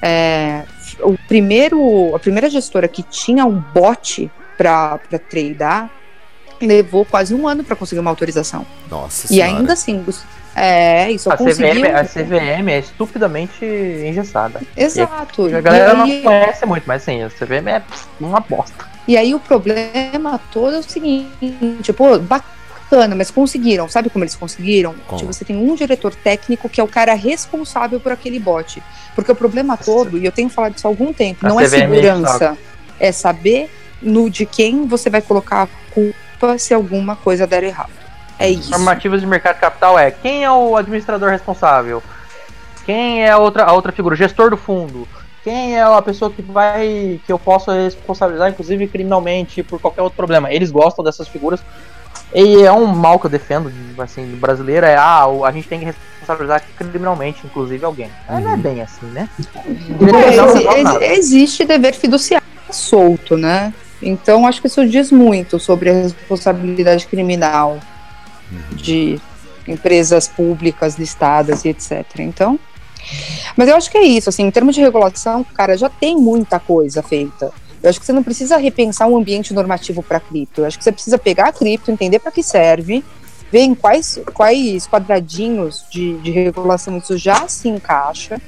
É, 0.01 0.63
o 1.01 1.17
primeiro, 1.27 2.15
a 2.15 2.19
primeira 2.19 2.49
gestora 2.49 2.87
que 2.87 3.03
tinha 3.03 3.45
um 3.45 3.59
bot 3.73 4.29
para 4.61 4.99
tradear 5.19 5.89
levou 6.61 7.03
quase 7.03 7.33
um 7.33 7.47
ano 7.47 7.63
para 7.63 7.75
conseguir 7.75 7.99
uma 7.99 8.11
autorização. 8.11 8.63
Nossa 8.87 9.25
E 9.25 9.29
senhora. 9.29 9.57
ainda 9.57 9.73
assim, 9.73 10.05
é, 10.55 11.09
isso 11.11 11.31
a 11.31 11.35
CVM, 11.35 11.85
a 11.95 12.03
CVM 12.03 12.69
é 12.69 12.79
estupidamente 12.79 13.65
engessada. 13.65 14.61
Exato. 14.77 15.49
E 15.49 15.55
a 15.55 15.61
galera 15.61 16.03
aí... 16.03 16.21
não 16.21 16.21
conhece 16.21 16.63
muito, 16.67 16.83
mas 16.85 17.01
sim, 17.01 17.23
a 17.23 17.29
CVM 17.29 17.67
é 17.67 17.83
uma 18.19 18.39
bosta. 18.39 18.85
E 19.07 19.17
aí 19.17 19.33
o 19.33 19.39
problema 19.39 20.39
todo 20.51 20.75
é 20.75 20.79
o 20.79 20.83
seguinte, 20.83 21.91
pô, 21.97 22.19
bacana, 22.19 23.15
mas 23.15 23.31
conseguiram. 23.31 23.89
Sabe 23.89 24.11
como 24.11 24.23
eles 24.23 24.35
conseguiram? 24.35 24.93
Como? 25.07 25.19
Tipo, 25.19 25.33
você 25.33 25.43
tem 25.43 25.55
um 25.55 25.73
diretor 25.73 26.13
técnico 26.13 26.69
que 26.69 26.79
é 26.79 26.83
o 26.83 26.87
cara 26.87 27.15
responsável 27.15 27.99
por 27.99 28.11
aquele 28.11 28.37
bot. 28.37 28.83
Porque 29.15 29.31
o 29.31 29.35
problema 29.35 29.75
todo, 29.75 30.15
e 30.15 30.25
eu 30.25 30.31
tenho 30.31 30.49
falado 30.49 30.77
isso 30.77 30.85
há 30.85 30.91
algum 30.91 31.11
tempo, 31.11 31.43
a 31.47 31.49
não 31.49 31.55
CVM 31.55 31.63
é 31.63 31.69
segurança, 31.69 32.57
é 32.99 33.11
saber 33.11 33.71
no 34.01 34.29
de 34.29 34.45
quem 34.45 34.85
você 34.87 35.09
vai 35.09 35.21
colocar 35.21 35.63
a 35.63 35.67
culpa 35.93 36.57
se 36.57 36.73
alguma 36.73 37.15
coisa 37.15 37.45
der 37.45 37.63
errado. 37.63 37.91
É 38.39 38.49
isso. 38.49 38.71
Normativas 38.71 39.21
de 39.21 39.27
mercado 39.27 39.59
capital 39.59 39.99
é 39.99 40.09
quem 40.09 40.43
é 40.43 40.51
o 40.51 40.75
administrador 40.75 41.29
responsável? 41.29 42.01
Quem 42.85 43.23
é 43.23 43.29
a 43.29 43.37
outra, 43.37 43.63
a 43.63 43.73
outra 43.73 43.91
figura? 43.91 44.13
O 44.13 44.17
gestor 44.17 44.49
do 44.49 44.57
fundo. 44.57 45.07
Quem 45.43 45.77
é 45.77 45.81
a 45.81 46.01
pessoa 46.01 46.31
que 46.31 46.41
vai. 46.41 47.19
que 47.25 47.31
eu 47.31 47.39
posso 47.39 47.71
responsabilizar, 47.71 48.49
inclusive 48.49 48.87
criminalmente, 48.87 49.63
por 49.63 49.79
qualquer 49.79 50.01
outro 50.01 50.17
problema? 50.17 50.51
Eles 50.51 50.71
gostam 50.71 51.03
dessas 51.03 51.27
figuras. 51.27 51.59
E 52.33 52.63
é 52.63 52.71
um 52.71 52.85
mal 52.87 53.19
que 53.19 53.25
eu 53.25 53.29
defendo, 53.29 53.71
assim, 53.97 54.29
do 54.29 54.37
brasileiro, 54.37 54.85
é 54.85 54.95
ah, 54.95 55.25
a 55.43 55.51
gente 55.51 55.67
tem 55.67 55.79
que 55.79 55.85
responsabilizar 55.85 56.63
criminalmente, 56.77 57.41
inclusive, 57.45 57.83
alguém. 57.83 58.09
Uhum. 58.29 58.39
Não 58.39 58.53
é 58.53 58.57
bem 58.57 58.81
assim, 58.81 59.05
né? 59.07 59.29
É, 61.01 61.17
existe 61.17 61.65
dever 61.65 61.93
fiduciário 61.93 62.45
solto, 62.69 63.35
né? 63.35 63.73
Então 64.01 64.47
acho 64.47 64.61
que 64.61 64.67
isso 64.67 64.87
diz 64.87 65.11
muito 65.11 65.59
sobre 65.59 65.89
a 65.89 65.93
responsabilidade 65.93 67.05
criminal 67.07 67.79
de 68.73 69.19
empresas 69.67 70.27
públicas 70.27 70.97
listadas 70.97 71.63
e 71.63 71.69
etc. 71.69 72.05
Então, 72.19 72.59
mas 73.55 73.69
eu 73.69 73.75
acho 73.75 73.91
que 73.91 73.97
é 73.97 74.03
isso, 74.03 74.29
assim, 74.29 74.43
em 74.43 74.51
termos 74.51 74.75
de 74.75 74.81
regulação, 74.81 75.43
cara, 75.43 75.77
já 75.77 75.89
tem 75.89 76.15
muita 76.15 76.59
coisa 76.59 77.01
feita. 77.01 77.51
Eu 77.81 77.89
acho 77.89 77.99
que 77.99 78.05
você 78.05 78.13
não 78.13 78.23
precisa 78.23 78.57
repensar 78.57 79.07
um 79.07 79.17
ambiente 79.17 79.53
normativo 79.53 80.03
para 80.03 80.19
cripto. 80.19 80.61
Eu 80.61 80.65
acho 80.65 80.77
que 80.77 80.83
você 80.83 80.91
precisa 80.91 81.17
pegar 81.17 81.47
a 81.47 81.53
cripto, 81.53 81.89
entender 81.89 82.19
para 82.19 82.31
que 82.31 82.43
serve, 82.43 83.03
ver 83.51 83.61
em 83.61 83.73
quais, 83.73 84.19
quais 84.33 84.87
quadradinhos 84.87 85.83
de, 85.89 86.17
de 86.19 86.31
regulação 86.31 86.97
isso 86.97 87.17
já 87.17 87.47
se 87.47 87.67
encaixa, 87.67 88.39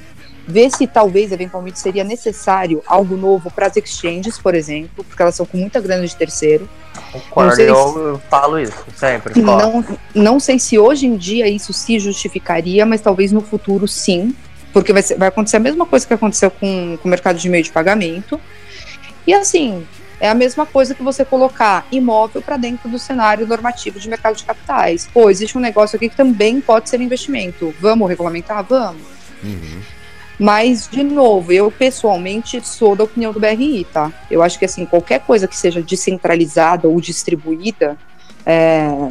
ver 0.46 0.70
se 0.70 0.86
talvez, 0.86 1.32
eventualmente, 1.32 1.78
seria 1.78 2.04
necessário 2.04 2.82
algo 2.86 3.16
novo 3.16 3.50
para 3.50 3.66
as 3.66 3.76
exchanges, 3.76 4.38
por 4.38 4.54
exemplo, 4.54 5.04
porque 5.04 5.20
elas 5.20 5.34
são 5.34 5.46
com 5.46 5.56
muita 5.56 5.80
grana 5.80 6.06
de 6.06 6.14
terceiro. 6.14 6.68
Concordo, 7.12 7.60
eu 7.60 8.16
se... 8.16 8.28
falo 8.28 8.58
isso 8.58 8.84
sempre. 8.94 9.40
Não, 9.40 9.84
não 10.14 10.38
sei 10.40 10.58
se 10.58 10.78
hoje 10.78 11.06
em 11.06 11.16
dia 11.16 11.48
isso 11.48 11.72
se 11.72 11.98
justificaria, 11.98 12.84
mas 12.84 13.00
talvez 13.00 13.32
no 13.32 13.40
futuro 13.40 13.88
sim, 13.88 14.34
porque 14.72 14.92
vai, 14.92 15.02
ser, 15.02 15.16
vai 15.16 15.28
acontecer 15.28 15.56
a 15.56 15.60
mesma 15.60 15.86
coisa 15.86 16.06
que 16.06 16.12
aconteceu 16.12 16.50
com, 16.50 16.98
com 17.00 17.08
o 17.08 17.10
mercado 17.10 17.38
de 17.38 17.48
meio 17.48 17.62
de 17.62 17.70
pagamento. 17.70 18.40
E 19.26 19.32
assim, 19.32 19.86
é 20.20 20.28
a 20.28 20.34
mesma 20.34 20.66
coisa 20.66 20.94
que 20.94 21.02
você 21.02 21.24
colocar 21.24 21.86
imóvel 21.90 22.42
para 22.42 22.56
dentro 22.56 22.88
do 22.88 22.98
cenário 22.98 23.46
normativo 23.46 23.98
de 23.98 24.08
mercado 24.08 24.36
de 24.36 24.44
capitais. 24.44 25.08
Pô, 25.12 25.30
existe 25.30 25.56
um 25.56 25.60
negócio 25.60 25.96
aqui 25.96 26.08
que 26.08 26.16
também 26.16 26.60
pode 26.60 26.88
ser 26.88 27.00
investimento. 27.00 27.74
Vamos 27.80 28.08
regulamentar? 28.08 28.64
Vamos. 28.64 29.02
Uhum. 29.42 29.80
Mas, 30.38 30.88
de 30.90 31.02
novo, 31.02 31.52
eu 31.52 31.70
pessoalmente 31.70 32.60
sou 32.66 32.96
da 32.96 33.04
opinião 33.04 33.32
do 33.32 33.40
BRI, 33.40 33.86
tá? 33.92 34.12
Eu 34.30 34.42
acho 34.42 34.58
que, 34.58 34.64
assim, 34.64 34.84
qualquer 34.84 35.20
coisa 35.20 35.46
que 35.46 35.56
seja 35.56 35.80
descentralizada 35.80 36.88
ou 36.88 37.00
distribuída, 37.00 37.96
é, 38.44 39.10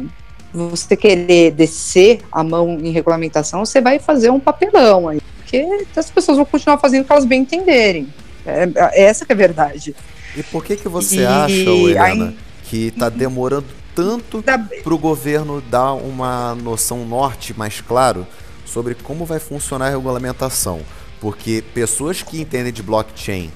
você 0.52 0.96
querer 0.96 1.52
descer 1.52 2.20
a 2.30 2.44
mão 2.44 2.78
em 2.78 2.90
regulamentação, 2.90 3.64
você 3.64 3.80
vai 3.80 3.98
fazer 3.98 4.30
um 4.30 4.38
papelão 4.38 5.08
aí. 5.08 5.20
Porque 5.38 5.66
as 5.96 6.10
pessoas 6.10 6.36
vão 6.36 6.44
continuar 6.44 6.78
fazendo 6.78 7.02
o 7.02 7.04
que 7.06 7.12
elas 7.12 7.24
bem 7.24 7.42
entenderem. 7.42 8.12
É, 8.46 8.68
é 8.92 9.04
essa 9.04 9.24
que 9.24 9.32
é 9.32 9.34
a 9.34 9.38
verdade. 9.38 9.96
E 10.36 10.42
por 10.42 10.64
que 10.64 10.76
que 10.76 10.88
você 10.88 11.22
e... 11.22 11.26
acha, 11.26 11.52
Helena, 11.52 12.28
aí... 12.28 12.36
que 12.64 12.88
está 12.88 13.08
demorando 13.08 13.66
tanto 13.94 14.42
da... 14.42 14.58
para 14.58 14.94
o 14.94 14.98
governo 14.98 15.60
dar 15.60 15.94
uma 15.94 16.54
noção 16.54 17.04
norte 17.04 17.56
mais 17.56 17.80
claro 17.80 18.26
sobre 18.66 18.94
como 18.94 19.24
vai 19.24 19.38
funcionar 19.38 19.86
a 19.86 19.90
regulamentação? 19.90 20.80
Porque 21.24 21.64
pessoas 21.72 22.22
que 22.22 22.38
entendem 22.38 22.70
de 22.70 22.82
blockchain 22.82 23.50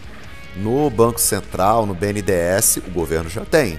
no 0.56 0.88
Banco 0.88 1.20
Central, 1.20 1.84
no 1.84 1.92
BNDES, 1.94 2.78
o 2.78 2.90
governo 2.90 3.28
já 3.28 3.44
tem. 3.44 3.78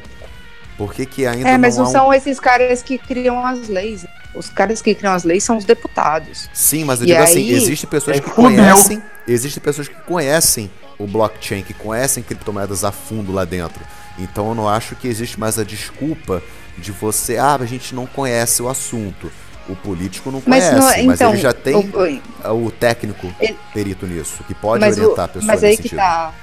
Por 0.78 0.93
que, 0.93 1.08
que 1.08 1.25
ainda 1.25 1.49
É, 1.49 1.58
mas 1.58 1.75
não, 1.75 1.86
não 1.86 1.91
são 1.91 2.13
esses 2.13 2.39
caras 2.39 2.84
que 2.84 2.99
criam 2.99 3.43
as 3.43 3.67
leis. 3.67 4.06
Os 4.36 4.47
caras 4.47 4.80
que 4.80 4.93
criam 4.93 5.12
as 5.12 5.23
leis 5.23 5.43
são 5.43 5.58
os 5.58 5.65
deputados. 5.65 6.48
Sim, 6.54 6.83
mas 6.83 7.00
eu 7.00 7.08
e 7.08 7.08
digo 7.08 7.19
assim, 7.19 7.40
aí... 7.40 7.56
assim, 7.56 7.63
existem 7.63 7.90
pessoas 7.90 8.17
é 8.17 8.19
que 8.19 8.29
conhecem, 8.29 9.02
existem 9.27 9.63
pessoas 9.63 9.87
que 9.87 10.00
conhecem 10.04 10.69
o 11.00 11.08
blockchain, 11.08 11.63
que 11.63 11.73
conhecem 11.73 12.21
criptomoedas 12.21 12.83
a 12.83 12.92
fundo 12.92 13.31
lá 13.31 13.44
dentro. 13.44 13.83
Então 14.19 14.50
eu 14.50 14.54
não 14.54 14.69
acho 14.69 14.96
que 14.98 15.08
existe 15.08 15.40
mais 15.40 15.58
a 15.58 15.63
desculpa 15.63 16.44
de 16.77 16.92
você, 16.92 17.37
ah, 17.37 17.56
a 17.56 17.65
gente 17.65 17.96
não 17.96 18.06
conhece 18.06 18.62
o 18.62 18.69
assunto. 18.69 19.31
O 19.70 19.76
político 19.76 20.32
não 20.32 20.42
conhece, 20.42 20.72
mas, 20.74 20.98
não, 20.98 21.06
mas 21.06 21.22
ele 21.22 21.38
já 21.38 21.54
tem 21.54 21.76
o, 21.76 22.65
o 22.65 22.72
técnico 22.72 23.32
ele, 23.40 23.56
perito 23.74 24.08
nisso, 24.08 24.44
que 24.48 24.54
pode 24.56 24.84
orientar 24.84 25.26
a 25.26 25.28
pessoa 25.28 25.46
mas 25.46 25.63
aí 25.63 25.78
que 25.78 25.96
tá. 25.96 26.34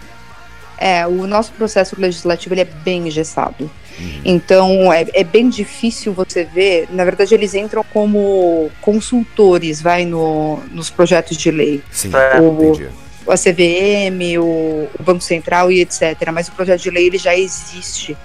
É, 0.78 1.06
o 1.06 1.26
nosso 1.26 1.52
processo 1.52 1.98
legislativo 1.98 2.54
ele 2.54 2.60
é 2.60 2.64
bem 2.64 3.08
engessado. 3.08 3.70
Uhum. 3.98 4.20
Então 4.24 4.92
é, 4.92 5.06
é, 5.14 5.24
bem 5.24 5.48
difícil 5.48 6.12
você 6.12 6.44
ver. 6.44 6.88
Na 6.90 7.04
verdade, 7.04 7.34
eles 7.34 7.54
entram 7.54 7.82
como 7.92 8.70
consultores, 8.80 9.80
vai 9.80 10.04
no, 10.04 10.58
nos 10.70 10.90
projetos 10.90 11.36
de 11.36 11.50
lei. 11.50 11.82
Sim, 11.90 12.10
o, 12.40 12.64
entendi. 12.64 12.88
A 13.26 13.36
CVM, 13.36 14.38
o, 14.38 14.88
o, 14.98 15.02
Banco 15.02 15.22
Central 15.22 15.72
e 15.72 15.80
etc. 15.80 16.30
Mas 16.32 16.48
o 16.48 16.52
projeto 16.52 16.82
de 16.82 16.90
lei 16.90 17.06
ele 17.06 17.18
já 17.18 17.36
existe. 17.36 18.16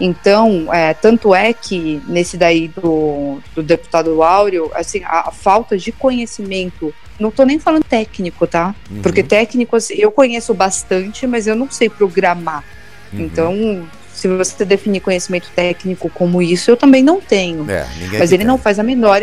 Então, 0.00 0.72
é, 0.72 0.94
tanto 0.94 1.34
é 1.34 1.52
que 1.52 2.00
nesse 2.08 2.38
daí 2.38 2.68
do, 2.68 3.38
do 3.54 3.62
deputado 3.62 4.22
Áureo, 4.22 4.70
assim, 4.74 5.02
a, 5.04 5.28
a 5.28 5.30
falta 5.30 5.76
de 5.76 5.92
conhecimento 5.92 6.94
não 7.18 7.28
estou 7.28 7.44
nem 7.44 7.58
falando 7.58 7.84
técnico, 7.84 8.46
tá? 8.46 8.74
Uhum. 8.90 9.02
Porque 9.02 9.22
técnico, 9.22 9.76
assim, 9.76 9.94
eu 9.94 10.10
conheço 10.10 10.54
bastante, 10.54 11.26
mas 11.26 11.46
eu 11.46 11.54
não 11.54 11.70
sei 11.70 11.90
programar. 11.90 12.64
Uhum. 13.12 13.20
Então, 13.20 13.86
se 14.12 14.26
você 14.26 14.64
definir 14.64 15.00
conhecimento 15.00 15.50
técnico 15.54 16.08
como 16.08 16.40
isso, 16.40 16.70
eu 16.70 16.76
também 16.78 17.02
não 17.02 17.20
tenho. 17.20 17.70
É, 17.70 17.86
mas 18.18 18.32
ele 18.32 18.44
quer. 18.44 18.48
não 18.48 18.56
faz 18.56 18.78
a 18.78 18.82
menor 18.82 19.20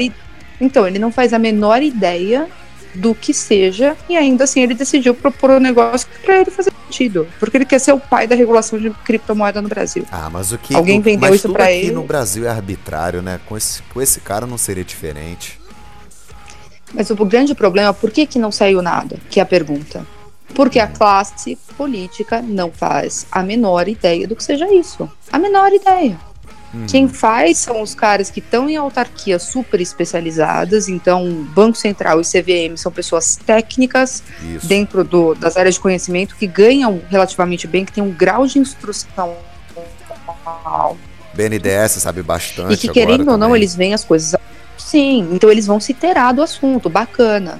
então 0.60 0.88
ele 0.88 0.98
não 0.98 1.12
faz 1.12 1.34
a 1.34 1.40
menor 1.40 1.84
ideia 1.84 2.48
do 2.98 3.14
que 3.16 3.34
seja 3.34 3.96
e 4.10 4.18
ainda 4.18 4.44
assim 4.44 4.62
ele 4.62 4.74
decidiu 4.74 5.14
propor 5.14 5.52
um 5.52 5.60
negócio 5.60 6.08
para 6.24 6.42
ele 6.42 6.52
fazer 6.52 6.72
sentido, 6.88 7.28
porque 7.40 7.58
ele 7.58 7.66
quer 7.66 7.80
ser 7.80 7.92
o 7.92 8.00
pai 8.00 8.28
da 8.28 8.36
regulação 8.36 8.80
de 8.80 8.90
criptomoeda 8.90 9.62
no 9.62 9.70
Brasil. 9.70 10.06
Ah, 10.12 10.30
mas 10.30 10.52
o 10.52 10.58
que 10.58 10.76
alguém 10.76 11.02
vendeu 11.02 11.34
isso 11.34 11.52
para 11.52 11.72
ele? 11.72 11.92
no 11.92 12.04
Brasil 12.04 12.46
é 12.46 12.50
arbitrário, 12.50 13.22
né? 13.22 13.40
Com 13.46 13.58
esse, 13.58 13.82
com 13.84 14.02
esse 14.02 14.20
cara 14.22 14.46
não 14.46 14.58
seria 14.58 14.84
diferente. 14.84 15.60
Mas 16.94 17.10
o 17.10 17.16
grande 17.26 17.54
problema, 17.54 17.94
por 17.94 18.12
que, 18.12 18.26
que 18.26 18.40
não 18.40 18.52
saiu 18.52 18.82
nada? 18.82 19.18
Que 19.30 19.40
é 19.40 19.44
a 19.44 19.46
pergunta. 19.46 20.06
Porque 20.56 20.80
a 20.80 20.88
classe 20.88 21.58
política 21.76 22.42
não 22.42 22.72
faz 22.72 23.28
a 23.30 23.44
menor 23.44 23.90
ideia 23.90 24.26
do 24.26 24.36
que 24.36 24.44
seja 24.44 24.74
isso. 24.74 25.10
A 25.32 25.38
menor 25.38 25.72
ideia. 25.74 26.18
Quem 26.88 27.08
faz 27.08 27.58
são 27.60 27.82
os 27.82 27.96
caras 27.96 28.30
que 28.30 28.40
estão 28.40 28.70
em 28.70 28.76
autarquias 28.76 29.44
super 29.44 29.80
especializadas, 29.80 30.90
então 30.90 31.48
Banco 31.56 31.78
Central 31.78 32.20
e 32.20 32.24
CVM 32.24 32.76
são 32.76 32.92
pessoas 32.92 33.38
técnicas 33.38 34.22
isso. 34.42 34.68
dentro 34.68 35.04
do, 35.04 35.34
das 35.34 35.56
áreas 35.56 35.76
de 35.76 35.82
conhecimento 35.82 36.36
que 36.36 36.46
ganham 36.46 37.02
relativamente 37.10 37.68
bem, 37.68 37.86
que 37.86 37.92
tem 37.92 38.04
um 38.04 38.12
grau 38.12 38.46
de 38.46 38.60
instrução 38.60 39.36
BNDES 41.34 41.92
sabe 41.92 42.24
bastante. 42.24 42.74
E 42.74 42.78
que 42.78 42.90
querendo 42.90 43.30
ou 43.30 43.38
não, 43.38 43.56
eles 43.56 43.76
veem 43.76 43.94
as 43.94 44.04
coisas 44.04 44.36
Sim, 44.78 45.30
então 45.34 45.52
eles 45.52 45.66
vão 45.66 45.80
se 45.80 45.94
terar 45.94 46.32
do 46.32 46.42
assunto, 46.42 46.90
bacana. 46.90 47.60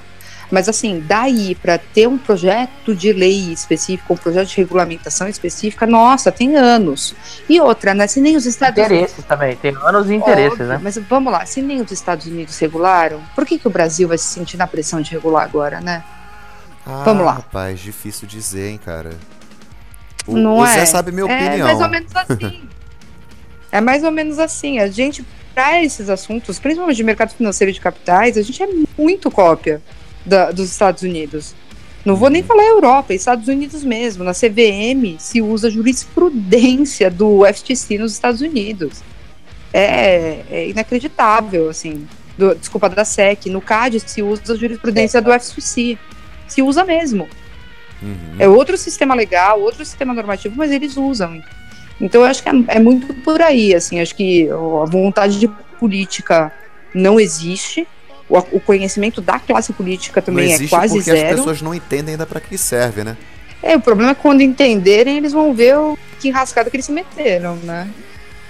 Mas 0.50 0.68
assim, 0.68 1.02
daí 1.06 1.54
para 1.54 1.78
ter 1.78 2.06
um 2.06 2.16
projeto 2.16 2.94
de 2.94 3.12
lei 3.12 3.52
específico, 3.52 4.14
um 4.14 4.16
projeto 4.16 4.48
de 4.48 4.56
regulamentação 4.56 5.28
específica, 5.28 5.86
nossa, 5.86 6.32
tem 6.32 6.56
anos. 6.56 7.14
E 7.48 7.60
outra, 7.60 7.94
né? 7.94 8.06
Se 8.06 8.20
nem 8.20 8.36
os 8.36 8.46
Estados 8.46 8.78
Interesses 8.78 9.14
Unidos... 9.14 9.24
também, 9.28 9.56
tem 9.56 9.76
anos 9.76 10.08
e 10.08 10.14
interesses, 10.14 10.52
Óbvio, 10.52 10.66
né? 10.66 10.80
Mas 10.82 10.96
vamos 11.08 11.32
lá, 11.32 11.44
se 11.44 11.60
nem 11.60 11.80
os 11.80 11.92
Estados 11.92 12.26
Unidos 12.26 12.58
regularam, 12.58 13.20
por 13.34 13.44
que, 13.44 13.58
que 13.58 13.66
o 13.66 13.70
Brasil 13.70 14.08
vai 14.08 14.18
se 14.18 14.26
sentir 14.26 14.56
na 14.56 14.66
pressão 14.66 15.00
de 15.00 15.10
regular 15.10 15.44
agora, 15.44 15.80
né? 15.80 16.02
Ah, 16.86 17.02
vamos 17.04 17.26
lá. 17.26 17.32
Rapaz, 17.32 17.78
difícil 17.80 18.26
dizer, 18.26 18.70
hein, 18.70 18.80
cara. 18.82 19.10
O, 20.26 20.36
Não 20.36 20.56
você 20.56 20.80
é? 20.80 20.86
sabe 20.86 21.12
minha 21.12 21.26
opinião. 21.26 21.52
É 21.52 21.58
mais 21.58 21.80
ou 21.80 21.88
menos 21.88 22.16
assim. 22.16 22.68
é 23.70 23.80
mais 23.80 24.04
ou 24.04 24.10
menos 24.10 24.38
assim. 24.38 24.78
A 24.78 24.88
gente 24.88 25.24
para 25.54 25.82
esses 25.82 26.08
assuntos, 26.08 26.58
principalmente 26.60 26.96
de 26.96 27.02
mercado 27.02 27.34
financeiro 27.34 27.70
e 27.72 27.74
de 27.74 27.80
capitais, 27.80 28.38
a 28.38 28.42
gente 28.42 28.62
é 28.62 28.68
muito 28.96 29.28
cópia 29.28 29.82
da, 30.28 30.50
dos 30.50 30.70
Estados 30.70 31.02
Unidos. 31.02 31.54
Não 32.04 32.14
vou 32.14 32.30
nem 32.30 32.42
falar 32.42 32.64
Europa, 32.64 33.12
é 33.12 33.16
Estados 33.16 33.48
Unidos 33.48 33.82
mesmo. 33.82 34.24
Na 34.24 34.32
CVM 34.32 35.18
se 35.18 35.42
usa 35.42 35.70
jurisprudência 35.70 37.10
do 37.10 37.44
FTC 37.44 37.98
nos 37.98 38.12
Estados 38.12 38.40
Unidos. 38.40 39.02
É, 39.72 40.40
é 40.50 40.68
inacreditável, 40.68 41.68
assim. 41.68 42.06
Do, 42.36 42.54
desculpa, 42.54 42.88
da 42.88 43.04
SEC. 43.04 43.46
No 43.46 43.60
CAD 43.60 44.00
se 44.00 44.22
usa 44.22 44.52
a 44.52 44.56
jurisprudência 44.56 45.20
do 45.20 45.32
FTC. 45.32 45.98
Se 46.46 46.62
usa 46.62 46.84
mesmo. 46.84 47.28
Uhum. 48.00 48.36
É 48.38 48.48
outro 48.48 48.78
sistema 48.78 49.14
legal, 49.14 49.60
outro 49.60 49.84
sistema 49.84 50.14
normativo, 50.14 50.54
mas 50.56 50.70
eles 50.70 50.96
usam. 50.96 51.42
Então 52.00 52.20
eu 52.20 52.26
acho 52.26 52.42
que 52.42 52.48
é, 52.48 52.52
é 52.68 52.78
muito 52.78 53.12
por 53.22 53.42
aí, 53.42 53.74
assim, 53.74 54.00
acho 54.00 54.14
que 54.14 54.48
a 54.48 54.86
vontade 54.86 55.38
de 55.38 55.48
política 55.78 56.52
não 56.94 57.18
existe, 57.18 57.86
o, 58.28 58.38
o 58.38 58.60
conhecimento 58.60 59.20
da 59.20 59.38
classe 59.38 59.72
política 59.72 60.20
também 60.20 60.52
é 60.52 60.68
quase 60.68 60.94
porque 60.94 61.10
zero. 61.10 61.28
as 61.28 61.36
pessoas 61.36 61.62
não 61.62 61.74
entendem 61.74 62.12
ainda 62.12 62.26
para 62.26 62.40
que 62.40 62.56
serve, 62.58 63.04
né? 63.04 63.16
É, 63.62 63.76
o 63.76 63.80
problema 63.80 64.12
é 64.12 64.14
que 64.14 64.20
quando 64.20 64.40
entenderem, 64.40 65.16
eles 65.16 65.32
vão 65.32 65.52
ver 65.52 65.76
o 65.76 65.98
que 66.20 66.28
enrascada 66.28 66.70
que 66.70 66.76
eles 66.76 66.86
se 66.86 66.92
meteram, 66.92 67.56
né? 67.56 67.88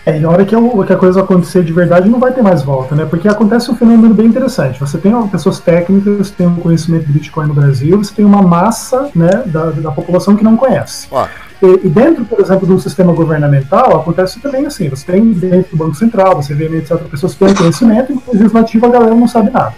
É, 0.04 0.18
e 0.18 0.24
a 0.24 0.30
hora 0.30 0.44
que, 0.44 0.54
eu, 0.54 0.84
que 0.86 0.92
a 0.92 0.96
coisa 0.96 1.20
acontecer 1.20 1.62
de 1.62 1.72
verdade, 1.72 2.08
não 2.08 2.18
vai 2.18 2.32
ter 2.32 2.40
mais 2.40 2.62
volta, 2.62 2.94
né? 2.94 3.04
Porque 3.04 3.28
acontece 3.28 3.70
um 3.70 3.76
fenômeno 3.76 4.14
bem 4.14 4.26
interessante. 4.26 4.80
Você 4.80 4.96
tem 4.96 5.12
pessoas 5.28 5.58
técnicas, 5.60 6.30
tem 6.30 6.46
um 6.46 6.56
conhecimento 6.56 7.06
de 7.06 7.12
Bitcoin 7.12 7.46
no 7.48 7.54
Brasil, 7.54 7.98
você 7.98 8.14
tem 8.14 8.24
uma 8.24 8.40
massa 8.40 9.10
né, 9.14 9.42
da, 9.46 9.66
da 9.70 9.90
população 9.90 10.34
que 10.34 10.42
não 10.42 10.56
conhece. 10.56 11.08
Ó, 11.10 11.26
e, 11.62 11.86
e, 11.86 11.88
dentro, 11.88 12.24
por 12.24 12.40
exemplo, 12.40 12.66
de 12.66 12.72
um 12.72 12.78
sistema 12.78 13.12
governamental, 13.12 14.00
acontece 14.00 14.40
também 14.40 14.66
assim: 14.66 14.88
você 14.88 15.12
tem 15.12 15.32
dentro 15.32 15.72
do 15.72 15.76
Banco 15.76 15.94
Central, 15.94 16.36
você 16.36 16.54
vê 16.54 16.64
etc., 16.76 16.98
pessoas 17.10 17.34
que 17.34 17.44
têm 17.44 17.54
conhecimento, 17.54 18.12
e 18.12 18.14
no 18.14 18.22
legislativo 18.32 18.86
a 18.86 18.90
galera 18.90 19.14
não 19.14 19.26
sabe 19.26 19.50
nada. 19.50 19.74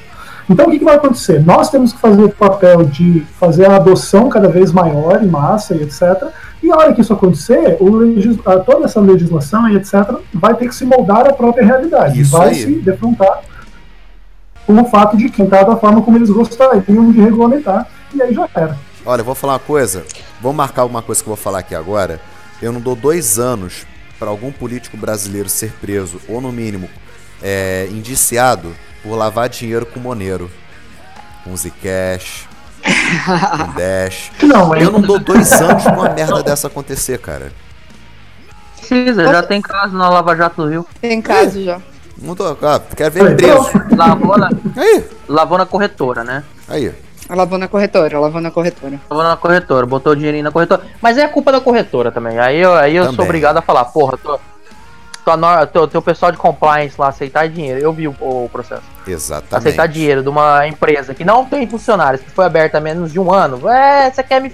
Então, 0.49 0.67
o 0.67 0.71
que, 0.71 0.81
que, 0.81 0.85
vai 0.85 0.97
acontecer? 0.97 1.41
Nós 1.45 1.71
temos 1.71 1.93
que 1.93 2.01
fazer 2.01 2.25
o 2.25 2.29
papel 2.29 2.85
de 2.85 3.21
fazer 3.39 3.67
a 3.67 3.77
adoção 3.77 4.29
cada 4.29 4.49
vez 4.49 4.73
maior 4.73 5.23
em 5.23 5.29
massa 5.29 5.77
e 5.77 5.83
etc. 5.83 6.29
E 6.61 6.71
a 6.71 6.77
hora 6.77 6.93
que 6.93 7.01
isso 7.01 7.13
acontecer, 7.13 7.79
toda 8.67 8.85
essa 8.85 9.01
legislação 9.01 9.69
e 9.69 9.77
etc. 9.77 10.17
vai 10.35 10.55
ter 10.55 10.67
que 10.67 10.75
se 10.75 10.85
moldar 10.85 11.27
à 11.29 11.33
própria 11.33 11.65
realidade. 11.65 12.21
Isso 12.21 12.33
vai 12.33 12.49
aí. 12.49 12.55
se 12.57 12.75
defrontar 12.81 13.43
com 14.67 14.81
o 14.81 14.85
fato 14.87 15.17
de 15.17 15.29
que 15.29 15.41
entrar 15.41 15.63
da 15.63 15.77
forma 15.77 16.03
como 16.03 16.19
eles 16.19 16.31
gostariam 16.31 17.13
de 17.13 17.21
regulamentar. 17.21 17.87
E 18.13 18.21
aí 18.21 18.35
já 18.35 18.49
era. 18.53 18.77
Olha, 19.05 19.21
eu 19.21 19.25
vou 19.25 19.35
falar 19.35 19.55
uma 19.55 19.59
coisa. 19.59 20.05
Vou 20.41 20.53
marcar 20.53 20.85
uma 20.85 21.03
coisa 21.03 21.23
que 21.23 21.29
eu 21.29 21.35
vou 21.35 21.43
falar 21.43 21.61
aqui 21.61 21.75
agora. 21.75 22.21
Eu 22.61 22.73
não 22.73 22.81
dou 22.81 22.95
dois 22.95 23.39
anos 23.39 23.87
para 24.19 24.29
algum 24.29 24.53
político 24.53 24.97
brasileiro 24.97 25.49
ser 25.49 25.73
preso, 25.81 26.21
ou 26.29 26.41
no 26.41 26.53
mínimo 26.53 26.89
é, 27.43 27.89
indiciado, 27.91 28.75
por 29.03 29.17
lavar 29.17 29.49
dinheiro 29.49 29.87
com 29.87 29.99
Moneiro. 29.99 30.51
Com 31.43 31.57
Zcash, 31.57 32.47
com 32.83 33.73
Dash. 33.79 34.31
Não, 34.43 34.77
eu 34.77 34.93
não 34.93 35.01
dou 35.01 35.19
dois 35.19 35.51
anos 35.53 35.83
pra 35.83 35.93
uma 35.93 36.11
merda 36.11 36.43
dessa 36.43 36.67
acontecer, 36.67 37.19
cara. 37.19 37.51
Precisa, 38.77 39.25
já 39.25 39.43
tem 39.43 39.63
caso 39.63 39.97
na 39.97 40.11
Lava 40.11 40.37
Jato 40.37 40.63
do 40.63 40.69
Rio. 40.69 40.87
Tem 41.01 41.23
caso 41.23 41.65
já. 41.65 41.81
Não 42.19 42.35
tô, 42.35 42.45
ah, 42.45 42.81
quer 42.95 43.11
ver 43.11 43.37
preso. 43.37 43.71
Lavou 43.97 44.37
na, 44.37 44.51
Aí. 44.77 45.05
lavou 45.27 45.57
na 45.57 45.65
corretora, 45.65 46.23
né? 46.23 46.45
Aí. 46.69 46.93
Lavou 47.35 47.59
na 47.59 47.69
corretora, 47.69 48.19
lavou 48.19 48.41
na 48.41 48.51
corretora. 48.51 49.01
Lavou 49.09 49.25
na 49.25 49.37
corretora, 49.37 49.87
botou 49.87 50.13
o 50.13 50.17
dinheirinho 50.17 50.45
na 50.45 50.51
corretora. 50.51 50.83
Mas 51.01 51.17
é 51.17 51.29
culpa 51.29 51.53
da 51.53 51.61
corretora 51.61 52.11
também. 52.11 52.39
Aí 52.39 52.59
eu, 52.59 52.75
aí 52.75 52.97
eu 52.97 53.13
sou 53.13 53.25
obrigado 53.25 53.57
a 53.57 53.63
falar, 53.63 53.85
porra, 53.85 54.19
tô, 54.19 54.41
tua, 55.25 55.67
teu, 55.67 55.87
teu 55.87 56.03
pessoal 56.03 56.33
de 56.33 56.39
compliance 56.39 56.97
lá 56.99 57.09
aceitar 57.09 57.49
dinheiro. 57.49 57.81
Eu 57.81 57.93
vi 57.93 58.09
o, 58.09 58.17
o, 58.21 58.49
processo. 58.51 58.83
Exatamente. 59.07 59.55
Aceitar 59.55 59.87
dinheiro 59.87 60.23
de 60.23 60.29
uma 60.29 60.67
empresa 60.67 61.15
que 61.15 61.25
não 61.25 61.45
tem 61.45 61.69
funcionários, 61.69 62.23
que 62.23 62.31
foi 62.31 62.45
aberta 62.45 62.79
há 62.79 62.81
menos 62.81 63.13
de 63.13 63.21
um 63.21 63.33
ano. 63.33 63.69
É, 63.69 64.11
você 64.11 64.23
quer 64.25 64.41
me, 64.41 64.53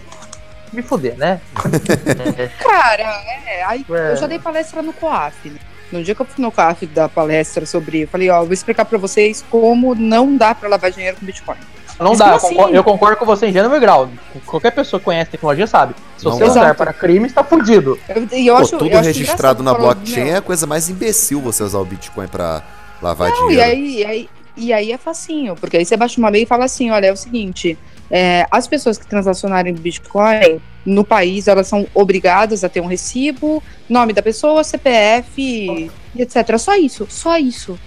me 0.72 0.82
fuder, 0.82 1.16
né? 1.16 1.40
Cara, 2.60 3.02
é, 3.46 3.64
aí 3.64 3.86
é. 3.88 4.12
eu 4.12 4.16
já 4.16 4.26
dei 4.26 4.38
palestra 4.38 4.82
no 4.82 4.92
COAF, 4.92 5.48
né? 5.48 5.58
No 5.90 6.02
dia 6.02 6.14
que 6.16 6.20
eu 6.20 6.26
fui 6.26 6.44
no 6.44 6.50
COAF 6.50 6.84
da 6.86 7.08
palestra 7.08 7.64
sobre, 7.64 8.02
eu 8.02 8.08
falei, 8.08 8.28
ó, 8.28 8.42
vou 8.42 8.52
explicar 8.52 8.84
para 8.84 8.98
vocês 8.98 9.44
como 9.48 9.94
não 9.94 10.36
dá 10.36 10.54
para 10.54 10.68
lavar 10.68 10.90
dinheiro 10.90 11.16
com 11.16 11.24
Bitcoin. 11.24 11.56
Não 11.98 12.14
dá, 12.14 12.34
assim? 12.34 12.56
eu 12.72 12.84
concordo 12.84 13.16
com 13.16 13.24
você 13.24 13.46
em 13.46 13.52
gênero 13.52 13.74
e 13.74 13.80
grau. 13.80 14.08
Qualquer 14.44 14.70
pessoa 14.70 15.00
que 15.00 15.04
conhece 15.04 15.30
tecnologia 15.30 15.66
sabe. 15.66 15.94
Se 16.18 16.24
você 16.24 16.44
não 16.44 16.50
usar 16.50 16.74
para 16.74 16.92
crime, 16.92 17.26
está 17.26 17.42
fudido. 17.42 17.98
Eu, 18.08 18.28
eu 18.32 18.56
acho, 18.56 18.72
Pô, 18.72 18.78
tudo 18.78 18.96
registrado 18.98 19.62
na 19.62 19.72
blockchain 19.72 20.28
é 20.28 20.36
a 20.36 20.42
coisa 20.42 20.66
mais 20.66 20.90
imbecil 20.90 21.40
você 21.40 21.62
usar 21.62 21.78
o 21.78 21.84
Bitcoin 21.84 22.28
para 22.28 22.62
lavar 23.00 23.30
não, 23.30 23.48
dinheiro. 23.48 23.54
E 23.54 23.60
aí, 23.62 23.96
e, 23.96 24.04
aí, 24.04 24.28
e 24.56 24.72
aí 24.72 24.92
é 24.92 24.98
facinho, 24.98 25.56
porque 25.56 25.76
aí 25.76 25.84
você 25.84 25.96
baixa 25.96 26.18
uma 26.18 26.28
lei 26.28 26.42
e 26.42 26.46
fala 26.46 26.66
assim: 26.66 26.90
olha, 26.90 27.06
é 27.06 27.12
o 27.12 27.16
seguinte. 27.16 27.78
É, 28.10 28.46
as 28.50 28.68
pessoas 28.68 28.96
que 28.98 29.06
transacionarem 29.06 29.74
Bitcoin 29.74 30.60
no 30.84 31.04
país, 31.04 31.48
elas 31.48 31.66
são 31.66 31.86
obrigadas 31.92 32.62
a 32.62 32.68
ter 32.68 32.80
um 32.80 32.86
recibo, 32.86 33.62
nome 33.88 34.12
da 34.12 34.22
pessoa, 34.22 34.62
CPF 34.62 35.40
e 35.40 35.90
etc. 36.16 36.56
Só 36.58 36.76
isso, 36.76 37.06
só 37.10 37.36
isso. 37.36 37.78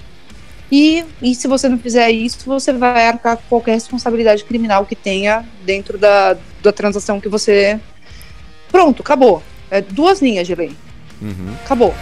E, 0.72 1.04
e 1.22 1.34
se 1.34 1.48
você 1.48 1.68
não 1.68 1.80
fizer 1.80 2.12
isso, 2.12 2.46
você 2.46 2.72
vai 2.72 3.08
arcar 3.08 3.38
com 3.38 3.44
qualquer 3.50 3.74
responsabilidade 3.74 4.44
criminal 4.44 4.86
que 4.86 4.96
tenha 4.96 5.46
dentro 5.64 5.98
da, 5.98 6.38
da 6.62 6.72
transação 6.72 7.20
que 7.20 7.28
você. 7.28 7.80
Pronto, 8.72 9.02
acabou. 9.02 9.42
É 9.72 9.82
duas 9.82 10.22
linhas 10.22 10.46
de 10.46 10.56
lei. 10.56 10.72
Uhum. 11.22 11.54
Acabou. 11.66 11.94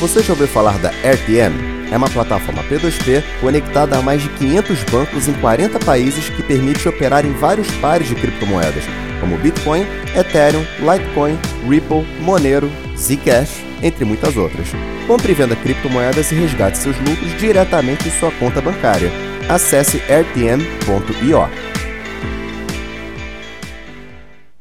Você 0.00 0.22
já 0.22 0.32
ouviu 0.32 0.48
falar 0.48 0.78
da 0.78 0.88
RTM? 0.88 1.79
É 1.90 1.96
uma 1.96 2.08
plataforma 2.08 2.62
P2P 2.64 3.22
conectada 3.40 3.98
a 3.98 4.02
mais 4.02 4.22
de 4.22 4.28
500 4.30 4.84
bancos 4.84 5.28
em 5.28 5.32
40 5.34 5.78
países 5.80 6.28
que 6.28 6.42
permite 6.42 6.88
operar 6.88 7.26
em 7.26 7.32
vários 7.32 7.68
pares 7.76 8.08
de 8.08 8.14
criptomoedas, 8.14 8.84
como 9.20 9.36
Bitcoin, 9.38 9.84
Ethereum, 10.16 10.64
Litecoin, 10.78 11.38
Ripple, 11.68 12.06
Monero, 12.20 12.70
Zcash, 12.96 13.64
entre 13.82 14.04
muitas 14.04 14.36
outras. 14.36 14.68
Compre 15.06 15.32
e 15.32 15.34
venda 15.34 15.56
criptomoedas 15.56 16.30
e 16.30 16.34
resgate 16.36 16.78
seus 16.78 16.96
lucros 16.98 17.36
diretamente 17.38 18.08
em 18.08 18.12
sua 18.12 18.30
conta 18.32 18.60
bancária. 18.60 19.10
Acesse 19.48 19.98
rtm.io. 19.98 21.69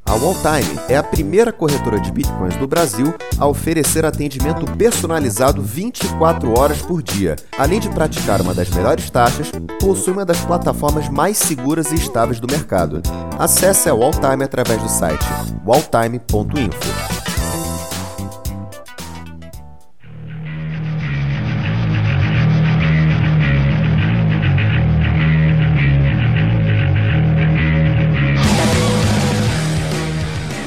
A 0.09 0.15
Walltime 0.15 0.79
é 0.89 0.97
a 0.97 1.03
primeira 1.03 1.53
corretora 1.53 1.99
de 1.99 2.11
bitcoins 2.11 2.55
do 2.55 2.67
Brasil 2.67 3.13
a 3.37 3.45
oferecer 3.45 4.03
atendimento 4.03 4.65
personalizado 4.75 5.61
24 5.61 6.59
horas 6.59 6.81
por 6.81 7.03
dia. 7.03 7.35
Além 7.55 7.79
de 7.79 7.89
praticar 7.89 8.41
uma 8.41 8.55
das 8.55 8.71
melhores 8.71 9.07
taxas, 9.11 9.51
possui 9.79 10.13
uma 10.13 10.25
das 10.25 10.43
plataformas 10.43 11.07
mais 11.09 11.37
seguras 11.37 11.91
e 11.91 11.95
estáveis 11.95 12.39
do 12.39 12.51
mercado. 12.51 13.03
Acesse 13.37 13.87
a 13.87 13.93
Walltime 13.93 14.43
através 14.43 14.81
do 14.81 14.89
site 14.89 15.23
walltime.info. 15.63 17.18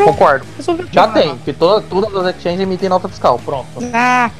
Concordo. 0.05 0.47
Já 0.91 1.09
tem, 1.09 1.37
porque 1.37 1.53
toda, 1.53 1.81
todas 1.83 2.27
as 2.27 2.37
exchanges 2.37 2.61
emitem 2.61 2.89
nota 2.89 3.09
fiscal. 3.09 3.41
Pronto. 3.45 3.67
Ah. 3.93 4.31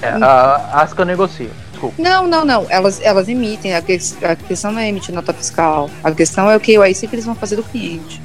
É, 0.00 0.08
a, 0.08 0.82
as 0.82 0.92
que 0.92 1.00
eu 1.00 1.04
negocio. 1.04 1.50
Desculpa. 1.70 1.94
Não, 2.00 2.26
não, 2.26 2.44
não. 2.44 2.66
Elas, 2.68 3.00
elas 3.02 3.28
emitem. 3.28 3.74
A, 3.74 3.82
que, 3.82 3.98
a 4.22 4.36
questão 4.36 4.72
não 4.72 4.80
é 4.80 4.88
emitir 4.88 5.14
nota 5.14 5.32
fiscal. 5.32 5.88
A 6.02 6.10
questão 6.10 6.50
é 6.50 6.56
o 6.56 6.60
que 6.60 6.76
KYC 6.76 7.06
que 7.06 7.14
eles 7.14 7.24
vão 7.24 7.34
fazer 7.34 7.56
do 7.56 7.62
cliente. 7.62 8.20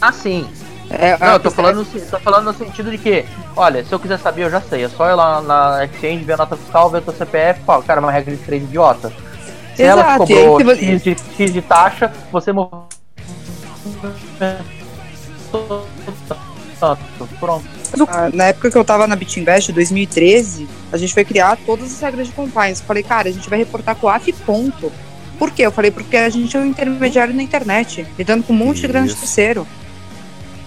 Ah, 0.00 0.12
sim. 0.12 0.48
É, 0.90 1.16
não, 1.18 1.34
eu 1.34 1.40
tô 1.40 1.52
falando, 1.52 1.86
é... 1.94 2.00
tô 2.00 2.18
falando 2.18 2.46
no 2.46 2.54
sentido 2.54 2.90
de 2.90 2.98
que, 2.98 3.24
olha, 3.54 3.84
se 3.84 3.92
eu 3.92 4.00
quiser 4.00 4.18
saber, 4.18 4.44
eu 4.44 4.50
já 4.50 4.60
sei. 4.60 4.84
É 4.84 4.88
só 4.88 5.08
ir 5.08 5.14
lá 5.14 5.40
na 5.40 5.84
exchange, 5.84 6.24
ver 6.24 6.32
a 6.32 6.38
nota 6.38 6.56
fiscal, 6.56 6.90
ver 6.90 6.98
o 6.98 7.02
teu 7.02 7.14
CPF, 7.14 7.60
fala, 7.64 7.82
cara, 7.84 8.00
é 8.00 8.02
uma 8.02 8.10
regra 8.10 8.34
de 8.34 8.42
trade 8.42 8.64
idiota. 8.64 9.12
Se 9.76 9.84
Exato, 9.84 10.00
ela 10.00 10.18
cobrou 10.18 10.70
aí, 10.70 10.84
X, 10.84 11.04
de, 11.04 11.16
X 11.36 11.52
de 11.52 11.62
taxa, 11.62 12.12
você 12.32 12.52
Pronto. 17.38 17.66
Ah, 18.08 18.30
na 18.32 18.44
época 18.44 18.70
que 18.70 18.78
eu 18.78 18.84
tava 18.84 19.06
na 19.06 19.16
BitInvest, 19.16 19.72
2013, 19.72 20.68
a 20.92 20.96
gente 20.96 21.12
foi 21.12 21.24
criar 21.24 21.58
todas 21.66 21.92
as 21.92 22.00
regras 22.00 22.28
de 22.28 22.32
compliance. 22.32 22.80
Eu 22.80 22.86
falei, 22.86 23.02
cara, 23.02 23.28
a 23.28 23.32
gente 23.32 23.48
vai 23.50 23.58
reportar 23.58 23.96
com 23.96 24.06
o 24.06 24.10
AF 24.10 24.32
ponto. 24.32 24.92
Por 25.38 25.50
quê? 25.50 25.62
Eu 25.62 25.72
falei, 25.72 25.90
porque 25.90 26.16
a 26.16 26.28
gente 26.28 26.56
é 26.56 26.60
um 26.60 26.66
intermediário 26.66 27.34
na 27.34 27.42
internet, 27.42 28.06
lidando 28.18 28.44
com 28.44 28.52
um 28.52 28.56
monte 28.56 28.82
de 28.82 28.88
grande 28.88 29.14
terceiro. 29.14 29.66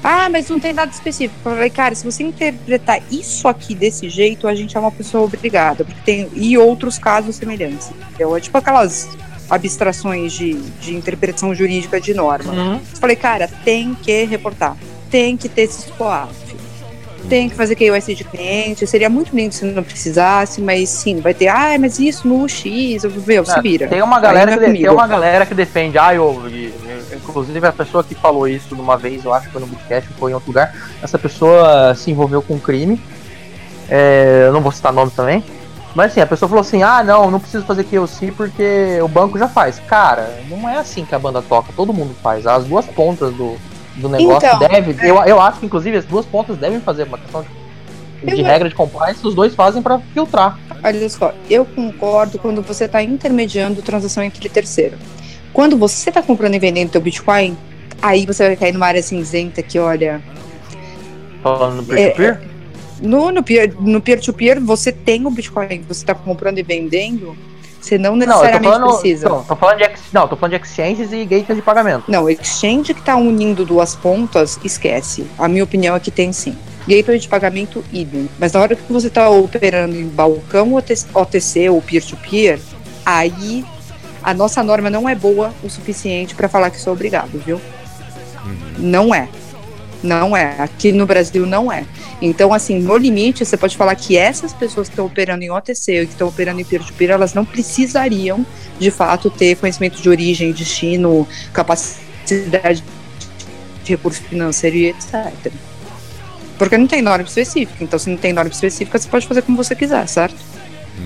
Ah, 0.03 0.29
mas 0.29 0.49
não 0.49 0.59
tem 0.59 0.73
nada 0.73 0.91
específico. 0.91 1.39
Eu 1.45 1.53
falei, 1.53 1.69
cara, 1.69 1.95
se 1.95 2.03
você 2.03 2.23
interpretar 2.23 3.01
isso 3.09 3.47
aqui 3.47 3.73
desse 3.73 4.09
jeito, 4.09 4.47
a 4.47 4.53
gente 4.53 4.75
é 4.75 4.79
uma 4.79 4.91
pessoa 4.91 5.23
obrigada. 5.23 5.85
Porque 5.85 6.01
tem. 6.03 6.29
E 6.33 6.57
outros 6.57 6.99
casos 6.99 7.37
semelhantes. 7.37 7.89
Entendeu? 7.89 8.35
É 8.35 8.41
tipo 8.41 8.57
aquelas 8.57 9.07
abstrações 9.53 10.33
de, 10.33 10.53
de 10.53 10.95
interpretação 10.95 11.53
jurídica 11.53 12.01
de 12.01 12.13
norma. 12.13 12.51
Uhum. 12.51 12.73
Eu 12.73 12.99
falei, 12.99 13.15
cara, 13.15 13.47
tem 13.63 13.93
que 13.95 14.23
reportar 14.25 14.75
tem 15.13 15.37
que 15.37 15.47
ter 15.47 15.61
esse 15.61 15.83
SPOAF. 15.83 16.33
Tem 17.29 17.47
que 17.47 17.55
fazer 17.55 17.75
KYC 17.75 18.15
de 18.15 18.23
cliente. 18.23 18.87
Seria 18.87 19.11
muito 19.11 19.35
lindo 19.35 19.53
se 19.53 19.63
não 19.63 19.83
precisasse, 19.83 20.59
mas 20.59 20.89
sim, 20.89 21.21
vai 21.21 21.35
ter, 21.35 21.49
ah, 21.49 21.77
mas 21.79 21.99
isso 21.99 22.27
no 22.27 22.49
X, 22.49 23.05
meu, 23.27 23.45
se 23.45 23.61
vira. 23.61 23.87
Tem 23.87 24.01
uma 24.01 24.19
galera, 24.19 24.57
que, 24.57 24.73
tem 24.73 24.89
uma 24.89 25.07
galera 25.07 25.45
que 25.45 25.53
defende, 25.53 25.99
ah, 25.99 26.15
eu, 26.15 26.41
inclusive 27.15 27.65
a 27.65 27.71
pessoa 27.71 28.03
que 28.03 28.15
falou 28.15 28.47
isso 28.47 28.73
de 28.73 28.81
uma 28.81 28.97
vez, 28.97 29.23
eu 29.23 29.31
acho 29.31 29.45
que 29.45 29.53
foi 29.53 29.61
no 29.61 29.67
podcast, 29.67 30.09
foi 30.17 30.31
em 30.31 30.33
outro 30.33 30.49
lugar, 30.49 30.75
essa 31.01 31.19
pessoa 31.19 31.93
se 31.93 32.09
envolveu 32.09 32.41
com 32.41 32.59
crime. 32.59 32.99
É, 33.87 34.45
eu 34.47 34.51
não 34.51 34.61
vou 34.61 34.71
citar 34.71 34.91
nome 34.91 35.11
também. 35.11 35.43
Mas 35.95 36.11
assim, 36.11 36.21
a 36.21 36.27
pessoa 36.27 36.49
falou 36.49 36.61
assim: 36.61 36.81
ah, 36.81 37.03
não, 37.03 37.29
não 37.29 37.39
preciso 37.39 37.65
fazer 37.65 37.83
QOC 37.83 38.31
porque 38.35 38.99
o 39.01 39.07
banco 39.07 39.37
já 39.37 39.47
faz. 39.47 39.79
Cara, 39.79 40.39
não 40.49 40.67
é 40.67 40.77
assim 40.77 41.05
que 41.05 41.13
a 41.13 41.19
banda 41.19 41.41
toca, 41.41 41.71
todo 41.75 41.93
mundo 41.93 42.15
faz. 42.21 42.47
As 42.47 42.65
duas 42.65 42.85
pontas 42.85 43.33
do, 43.33 43.55
do 43.95 44.09
negócio 44.09 44.47
então, 44.47 44.59
deve. 44.59 44.95
É... 44.99 45.09
Eu, 45.09 45.23
eu 45.23 45.41
acho 45.41 45.59
que, 45.59 45.65
inclusive, 45.65 45.97
as 45.97 46.05
duas 46.05 46.25
pontas 46.25 46.57
devem 46.57 46.79
fazer 46.79 47.03
uma 47.03 47.17
questão 47.17 47.45
de, 48.23 48.35
de 48.35 48.41
regra 48.41 48.69
de 48.69 48.75
compliance, 48.75 49.25
os 49.25 49.35
dois 49.35 49.53
fazem 49.53 49.81
para 49.81 49.99
filtrar. 50.13 50.57
Olha 50.83 51.09
só, 51.09 51.33
eu 51.49 51.65
concordo 51.65 52.39
quando 52.39 52.61
você 52.61 52.85
está 52.85 53.01
intermediando 53.03 53.81
transação 53.81 54.23
entre 54.23 54.49
terceiro. 54.49 54.97
Quando 55.53 55.77
você 55.77 56.09
está 56.09 56.21
comprando 56.21 56.55
e 56.55 56.59
vendendo 56.59 56.89
teu 56.89 57.01
Bitcoin, 57.01 57.55
aí 58.01 58.25
você 58.25 58.47
vai 58.47 58.55
cair 58.55 58.73
numa 58.73 58.87
área 58.87 59.03
cinzenta 59.03 59.61
que, 59.61 59.77
olha. 59.77 60.21
Falando 61.43 61.75
no 61.75 61.83
peer-to-peer? 61.83 62.41
É, 62.41 62.52
no, 63.03 63.31
no 63.31 63.43
peer-to-peer, 63.43 64.57
-peer, 64.57 64.65
você 64.65 64.91
tem 64.91 65.25
o 65.25 65.29
Bitcoin 65.29 65.67
que 65.67 65.87
você 65.87 66.03
está 66.03 66.15
comprando 66.15 66.57
e 66.57 66.63
vendendo 66.63 67.35
você 67.83 67.97
não 67.97 68.15
necessariamente 68.15 68.63
não, 68.63 68.71
falando, 68.71 68.99
precisa. 68.99 69.29
Não, 69.29 69.43
tô 69.43 69.55
falando 69.57 69.77
de, 69.77 69.89
não, 70.13 70.27
tô 70.27 70.37
falando 70.37 70.57
de 70.57 70.65
exchanges 70.65 71.11
e 71.11 71.25
gateways 71.25 71.57
de 71.57 71.61
pagamento. 71.61 72.05
Não, 72.07 72.29
exchange 72.29 72.93
que 72.93 73.01
está 73.01 73.17
unindo 73.17 73.65
duas 73.65 73.93
pontas, 73.93 74.57
esquece. 74.63 75.27
A 75.37 75.49
minha 75.49 75.65
opinião 75.65 75.93
é 75.93 75.99
que 75.99 76.09
tem 76.09 76.31
sim. 76.31 76.55
Gateway 76.87 77.19
de 77.19 77.27
pagamento, 77.27 77.83
idem. 77.91 78.29
Mas 78.39 78.53
na 78.53 78.61
hora 78.61 78.75
que 78.75 78.91
você 78.91 79.07
está 79.07 79.29
operando 79.29 79.95
em 79.95 80.07
balcão 80.07 80.75
OTC 80.75 81.69
ou 81.69 81.81
peer-to-peer, 81.81 82.57
-peer, 82.57 82.59
aí 83.05 83.65
a 84.23 84.33
nossa 84.33 84.63
norma 84.63 84.89
não 84.89 85.07
é 85.07 85.13
boa 85.13 85.53
o 85.61 85.69
suficiente 85.69 86.35
para 86.35 86.47
falar 86.47 86.69
que 86.69 86.79
sou 86.79 86.93
obrigado, 86.93 87.37
viu? 87.45 87.59
Uhum. 88.45 88.57
Não 88.77 89.13
é. 89.13 89.27
Não 90.03 90.35
é. 90.35 90.57
Aqui 90.59 90.91
no 90.91 91.05
Brasil 91.05 91.45
não 91.45 91.71
é. 91.71 91.85
Então, 92.21 92.53
assim, 92.53 92.79
no 92.79 92.97
limite, 92.97 93.45
você 93.45 93.55
pode 93.55 93.77
falar 93.77 93.95
que 93.95 94.17
essas 94.17 94.53
pessoas 94.53 94.89
que 94.89 94.93
estão 94.93 95.05
operando 95.05 95.43
em 95.43 95.49
OTC 95.49 96.01
e 96.01 96.05
que 96.05 96.11
estão 96.11 96.27
operando 96.27 96.59
em 96.59 96.65
peer-to-peer, 96.65 97.11
elas 97.11 97.33
não 97.33 97.45
precisariam, 97.45 98.45
de 98.77 98.91
fato, 98.91 99.29
ter 99.29 99.55
conhecimento 99.55 100.01
de 100.01 100.09
origem, 100.09 100.51
destino, 100.51 101.25
capacidade 101.53 102.83
de 103.83 103.91
recurso 103.91 104.21
financeiro 104.23 104.75
e 104.75 104.85
etc. 104.87 105.51
Porque 106.57 106.77
não 106.77 106.87
tem 106.87 107.01
norma 107.01 107.25
específica. 107.25 107.83
Então, 107.83 107.97
se 107.97 108.09
não 108.09 108.17
tem 108.17 108.33
norma 108.33 108.51
específica, 108.51 108.99
você 108.99 109.07
pode 109.07 109.25
fazer 109.25 109.41
como 109.41 109.57
você 109.57 109.75
quiser, 109.75 110.07
certo? 110.07 110.35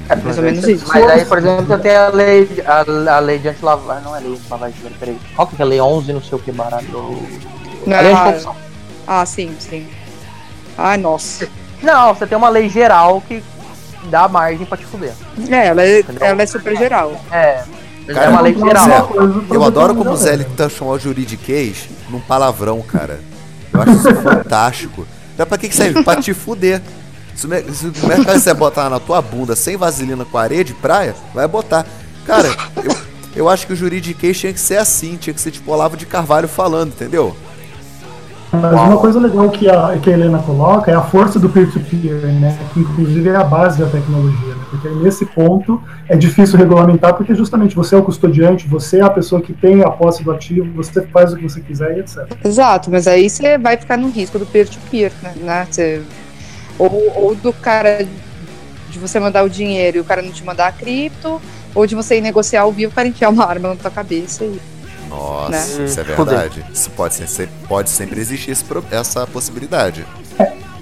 É 0.09 0.15
mais 0.15 0.37
ou 0.37 0.43
menos 0.43 0.67
isso. 0.67 0.85
Mas 0.87 1.09
aí, 1.09 1.25
por 1.25 1.37
exemplo, 1.37 1.73
eu 1.73 1.79
tenho 1.79 1.99
a 1.99 2.09
lei, 2.09 2.47
a, 2.65 3.15
a 3.15 3.19
lei 3.19 3.39
de 3.39 3.49
anti-lavagem, 3.49 4.03
não 4.03 4.15
é 4.15 4.19
lei 4.19 4.35
de 4.35 4.49
lavagem, 4.49 4.75
peraí. 4.99 5.17
Qual 5.35 5.47
que 5.47 5.61
é 5.61 5.63
a 5.63 5.67
lei 5.67 5.81
11, 5.81 6.13
não 6.13 6.21
sei 6.21 6.37
o 6.37 6.41
que, 6.41 6.51
baralho? 6.51 6.87
A 7.87 8.01
lei 8.01 8.13
de 8.13 8.21
corrupção. 8.21 8.66
Ah, 9.07 9.25
sim, 9.25 9.55
sim. 9.59 9.87
Ai, 10.77 10.97
nossa. 10.97 11.47
Não, 11.81 12.13
você 12.13 12.27
tem 12.27 12.37
uma 12.37 12.49
lei 12.49 12.69
geral 12.69 13.21
que 13.21 13.41
dá 14.09 14.27
margem 14.27 14.65
pra 14.65 14.77
te 14.77 14.85
fuder. 14.85 15.13
É, 15.49 15.67
ela 15.67 15.81
é, 15.81 16.03
ela 16.19 16.41
é 16.41 16.45
super 16.45 16.75
geral. 16.77 17.19
É. 17.31 17.63
Cara, 18.07 18.25
é 18.25 18.29
uma 18.29 18.41
lei 18.41 18.53
geral. 18.53 19.11
eu 19.51 19.63
adoro 19.63 19.95
como 19.95 20.11
o 20.11 20.17
Zé 20.17 20.33
ele 20.33 20.45
tá 20.45 20.69
chamando 20.69 20.99
juridiquês 20.99 21.89
num 22.09 22.19
palavrão, 22.19 22.81
cara. 22.81 23.19
Eu 23.73 23.81
acho 23.81 23.91
isso 23.93 24.15
fantástico. 24.21 25.07
Dá 25.35 25.45
pra 25.45 25.57
que, 25.57 25.69
que 25.69 25.75
serve? 25.75 26.03
Pra 26.03 26.15
te 26.15 26.33
fuder. 26.33 26.81
Se 27.35 27.45
o 27.45 27.49
mercado 27.49 28.39
você 28.39 28.53
botar 28.53 28.89
na 28.89 28.99
tua 28.99 29.21
bunda 29.21 29.55
sem 29.55 29.77
vaselina 29.77 30.25
com 30.25 30.37
areia 30.37 30.63
de 30.63 30.73
praia, 30.73 31.15
vai 31.33 31.47
botar. 31.47 31.85
Cara, 32.25 32.49
eu, 32.77 32.95
eu 33.35 33.49
acho 33.49 33.67
que 33.67 33.73
o 33.73 33.75
juridiquês 33.75 34.39
tinha 34.39 34.51
que 34.51 34.59
ser 34.59 34.77
assim, 34.77 35.17
tinha 35.17 35.33
que 35.33 35.39
ser 35.39 35.51
tipo 35.51 35.71
Olavo 35.71 35.95
de 35.95 36.05
Carvalho 36.05 36.47
falando, 36.47 36.89
entendeu? 36.89 37.35
Mas 38.51 38.73
Uau. 38.73 38.87
uma 38.87 38.97
coisa 38.97 39.19
legal 39.19 39.49
que 39.49 39.69
a, 39.69 39.97
que 40.01 40.09
a 40.09 40.13
Helena 40.13 40.39
coloca 40.39 40.89
é 40.89 40.95
a 40.95 41.01
força 41.01 41.37
do 41.37 41.49
peer-to-peer, 41.49 42.21
-peer, 42.21 42.39
né? 42.39 42.57
Que 42.73 42.79
inclusive 42.79 43.29
é 43.29 43.35
a 43.35 43.43
base 43.43 43.79
da 43.79 43.87
tecnologia. 43.87 44.55
Né? 44.55 44.61
Porque 44.69 44.87
nesse 44.89 45.25
ponto 45.25 45.81
é 46.07 46.15
difícil 46.15 46.57
regulamentar, 46.57 47.13
porque 47.13 47.35
justamente 47.35 47.75
você 47.75 47.95
é 47.95 47.97
o 47.97 48.03
custodiante, 48.03 48.67
você 48.67 48.99
é 48.99 49.03
a 49.03 49.09
pessoa 49.09 49.41
que 49.41 49.51
tem 49.51 49.81
a 49.81 49.89
posse 49.89 50.23
do 50.23 50.31
ativo, 50.31 50.71
você 50.73 51.01
faz 51.07 51.33
o 51.33 51.37
que 51.37 51.43
você 51.43 51.59
quiser 51.59 51.97
e 51.97 51.99
etc. 51.99 52.25
Exato, 52.43 52.89
mas 52.89 53.07
aí 53.07 53.29
você 53.29 53.57
vai 53.57 53.75
ficar 53.75 53.97
no 53.97 54.09
risco 54.09 54.39
do 54.39 54.45
peer-to-peer, 54.45 55.11
-peer, 55.21 55.35
né? 55.43 55.67
Você, 55.69 56.01
ou, 56.79 57.13
ou 57.15 57.35
do 57.35 57.51
cara 57.51 58.07
de 58.89 58.99
você 58.99 59.19
mandar 59.19 59.43
o 59.43 59.49
dinheiro 59.49 59.97
e 59.97 59.99
o 59.99 60.05
cara 60.05 60.21
não 60.21 60.31
te 60.31 60.43
mandar 60.43 60.67
a 60.67 60.71
cripto, 60.71 61.41
ou 61.75 61.85
de 61.85 61.95
você 61.95 62.17
ir 62.17 62.21
negociar 62.21 62.61
ao 62.61 62.71
vivo, 62.71 62.91
o 62.91 62.95
cara 62.95 63.07
enfiar 63.07 63.29
uma 63.29 63.45
arma 63.45 63.69
na 63.69 63.75
tua 63.75 63.91
cabeça 63.91 64.45
e 64.45 64.59
nossa, 65.09 65.77
né? 65.79 65.85
isso 65.85 65.99
é 65.99 66.03
verdade. 66.03 66.65
Isso 66.73 66.89
pode, 66.91 67.15
ser, 67.15 67.49
pode 67.67 67.89
sempre 67.89 68.19
existir 68.19 68.51
esse, 68.51 68.65
essa 68.91 69.25
possibilidade. 69.27 70.05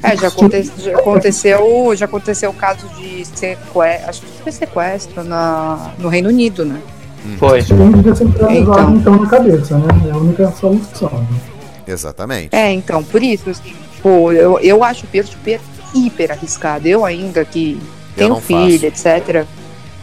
É, 0.04 0.16
já, 0.16 0.28
aconte, 0.28 0.72
já, 0.78 0.98
aconteceu, 1.00 1.96
já 1.96 2.06
aconteceu 2.06 2.50
o 2.52 2.54
caso 2.54 2.88
de 2.90 3.26
sequestro, 3.26 4.10
acho 4.10 4.22
que 4.22 4.42
foi 4.44 4.52
sequestro 4.52 5.24
na, 5.24 5.92
no 5.98 6.10
Reino 6.10 6.30
Unido, 6.30 6.64
né? 6.64 6.80
Hum. 7.26 7.36
Foi. 7.38 7.60
Isso 7.60 7.74
devia 7.74 8.14
ser 8.14 8.26
então. 8.26 8.96
então 8.96 9.16
na 9.16 9.28
cabeça, 9.28 9.78
né? 9.78 9.88
É 10.08 10.12
a 10.12 10.18
única 10.18 10.52
solução. 10.52 11.10
Né? 11.10 11.40
Exatamente. 11.88 12.56
É, 12.56 12.72
então, 12.72 13.04
por 13.04 13.24
isso, 13.24 13.52
tipo, 13.54 14.32
eu, 14.32 14.60
eu 14.60 14.84
acho 14.84 15.06
o 15.06 15.08
peer-to-peer 15.08 15.60
hiper 15.96 16.32
arriscado. 16.32 16.88
Eu 16.88 17.04
ainda 17.04 17.44
que 17.44 17.82
tenho 18.16 18.36
filho, 18.42 18.92
faço. 18.92 19.08
etc 19.08 19.48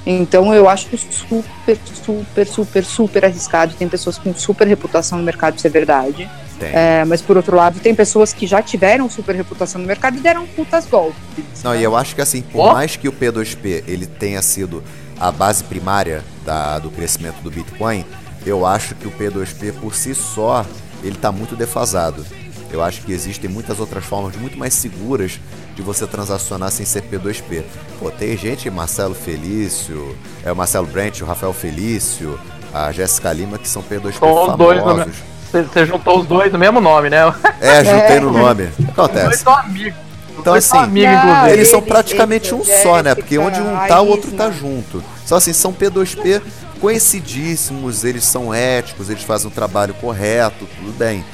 Então 0.04 0.52
eu 0.52 0.68
acho 0.68 0.88
super, 0.98 1.78
super, 2.04 2.46
super, 2.46 2.84
super 2.84 3.24
arriscado. 3.24 3.74
Tem 3.74 3.88
pessoas 3.88 4.18
com 4.18 4.34
super 4.34 4.66
reputação 4.66 5.18
no 5.18 5.24
mercado, 5.24 5.56
isso 5.56 5.66
é 5.66 5.70
verdade. 5.70 6.28
É, 6.60 7.04
mas 7.04 7.20
por 7.20 7.36
outro 7.36 7.56
lado, 7.56 7.80
tem 7.80 7.94
pessoas 7.94 8.32
que 8.32 8.46
já 8.46 8.62
tiveram 8.62 9.10
super 9.10 9.34
reputação 9.34 9.80
no 9.80 9.86
mercado 9.86 10.16
e 10.16 10.20
deram 10.20 10.46
putas 10.46 10.86
golpes. 10.86 11.16
Não, 11.64 11.72
né? 11.72 11.80
e 11.80 11.82
eu 11.82 11.96
acho 11.96 12.14
que 12.14 12.20
assim, 12.20 12.42
por 12.42 12.60
oh. 12.60 12.72
mais 12.72 12.94
que 12.94 13.08
o 13.08 13.12
P2P 13.12 13.84
ele 13.86 14.06
tenha 14.06 14.40
sido 14.42 14.82
a 15.18 15.32
base 15.32 15.64
primária 15.64 16.22
da, 16.44 16.78
do 16.78 16.90
crescimento 16.90 17.40
do 17.42 17.50
Bitcoin, 17.50 18.04
eu 18.46 18.66
acho 18.66 18.94
que 18.94 19.06
o 19.06 19.10
P2P 19.10 19.72
por 19.80 19.94
si 19.94 20.14
só 20.14 20.64
ele 21.02 21.16
está 21.16 21.32
muito 21.32 21.56
defasado. 21.56 22.24
Eu 22.70 22.82
acho 22.82 23.02
que 23.02 23.12
existem 23.12 23.50
muitas 23.50 23.80
outras 23.80 24.04
formas 24.04 24.34
muito 24.36 24.58
mais 24.58 24.72
seguras 24.72 25.38
de 25.74 25.82
você 25.82 26.06
transacionar 26.06 26.70
sem 26.70 26.84
ser 26.84 27.02
P2P. 27.02 27.64
Pô, 27.98 28.10
tem 28.10 28.36
gente, 28.36 28.68
Marcelo 28.70 29.14
Felício, 29.14 30.16
é 30.44 30.52
o 30.52 30.56
Marcelo 30.56 30.86
Brent, 30.86 31.20
o 31.20 31.24
Rafael 31.24 31.52
Felício, 31.52 32.38
a 32.72 32.92
Jéssica 32.92 33.32
Lima, 33.32 33.58
que 33.58 33.68
são 33.68 33.82
P2P 33.82 34.18
São 34.18 34.46
famosos. 34.46 35.14
Você 35.50 35.84
juntou 35.84 36.20
os 36.20 36.26
dois 36.26 36.50
no 36.50 36.58
mesmo 36.58 36.80
nome, 36.80 37.10
né? 37.10 37.18
É, 37.60 37.84
juntei 37.84 38.20
no 38.20 38.32
nome. 38.32 38.70
Acontece. 38.88 39.26
Os 39.26 39.26
dois 39.26 39.40
são 39.40 39.54
amigos. 39.54 40.12
Então, 40.38 40.54
assim, 40.54 40.78
amigos, 40.78 41.52
eles 41.52 41.68
são 41.68 41.82
praticamente 41.82 42.54
um 42.54 42.64
só, 42.64 43.02
né? 43.02 43.14
Porque 43.14 43.38
onde 43.38 43.60
um 43.60 43.76
tá, 43.86 44.00
o 44.00 44.08
outro 44.08 44.30
tá 44.32 44.50
junto. 44.50 45.04
Só 45.26 45.36
assim, 45.36 45.52
são 45.52 45.72
P2P 45.72 46.42
conhecidíssimos, 46.80 48.02
eles 48.02 48.24
são 48.24 48.52
éticos, 48.52 49.08
eles 49.08 49.22
fazem 49.22 49.46
um 49.46 49.50
trabalho 49.52 49.94
correto, 49.94 50.66
tudo 50.76 50.92
bem. 50.98 51.24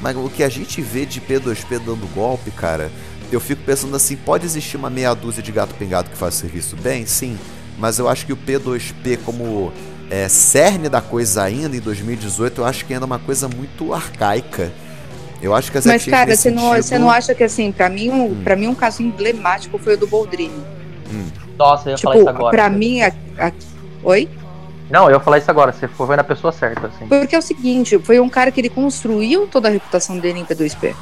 Mas 0.00 0.16
o 0.16 0.28
que 0.28 0.44
a 0.44 0.48
gente 0.48 0.80
vê 0.80 1.04
de 1.04 1.20
P2P 1.20 1.80
dando 1.80 2.06
golpe, 2.14 2.50
cara, 2.50 2.90
eu 3.34 3.40
fico 3.40 3.62
pensando 3.64 3.94
assim, 3.96 4.16
pode 4.16 4.44
existir 4.44 4.76
uma 4.76 4.90
meia 4.90 5.14
dúzia 5.14 5.42
de 5.42 5.52
gato 5.52 5.74
pingado 5.74 6.10
que 6.10 6.16
faz 6.16 6.34
serviço 6.34 6.76
bem? 6.76 7.06
Sim. 7.06 7.38
Mas 7.78 7.98
eu 7.98 8.08
acho 8.08 8.26
que 8.26 8.32
o 8.32 8.36
P2P 8.36 9.18
como 9.24 9.72
é, 10.10 10.28
cerne 10.28 10.88
da 10.88 11.00
coisa 11.00 11.42
ainda 11.42 11.76
em 11.76 11.80
2018, 11.80 12.60
eu 12.60 12.64
acho 12.66 12.84
que 12.84 12.92
ainda 12.92 13.04
é 13.04 13.06
uma 13.06 13.18
coisa 13.18 13.48
muito 13.48 13.94
arcaica. 13.94 14.70
Eu 15.40 15.54
acho 15.54 15.72
que 15.72 15.78
as 15.78 15.86
Mas, 15.86 16.04
cara, 16.04 16.30
você, 16.30 16.50
sentido... 16.50 16.62
não, 16.62 16.70
você 16.74 16.98
não 16.98 17.10
acha 17.10 17.34
que 17.34 17.42
assim, 17.42 17.72
para 17.72 17.88
mim, 17.88 18.10
um, 18.10 18.26
hum. 18.26 18.40
Pra 18.44 18.54
mim 18.54 18.68
um 18.68 18.74
caso 18.74 19.02
emblemático 19.02 19.78
foi 19.78 19.94
o 19.94 19.98
do 19.98 20.06
Boldrini. 20.06 20.62
Hum. 21.12 21.26
Nossa, 21.58 21.88
eu 21.88 21.92
ia 21.92 21.96
tipo, 21.96 22.08
falar 22.08 22.20
isso 22.20 22.28
agora. 22.28 22.50
Pra 22.56 22.70
mim, 22.70 23.00
a, 23.00 23.12
a... 23.38 23.52
Oi? 24.04 24.28
Não, 24.90 25.06
eu 25.06 25.12
ia 25.12 25.20
falar 25.20 25.38
isso 25.38 25.50
agora, 25.50 25.72
você 25.72 25.88
foi 25.88 26.14
na 26.14 26.22
pessoa 26.22 26.52
certa, 26.52 26.86
assim. 26.88 27.06
Porque 27.08 27.34
é 27.34 27.38
o 27.38 27.42
seguinte, 27.42 27.98
foi 27.98 28.20
um 28.20 28.28
cara 28.28 28.50
que 28.50 28.60
ele 28.60 28.68
construiu 28.68 29.46
toda 29.46 29.68
a 29.68 29.70
reputação 29.70 30.18
dele 30.18 30.40
em 30.40 30.44
P2P. 30.44 30.94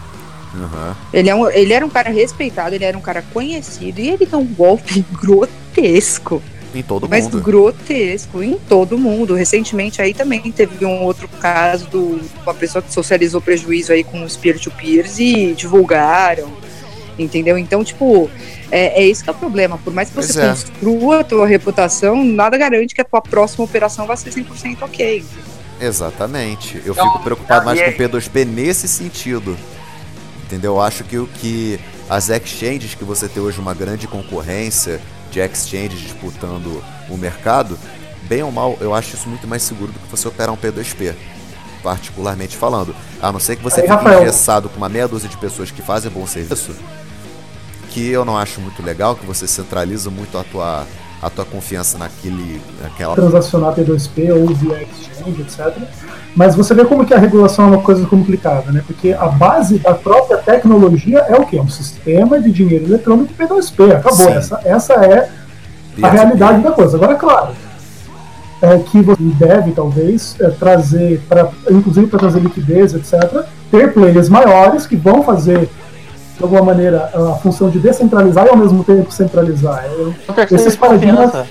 Uhum. 0.55 0.94
Ele, 1.12 1.30
é 1.30 1.34
um, 1.34 1.48
ele 1.51 1.72
era 1.72 1.84
um 1.84 1.90
cara 1.90 2.11
respeitado, 2.11 2.74
ele 2.74 2.84
era 2.84 2.96
um 2.96 3.01
cara 3.01 3.22
conhecido 3.32 4.01
e 4.01 4.09
ele 4.09 4.26
deu 4.26 4.38
um 4.40 4.46
golpe 4.46 5.05
grotesco. 5.20 6.42
Em 6.74 6.82
todo 6.82 7.09
mas 7.09 7.24
mundo. 7.24 7.34
Mas 7.34 7.44
grotesco, 7.44 8.42
em 8.42 8.55
todo 8.57 8.96
mundo. 8.96 9.34
Recentemente 9.34 10.01
aí 10.01 10.14
também 10.14 10.40
teve 10.53 10.84
um 10.84 11.03
outro 11.03 11.28
caso 11.28 11.88
de 11.88 11.96
uma 12.42 12.55
pessoa 12.55 12.80
que 12.80 12.92
socializou 12.92 13.40
prejuízo 13.40 13.92
aí 13.92 14.05
com 14.05 14.22
os 14.22 14.36
peer-to-peers 14.36 15.18
e 15.18 15.53
divulgaram, 15.55 16.53
entendeu? 17.18 17.59
Então, 17.59 17.82
tipo, 17.82 18.30
é, 18.70 19.03
é 19.03 19.09
esse 19.09 19.24
que 19.24 19.30
é 19.30 19.32
o 19.32 19.36
problema. 19.36 19.78
Por 19.78 19.92
mais 19.92 20.11
que 20.11 20.16
você 20.16 20.40
é. 20.40 20.48
construa 20.48 21.20
a 21.20 21.24
tua 21.24 21.46
reputação, 21.46 22.24
nada 22.24 22.57
garante 22.57 22.94
que 22.94 23.01
a 23.01 23.05
tua 23.05 23.20
próxima 23.20 23.64
operação 23.64 24.07
vai 24.07 24.16
ser 24.16 24.30
100% 24.30 24.82
ok. 24.82 25.24
Exatamente. 25.80 26.80
Eu 26.84 26.94
fico 26.94 27.18
preocupado 27.20 27.64
mais 27.64 27.80
com 27.80 27.90
o 27.90 27.92
P2P 27.92 28.44
nesse 28.44 28.86
sentido. 28.86 29.57
Entendeu? 30.51 30.72
Eu 30.72 30.80
acho 30.80 31.05
que 31.05 31.16
o 31.16 31.28
que 31.28 31.78
as 32.09 32.28
exchanges 32.28 32.96
que 32.96 33.05
você 33.05 33.28
tem 33.28 33.40
hoje 33.40 33.61
uma 33.61 33.72
grande 33.72 34.09
concorrência 34.09 35.01
de 35.30 35.38
exchanges 35.38 36.01
disputando 36.01 36.82
o 37.09 37.16
mercado, 37.16 37.78
bem 38.22 38.42
ou 38.42 38.51
mal, 38.51 38.76
eu 38.80 38.92
acho 38.92 39.14
isso 39.14 39.28
muito 39.28 39.46
mais 39.46 39.62
seguro 39.62 39.92
do 39.92 39.98
que 40.01 40.09
você 40.09 40.26
operar 40.26 40.53
um 40.53 40.57
P2P, 40.57 41.14
particularmente 41.84 42.57
falando. 42.57 42.96
A 43.22 43.30
não 43.30 43.38
ser 43.38 43.55
que 43.55 43.62
você 43.62 43.82
Aí, 43.82 43.88
fique 43.88 44.22
engessado 44.22 44.68
com 44.68 44.76
uma 44.76 44.88
meia 44.88 45.07
dúzia 45.07 45.28
de 45.28 45.36
pessoas 45.36 45.70
que 45.70 45.82
fazem 45.82 46.11
bom 46.11 46.26
serviço, 46.26 46.74
que 47.90 48.09
eu 48.11 48.24
não 48.24 48.36
acho 48.36 48.61
muito 48.61 48.82
legal, 48.82 49.14
que 49.14 49.24
você 49.24 49.46
centraliza 49.46 50.11
muito 50.11 50.36
a 50.36 50.42
tua, 50.42 50.84
a 51.22 51.28
tua 51.28 51.44
confiança 51.44 51.98
naquele. 51.98 52.60
Naquela... 52.82 53.14
Transacionar 53.14 53.74
P2P 53.74 54.32
ou 54.34 54.54
via 54.54 54.82
exchange, 54.82 55.42
etc. 55.42 55.76
Mas 56.34 56.54
você 56.54 56.74
vê 56.74 56.84
como 56.84 57.04
que 57.04 57.12
a 57.12 57.18
regulação 57.18 57.66
é 57.66 57.68
uma 57.76 57.82
coisa 57.82 58.06
complicada, 58.06 58.70
né? 58.72 58.82
Porque 58.86 59.12
a 59.12 59.26
base 59.26 59.78
da 59.78 59.94
própria 59.94 60.38
tecnologia 60.38 61.18
é 61.28 61.36
o 61.36 61.44
quê? 61.44 61.58
É 61.58 61.62
um 61.62 61.68
sistema 61.68 62.40
de 62.40 62.50
dinheiro 62.50 62.86
eletrônico 62.86 63.34
P2P. 63.34 63.96
Acabou. 63.96 64.28
Essa, 64.28 64.60
essa 64.64 64.94
é 64.94 65.28
a 66.02 66.08
realidade 66.08 66.62
da 66.62 66.70
coisa. 66.70 66.96
Agora, 66.96 67.16
claro, 67.16 67.52
é 68.62 68.78
que 68.78 69.00
você 69.00 69.22
deve, 69.22 69.72
talvez, 69.72 70.36
é, 70.40 70.50
trazer, 70.50 71.20
pra, 71.28 71.50
inclusive 71.70 72.06
para 72.06 72.18
trazer 72.18 72.40
liquidez, 72.40 72.94
etc., 72.94 73.44
ter 73.70 73.92
players 73.92 74.28
maiores 74.28 74.86
que 74.86 74.96
vão 74.96 75.22
fazer 75.22 75.68
de 76.41 76.45
alguma 76.45 76.62
maneira, 76.62 77.11
a 77.14 77.34
função 77.34 77.68
de 77.68 77.78
descentralizar 77.78 78.47
e 78.47 78.49
ao 78.49 78.57
mesmo 78.57 78.82
tempo 78.82 79.12
centralizar. 79.12 79.84
É, 79.84 80.55
esses 80.55 80.74
paradigmas. 80.74 81.47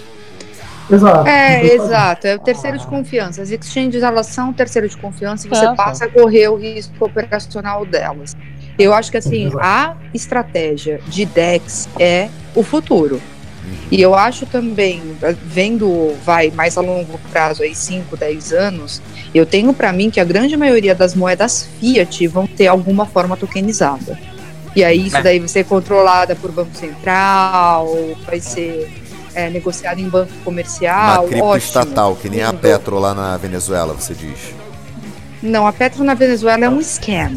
Exato. 0.92 1.28
É, 1.28 1.64
exato. 1.76 2.26
É 2.26 2.36
o 2.36 2.40
terceiro 2.40 2.80
de 2.80 2.88
confiança. 2.88 3.44
As 3.44 3.52
exchanges, 3.52 4.02
elas 4.02 4.26
são 4.26 4.50
o 4.50 4.54
terceiro 4.54 4.90
de 4.90 4.98
confiança 4.98 5.46
e 5.46 5.50
você 5.50 5.66
é, 5.66 5.76
passa 5.76 6.06
a 6.06 6.10
correr 6.10 6.48
o 6.48 6.56
risco 6.56 7.06
operacional 7.06 7.86
delas. 7.86 8.36
Eu 8.80 8.92
acho 8.92 9.12
que, 9.12 9.18
assim, 9.18 9.46
exato. 9.46 9.60
a 9.62 9.96
estratégia 10.12 11.00
de 11.08 11.24
DEX 11.26 11.88
é 12.00 12.30
o 12.56 12.64
futuro. 12.64 13.22
E 13.92 14.02
eu 14.02 14.16
acho 14.16 14.48
também, 14.48 15.00
vendo, 15.44 16.16
vai, 16.26 16.50
mais 16.50 16.76
a 16.76 16.82
longo 16.82 17.20
prazo, 17.32 17.62
aí 17.62 17.76
5, 17.76 18.18
10 18.18 18.54
anos, 18.54 19.02
eu 19.36 19.46
tenho 19.46 19.72
para 19.72 19.94
mim 19.94 20.10
que 20.10 20.20
a 20.20 20.24
grande 20.24 20.58
maioria 20.58 20.96
das 20.96 21.14
moedas 21.14 21.70
Fiat 21.80 22.26
vão 22.26 22.48
ter 22.48 22.66
alguma 22.66 23.06
forma 23.06 23.38
tokenizada. 23.38 24.18
E 24.80 24.84
aí 24.84 25.08
isso 25.08 25.22
daí 25.22 25.40
vai 25.40 25.48
ser 25.50 25.66
controlada 25.66 26.38
por 26.38 26.54
Banco 26.54 26.74
Central, 26.74 27.90
vai 28.26 28.40
ser 28.40 28.90
é, 29.36 29.50
negociada 29.50 30.00
em 30.00 30.08
banco 30.08 30.32
comercial. 30.46 31.24
Uma 31.24 31.28
cripto 31.28 31.46
ótimo, 31.46 31.58
estatal, 31.58 32.16
que 32.16 32.30
nem 32.30 32.40
lindo. 32.40 32.50
a 32.50 32.54
Petro 32.54 32.98
lá 32.98 33.14
na 33.14 33.36
Venezuela, 33.36 33.94
você 33.94 34.14
diz. 34.14 34.56
Não, 35.44 35.68
a 35.68 35.74
Petro 35.74 36.02
na 36.06 36.14
Venezuela 36.14 36.64
é 36.64 36.70
um 36.70 36.82
scam. 36.82 37.32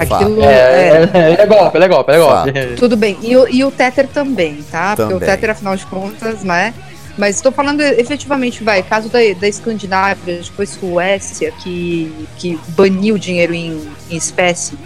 Aquilo 0.00 0.42
é, 0.42 1.08
é, 1.14 1.36
é, 1.40 1.46
golpe, 1.46 1.78
é 1.78 1.88
golpe, 1.88 2.12
é 2.12 2.18
golpe. 2.18 2.52
Tudo 2.76 2.94
bem. 2.94 3.16
E, 3.22 3.36
o, 3.36 3.68
o 3.68 3.70
Tether 3.70 4.06
também, 4.08 4.62
tá? 4.70 4.94
Também. 4.94 5.16
Porque 5.16 5.24
o 5.24 5.26
Tether, 5.26 5.50
afinal 5.50 5.74
de 5.74 5.86
contas, 5.86 6.44
né? 6.44 6.74
Mas 7.16 7.36
estou 7.36 7.52
falando 7.52 7.80
efetivamente, 7.80 8.62
vai, 8.62 8.82
caso 8.82 9.08
da, 9.08 9.18
da 9.38 9.48
Escandinávia, 9.48 10.42
foi 10.54 10.66
Suécia, 10.66 11.52
que, 11.62 12.26
que 12.36 12.58
baniu 12.68 13.16
dinheiro 13.16 13.54
em, 13.54 13.82
em 14.10 14.16
espécie 14.16 14.76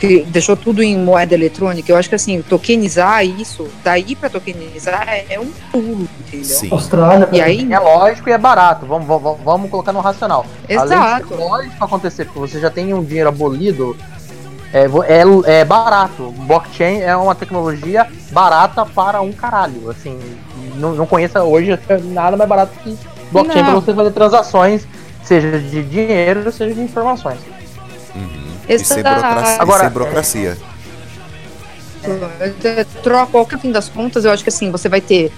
que 0.00 0.22
deixou 0.22 0.56
tudo 0.56 0.82
em 0.82 0.96
moeda 0.96 1.34
eletrônica, 1.34 1.92
eu 1.92 1.96
acho 1.96 2.08
que 2.08 2.14
assim, 2.14 2.40
tokenizar 2.40 3.22
isso, 3.22 3.68
daí 3.84 4.16
para 4.16 4.30
tokenizar 4.30 5.06
é, 5.06 5.26
é, 5.34 5.38
um 5.38 5.50
pulo, 5.70 6.08
entendeu? 6.20 6.44
Sim. 6.44 6.68
Austrália, 6.70 7.28
e 7.30 7.38
aí 7.38 7.70
é 7.70 7.78
lógico 7.78 8.30
e 8.30 8.32
é 8.32 8.38
barato. 8.38 8.86
Vamos, 8.86 9.06
vamos, 9.06 9.38
vamos 9.44 9.70
colocar 9.70 9.92
no 9.92 10.00
racional. 10.00 10.46
Exato. 10.66 10.94
Além 10.94 11.24
de 11.26 11.34
lógico 11.34 11.84
acontecer, 11.84 12.24
porque 12.24 12.38
você 12.38 12.58
já 12.58 12.70
tem 12.70 12.94
um 12.94 13.04
dinheiro 13.04 13.28
abolido, 13.28 13.94
é, 14.72 14.86
é, 14.86 15.60
é 15.60 15.64
barato. 15.66 16.32
Blockchain 16.46 17.02
é 17.02 17.14
uma 17.14 17.34
tecnologia 17.34 18.06
barata 18.32 18.86
para 18.86 19.20
um 19.20 19.32
caralho. 19.32 19.90
Assim, 19.90 20.18
não, 20.76 20.94
não 20.94 21.04
conheça 21.04 21.44
hoje 21.44 21.78
nada 22.04 22.38
mais 22.38 22.48
barato 22.48 22.72
que 22.82 22.96
blockchain 23.30 23.64
para 23.64 23.74
você 23.74 23.92
fazer 23.92 24.12
transações, 24.12 24.88
seja 25.22 25.58
de 25.58 25.82
dinheiro, 25.82 26.50
seja 26.50 26.74
de 26.74 26.80
informações. 26.80 27.38
E 28.68 28.78
sem 28.78 29.02
burocracia. 29.02 29.62
Agora, 29.62 29.80
sem 29.80 29.90
burocracia. 29.90 30.58
É, 32.64 32.84
troca, 33.02 33.32
qualquer 33.32 33.58
fim 33.58 33.70
das 33.70 33.88
contas, 33.88 34.24
eu 34.24 34.30
acho 34.30 34.42
que 34.42 34.48
assim, 34.48 34.70
você 34.70 34.88
vai 34.88 35.00
ter 35.00 35.30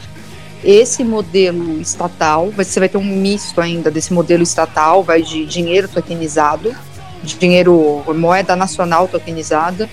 esse 0.62 1.02
modelo 1.02 1.80
estatal, 1.80 2.50
você 2.50 2.78
vai 2.78 2.88
ter 2.88 2.98
um 2.98 3.04
misto 3.04 3.60
ainda 3.60 3.90
desse 3.90 4.12
modelo 4.12 4.42
estatal, 4.42 5.02
vai 5.02 5.22
de 5.22 5.44
dinheiro 5.44 5.88
tokenizado, 5.88 6.72
de 7.22 7.36
dinheiro, 7.36 8.04
moeda 8.14 8.54
nacional 8.54 9.08
tokenizada, 9.08 9.88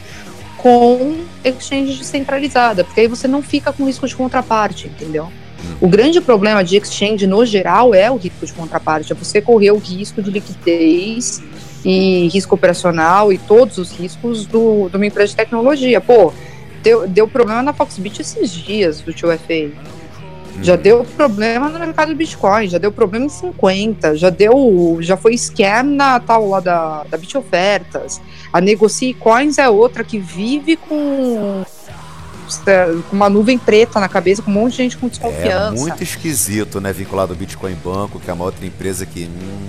com 0.58 1.18
exchange 1.44 1.98
descentralizada, 1.98 2.84
porque 2.84 3.02
aí 3.02 3.08
você 3.08 3.28
não 3.28 3.42
fica 3.42 3.74
com 3.74 3.86
risco 3.86 4.08
de 4.08 4.16
contraparte, 4.16 4.88
entendeu? 4.88 5.26
Hum. 5.26 5.76
O 5.82 5.88
grande 5.88 6.22
problema 6.22 6.64
de 6.64 6.78
exchange 6.78 7.26
no 7.26 7.46
geral 7.46 7.96
é 7.96 8.12
o 8.12 8.18
risco 8.18 8.46
de 8.46 8.54
contraparte, 8.54 9.12
é 9.12 9.16
você 9.16 9.42
correr 9.42 9.72
o 9.72 9.78
risco 9.78 10.22
de 10.22 10.30
liquidez 10.30 11.42
e 11.84 12.28
risco 12.28 12.56
operacional 12.56 13.32
e 13.32 13.38
todos 13.38 13.78
os 13.78 13.92
riscos 13.92 14.46
do, 14.46 14.90
de 14.90 14.96
uma 14.96 15.06
empresa 15.06 15.30
de 15.30 15.36
tecnologia. 15.36 16.02
Pô, 16.02 16.34
deu, 16.84 17.08
deu 17.08 17.28
problema 17.28 17.62
na 17.62 17.74
Foxbit 17.74 18.22
esses 18.22 18.52
dias 18.52 19.02
do 19.02 19.14
tio 19.14 19.30
FA. 19.38 19.72
Já 20.62 20.76
uhum. 20.76 20.82
deu 20.82 21.06
problema 21.16 21.70
no 21.70 21.80
mercado 21.80 22.10
do 22.10 22.16
Bitcoin, 22.16 22.68
já 22.68 22.78
deu 22.78 22.92
problema 22.92 23.26
em 23.26 23.30
50, 23.30 24.18
já 24.18 24.30
deu, 24.30 24.98
já 25.00 25.16
foi 25.16 25.38
scam 25.38 25.84
na 25.84 26.20
tal 26.20 26.50
lá 26.50 26.60
da, 26.60 27.04
da 27.04 27.18
Bit 27.18 27.38
Ofertas. 27.38 28.20
A 28.52 28.60
Negocie 28.60 29.14
Coins 29.14 29.58
é 29.58 29.70
outra 29.70 30.04
que 30.04 30.20
vive 30.20 30.76
com 30.76 31.64
com 33.10 33.16
uma 33.16 33.30
nuvem 33.30 33.60
preta 33.60 34.00
na 34.00 34.10
cabeça, 34.10 34.42
com 34.42 34.50
um 34.50 34.54
monte 34.56 34.72
de 34.72 34.78
gente 34.78 34.98
com 34.98 35.08
desconfiança. 35.08 35.76
É 35.76 35.80
muito 35.80 36.02
esquisito, 36.02 36.82
né? 36.82 36.92
Vinculado 36.92 37.32
ao 37.32 37.38
Bitcoin 37.38 37.76
Banco, 37.76 38.20
que 38.20 38.30
é 38.30 38.34
uma 38.34 38.46
outra 38.46 38.66
empresa 38.66 39.06
que. 39.06 39.26
Hum, 39.26 39.68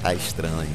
tá 0.00 0.14
estranho. 0.14 0.70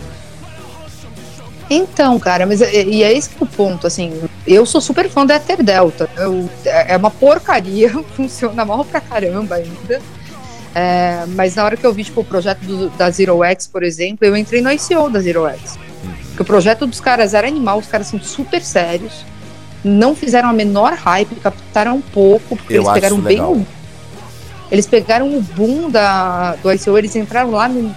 Então, 1.73 2.19
cara, 2.19 2.45
mas 2.45 2.61
é, 2.61 2.83
e 2.83 3.01
é 3.01 3.13
esse 3.13 3.29
que 3.29 3.41
é 3.41 3.45
o 3.45 3.47
ponto, 3.47 3.87
assim, 3.87 4.11
eu 4.45 4.65
sou 4.65 4.81
super 4.81 5.09
fã 5.09 5.25
da 5.25 5.37
Ether 5.37 5.63
Delta, 5.63 6.09
eu, 6.17 6.49
é 6.65 6.97
uma 6.97 7.09
porcaria, 7.09 7.89
funciona 8.13 8.65
mal 8.65 8.83
pra 8.83 8.99
caramba 8.99 9.55
ainda, 9.55 10.01
é, 10.75 11.23
mas 11.29 11.55
na 11.55 11.63
hora 11.63 11.77
que 11.77 11.85
eu 11.85 11.93
vi, 11.93 12.03
tipo, 12.03 12.19
o 12.19 12.25
projeto 12.25 12.59
do, 12.59 12.89
da 12.89 13.09
Zero 13.09 13.41
X, 13.45 13.67
por 13.67 13.83
exemplo, 13.83 14.27
eu 14.27 14.35
entrei 14.35 14.61
no 14.61 14.69
ICO 14.69 15.09
da 15.09 15.21
Zero 15.21 15.47
X, 15.47 15.79
porque 16.27 16.41
o 16.41 16.45
projeto 16.45 16.85
dos 16.85 16.99
caras 16.99 17.33
era 17.33 17.47
animal, 17.47 17.79
os 17.79 17.87
caras 17.87 18.07
são 18.07 18.19
super 18.19 18.61
sérios, 18.61 19.25
não 19.81 20.13
fizeram 20.13 20.49
a 20.49 20.53
menor 20.53 20.91
hype, 20.91 21.35
captaram 21.35 21.95
um 21.95 22.01
pouco, 22.01 22.57
porque 22.57 22.73
Eu 22.73 22.81
eles 22.81 22.91
pegaram 22.91 23.17
bem 23.17 23.37
legal. 23.37 23.57
eles 24.69 24.87
pegaram 24.87 25.37
o 25.37 25.41
boom 25.41 25.89
da, 25.89 26.55
do 26.55 26.69
ICO, 26.69 26.97
eles 26.97 27.15
entraram 27.15 27.51
lá 27.51 27.69
no, 27.69 27.95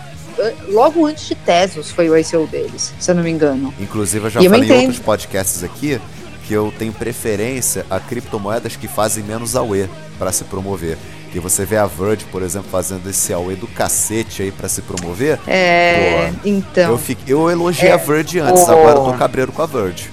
logo 0.68 1.06
antes 1.06 1.26
de 1.28 1.34
Tesos 1.34 1.90
foi 1.90 2.08
o 2.10 2.16
ICO 2.16 2.46
deles, 2.46 2.92
se 2.98 3.10
eu 3.10 3.14
não 3.14 3.22
me 3.22 3.30
engano. 3.30 3.72
Inclusive, 3.80 4.26
eu 4.26 4.30
já 4.30 4.40
E 4.40 4.44
eu 4.46 4.50
falei 4.50 4.64
em 4.68 4.72
entendo. 4.72 4.80
outros 4.86 4.98
podcasts 5.04 5.62
aqui 5.64 6.00
que 6.46 6.52
eu 6.52 6.72
tenho 6.78 6.92
preferência 6.92 7.86
a 7.88 7.98
criptomoedas 7.98 8.76
que 8.76 8.86
fazem 8.86 9.24
menos 9.24 9.56
AUE 9.56 9.88
para 10.18 10.30
se 10.32 10.44
promover. 10.44 10.98
Que 11.32 11.40
você 11.40 11.64
vê 11.64 11.76
a 11.76 11.86
Verge, 11.86 12.24
por 12.30 12.42
exemplo, 12.42 12.68
fazendo 12.70 13.08
esse 13.10 13.32
AUE 13.32 13.56
do 13.56 13.66
cacete 13.66 14.42
aí 14.42 14.52
para 14.52 14.68
se 14.68 14.82
promover. 14.82 15.38
É, 15.48 16.30
então. 16.44 16.92
Eu, 16.92 16.98
fiquei, 16.98 17.34
eu 17.34 17.50
elogiei 17.50 17.88
É, 17.90 17.92
a 17.94 17.96
Verge 17.96 18.38
antes, 18.38 18.62
o- 18.62 18.70
agora 18.70 18.98
eu 18.98 19.04
tô 19.04 19.12
cabreiro 19.14 19.50
com 19.50 19.62
a 19.62 19.66
Verge. 19.66 20.10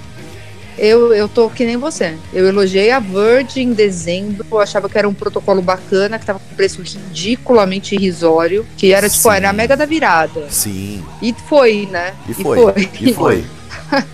Eu, 0.78 1.12
eu 1.12 1.28
tô 1.28 1.50
que 1.50 1.64
nem 1.64 1.76
você. 1.76 2.16
Eu 2.32 2.46
elogiei 2.48 2.90
a 2.90 2.98
Verge 2.98 3.60
em 3.60 3.72
dezembro, 3.72 4.44
eu 4.50 4.58
achava 4.60 4.88
que 4.88 4.96
era 4.98 5.08
um 5.08 5.12
protocolo 5.14 5.60
bacana, 5.60 6.18
que 6.18 6.24
tava 6.26 6.38
com 6.38 6.54
preço 6.54 6.80
ridiculamente 6.82 7.94
irrisório, 7.94 8.66
que 8.76 8.92
era 8.92 9.08
tipo, 9.08 9.22
Sim. 9.30 9.36
era 9.36 9.50
a 9.50 9.52
mega 9.52 9.76
da 9.76 9.84
virada. 9.86 10.46
Sim, 10.50 11.04
E 11.20 11.34
foi, 11.48 11.86
né? 11.90 12.14
e 12.28 12.34
foi. 12.34 12.58
E 13.00 13.12
foi. 13.12 13.44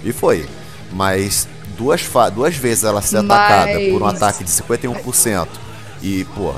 E 0.04 0.12
foi. 0.12 0.44
Mas 0.92 1.46
duas, 1.76 2.02
duas 2.34 2.56
vezes 2.56 2.82
ela 2.84 3.00
ser 3.00 3.18
atacada 3.18 3.72
por 3.90 4.02
um 4.02 4.06
Mas- 4.06 4.16
ataque 4.16 4.42
de 4.42 4.50
51%. 4.50 5.46
E, 6.02 6.24
pô, 6.34 6.52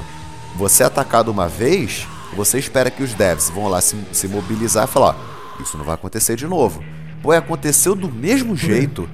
você 0.56 0.82
é 0.82 0.86
atacado 0.86 1.30
uma 1.30 1.46
vez, 1.48 2.06
você 2.34 2.58
espera 2.58 2.90
que 2.90 3.02
os 3.02 3.12
devs 3.14 3.50
vão 3.50 3.68
lá 3.68 3.80
se, 3.80 3.96
se 4.12 4.26
mobilizar 4.28 4.84
e 4.84 4.90
falar: 4.90 5.16
ó, 5.58 5.62
isso 5.62 5.76
não 5.76 5.84
vai 5.84 5.94
acontecer 5.94 6.36
de 6.36 6.46
novo. 6.46 6.82
Pô, 7.22 7.34
e 7.34 7.36
aconteceu 7.36 7.94
do 7.94 8.10
mesmo 8.10 8.56
jeito. 8.56 9.06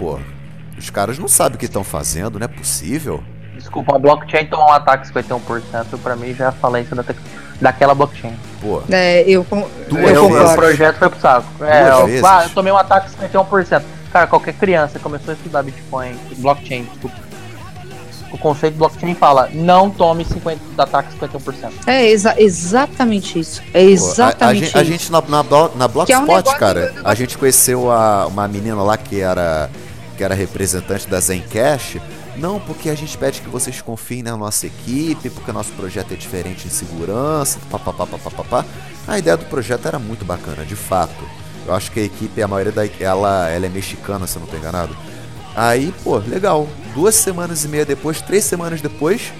Pô, 0.00 0.18
os 0.78 0.88
caras 0.88 1.18
não 1.18 1.28
sabem 1.28 1.56
o 1.56 1.58
que 1.58 1.66
estão 1.66 1.84
fazendo, 1.84 2.38
não 2.38 2.44
é 2.46 2.48
possível. 2.48 3.22
Desculpa, 3.54 3.94
a 3.96 3.98
blockchain 3.98 4.46
tomar 4.46 4.64
um 4.68 4.72
ataque 4.72 5.06
51%, 5.12 5.98
pra 6.02 6.16
mim 6.16 6.34
já 6.34 6.46
é 6.46 6.48
a 6.48 6.52
falência 6.52 6.96
da 6.96 7.04
daquela 7.60 7.94
blockchain. 7.94 8.34
Pô, 8.62 8.80
É, 8.90 9.22
eu, 9.28 9.44
con- 9.44 9.68
Duas 9.90 10.10
eu 10.10 10.28
vezes. 10.30 10.50
O 10.52 10.54
projeto 10.54 10.96
foi 10.96 11.10
pro 11.10 11.20
saco. 11.20 11.62
É, 11.62 11.90
eu, 11.90 12.06
vezes. 12.06 12.24
ah, 12.24 12.44
eu 12.44 12.50
tomei 12.54 12.72
um 12.72 12.78
ataque 12.78 13.10
51%. 13.10 13.82
Cara, 14.10 14.26
qualquer 14.26 14.54
criança 14.54 14.98
começou 14.98 15.32
a 15.32 15.34
estudar 15.34 15.62
Bitcoin, 15.62 16.16
blockchain, 16.38 16.84
desculpa. 16.84 17.16
O 18.32 18.38
conceito 18.38 18.72
de 18.74 18.78
blockchain 18.78 19.14
fala, 19.14 19.50
não 19.52 19.90
tome 19.90 20.24
50, 20.24 20.60
ataque 20.82 21.12
51%. 21.18 21.70
É 21.86 22.06
exa- 22.08 22.34
exatamente 22.40 23.38
isso. 23.38 23.60
É 23.68 23.72
Pô, 23.72 23.78
a- 23.78 23.82
exatamente 23.82 24.42
a, 24.42 24.52
isso. 24.54 24.64
gente, 24.64 24.78
a 24.78 24.84
gente 24.84 25.12
na, 25.12 25.20
na, 25.20 25.42
na 25.42 25.84
é 26.08 26.18
um 26.18 26.42
cara, 26.58 26.94
a 27.04 27.14
gente 27.14 27.36
conheceu 27.36 27.90
a, 27.90 28.26
uma 28.26 28.48
menina 28.48 28.80
lá 28.82 28.96
que 28.96 29.20
era, 29.20 29.68
que 30.20 30.24
era 30.24 30.34
representante 30.34 31.08
da 31.08 31.18
Zencash. 31.18 31.96
Não, 32.36 32.60
porque 32.60 32.90
a 32.90 32.94
gente 32.94 33.16
pede 33.16 33.40
que 33.40 33.48
vocês 33.48 33.80
confiem 33.80 34.22
na 34.22 34.36
nossa 34.36 34.66
equipe, 34.66 35.30
porque 35.30 35.50
o 35.50 35.54
nosso 35.54 35.72
projeto 35.72 36.12
é 36.12 36.14
diferente 36.14 36.66
em 36.66 36.70
segurança, 36.70 37.58
papapá. 37.70 38.66
A 39.08 39.18
ideia 39.18 39.34
do 39.34 39.46
projeto 39.46 39.88
era 39.88 39.98
muito 39.98 40.22
bacana, 40.22 40.62
de 40.66 40.76
fato. 40.76 41.24
Eu 41.66 41.72
acho 41.72 41.90
que 41.90 42.00
a 42.00 42.02
equipe, 42.02 42.42
a 42.42 42.46
maioria 42.46 42.70
da 42.70 42.86
ela, 43.02 43.48
ela 43.48 43.64
é 43.64 43.68
mexicana, 43.70 44.26
se 44.26 44.36
eu 44.36 44.40
não 44.40 44.46
tô 44.46 44.58
enganado. 44.58 44.94
Aí, 45.56 45.90
pô, 46.04 46.18
legal. 46.18 46.68
Duas 46.94 47.14
semanas 47.14 47.64
e 47.64 47.68
meia 47.68 47.86
depois, 47.86 48.20
três 48.20 48.44
semanas 48.44 48.82
depois, 48.82 49.32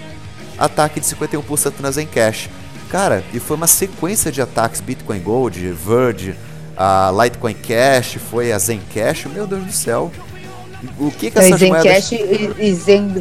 ataque 0.57 0.99
de 0.99 1.05
51% 1.05 1.73
na 1.79 1.91
Zencash. 1.91 2.49
Cara, 2.89 3.23
e 3.31 3.39
foi 3.39 3.55
uma 3.55 3.67
sequência 3.67 4.31
de 4.31 4.41
ataques, 4.41 4.81
Bitcoin 4.81 5.19
Gold, 5.19 5.59
Verge, 5.73 6.35
a 6.75 7.11
Litecoin 7.23 7.53
Cash, 7.53 8.17
foi 8.31 8.51
a 8.51 8.57
Zencash, 8.57 9.27
meu 9.27 9.45
Deus 9.45 9.63
do 9.63 9.71
céu. 9.71 10.11
O 10.99 11.11
que 11.11 11.31
que 11.31 11.39
É, 11.39 11.47
essas 11.47 11.61
moedas... 11.61 12.05
Zencash 12.05 12.11
e, 12.11 12.55
e 12.59 12.73
Zen, 12.73 13.11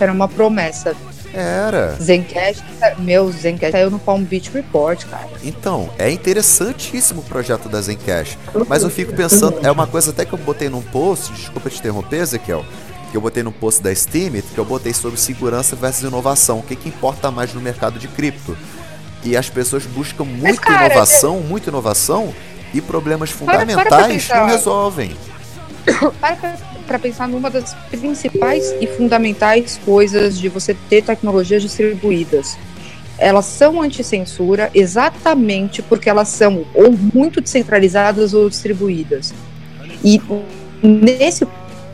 era 0.00 0.12
uma 0.12 0.28
promessa. 0.28 0.94
Era. 1.34 1.96
Zencash, 2.00 2.62
meu, 2.98 3.30
Zencash 3.32 3.72
saiu 3.72 3.90
no 3.90 3.98
Palm 3.98 4.22
Beach 4.22 4.50
Report, 4.52 5.04
cara. 5.06 5.28
Então, 5.42 5.90
é 5.98 6.08
interessantíssimo 6.10 7.20
o 7.20 7.24
projeto 7.24 7.68
da 7.68 7.80
Zencash. 7.80 8.38
Mas 8.68 8.84
eu 8.84 8.90
fico 8.90 9.12
pensando, 9.14 9.58
é 9.66 9.70
uma 9.70 9.86
coisa 9.86 10.12
até 10.12 10.24
que 10.24 10.32
eu 10.32 10.38
botei 10.38 10.68
num 10.68 10.80
post, 10.80 11.32
desculpa 11.32 11.68
te 11.68 11.80
interromper, 11.80 12.20
Ezequiel, 12.20 12.64
que 13.10 13.16
eu 13.16 13.20
botei 13.20 13.42
num 13.42 13.50
post 13.50 13.82
da 13.82 13.92
Steam, 13.92 14.40
que 14.54 14.58
eu 14.58 14.64
botei 14.64 14.94
sobre 14.94 15.18
segurança 15.18 15.74
versus 15.74 16.04
inovação. 16.04 16.60
O 16.60 16.62
que, 16.62 16.76
que 16.76 16.88
importa 16.88 17.32
mais 17.32 17.52
no 17.52 17.60
mercado 17.60 17.98
de 17.98 18.06
cripto? 18.06 18.56
E 19.24 19.36
as 19.36 19.48
pessoas 19.50 19.84
buscam 19.86 20.24
muita 20.24 20.60
cara, 20.60 20.86
inovação, 20.86 21.40
muita 21.40 21.70
inovação, 21.70 22.32
e 22.72 22.80
problemas 22.80 23.32
para 23.32 23.38
fundamentais 23.38 24.22
pensar. 24.24 24.40
não 24.40 24.46
resolvem. 24.46 25.16
Para 26.20 26.36
pra- 26.36 26.73
pra 26.84 26.98
pensar 26.98 27.28
numa 27.28 27.50
das 27.50 27.74
principais 27.90 28.74
e 28.80 28.86
fundamentais 28.86 29.80
coisas 29.84 30.38
de 30.38 30.48
você 30.48 30.74
ter 30.88 31.02
tecnologias 31.02 31.62
distribuídas. 31.62 32.56
Elas 33.16 33.46
são 33.46 33.80
anti-censura 33.80 34.70
exatamente 34.74 35.80
porque 35.82 36.08
elas 36.10 36.28
são 36.28 36.64
ou 36.74 36.92
muito 36.92 37.40
descentralizadas 37.40 38.34
ou 38.34 38.48
distribuídas. 38.48 39.32
E 40.04 40.20
nesse 40.82 41.46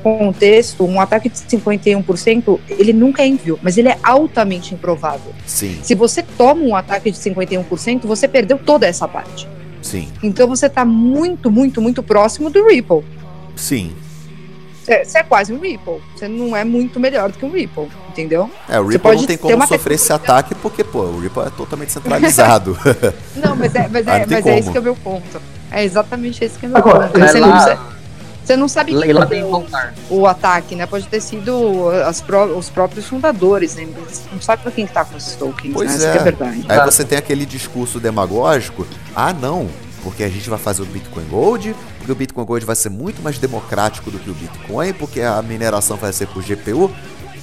contexto, 0.03 0.85
um 0.85 1.01
ataque 1.01 1.29
de 1.29 1.37
51%, 1.37 2.59
ele 2.71 2.93
nunca 2.93 3.23
é 3.23 3.27
envio, 3.27 3.59
mas 3.63 3.77
ele 3.77 3.89
é 3.89 3.99
altamente 4.03 4.75
improvável. 4.75 5.33
Sim, 5.47 5.79
Se 5.83 5.95
você 5.95 6.23
toma 6.23 6.63
um 6.63 6.75
ataque 6.75 7.11
de 7.11 7.19
51%, 7.19 8.07
você 8.07 8.27
perdeu 8.27 8.59
toda 8.59 8.87
essa 8.87 9.07
parte. 9.07 9.47
sim, 9.83 10.09
Então 10.23 10.49
você 10.49 10.67
está 10.67 10.85
muito, 10.87 11.51
muito, 11.51 11.81
muito 11.83 12.03
próximo 12.03 12.49
do 12.51 12.67
Ripple. 12.67 13.03
sim. 13.57 13.93
Você 15.05 15.19
é 15.19 15.23
quase 15.23 15.53
um 15.53 15.59
Ripple. 15.61 16.01
Você 16.15 16.27
não 16.29 16.57
é 16.57 16.65
muito 16.65 16.99
melhor 16.99 17.31
do 17.31 17.39
que 17.39 17.45
um 17.45 17.51
Ripple, 17.51 17.89
entendeu? 18.09 18.51
É, 18.69 18.79
o 18.81 18.85
Você 18.85 18.93
Ripple 18.93 18.99
pode 19.01 19.21
não 19.21 19.27
tem 19.27 19.37
ter 19.37 19.43
como 19.53 19.67
sofrer 19.67 19.95
esse 19.95 20.13
ataque 20.13 20.55
porque, 20.57 20.83
pô, 20.85 21.01
o 21.03 21.21
Ripple 21.21 21.43
é 21.45 21.51
totalmente 21.51 21.93
centralizado. 21.93 22.77
Não, 23.37 23.55
mas 23.57 23.75
é, 23.75 23.89
mas 23.89 24.07
Ah, 24.09 24.19
é, 24.19 24.27
mas 24.29 24.47
é 24.47 24.59
esse 24.59 24.71
que 24.71 24.77
é 24.77 24.81
o 24.81 24.85
meu 24.85 24.97
ponto. 24.97 25.41
É 25.71 25.85
exatamente 25.85 26.45
esse 26.45 26.59
que 26.59 26.67
é 26.67 26.69
o 26.69 26.73
meu 26.73 26.79
Agora, 26.79 27.09
ponto. 27.09 27.21
Você, 27.21 27.39
lá- 27.41 27.47
não, 27.77 27.79
você, 28.45 28.57
não 28.57 28.69
sabe 28.69 28.93
quem 29.29 29.43
voltar. 29.45 29.95
o 30.11 30.27
ataque, 30.27 30.75
né? 30.75 30.85
Pode 30.87 31.07
ter 31.07 31.21
sido 31.21 31.89
as 32.05 32.21
pró- 32.21 32.47
os 32.47 32.69
próprios 32.69 33.07
fundadores, 33.07 33.77
né? 33.77 33.87
Você 34.09 34.23
não 34.33 34.41
sabe 34.41 34.63
pra 34.63 34.73
quem 34.73 34.87
que 34.87 34.93
tá 34.93 35.05
com 35.05 35.17
esses 35.17 35.37
tokens, 35.37 35.73
Pois 35.73 35.91
né? 35.91 35.97
Isso 35.97 36.07
é. 36.07 36.13
que 36.13 36.19
é 36.19 36.23
verdade. 36.23 36.65
Aí 36.69 36.81
você 36.85 37.05
tem 37.05 37.17
aquele 37.19 37.47
discurso 37.47 38.01
demagógico, 38.01 38.85
ah 39.15 39.33
não, 39.33 39.69
porque 40.03 40.25
a 40.25 40.29
gente 40.29 40.49
vai 40.51 40.59
fazer 40.59 40.83
o 40.83 40.87
Bitcoin 40.87 41.25
Gold, 41.29 41.75
porque 41.99 42.13
o 42.13 42.15
Bitcoin 42.15 42.45
Gold 42.45 42.65
vai 42.65 42.77
ser 42.77 42.89
muito 42.91 43.23
mais 43.23 43.39
democrático 43.39 44.11
do 44.11 44.19
que 44.19 44.31
o 44.31 44.35
Bitcoin, 44.35 44.93
porque 44.95 45.21
a 45.21 45.41
mineração 45.43 45.97
vai 45.97 46.13
ser 46.13 46.27
por 46.29 46.43
GPU. 46.43 46.91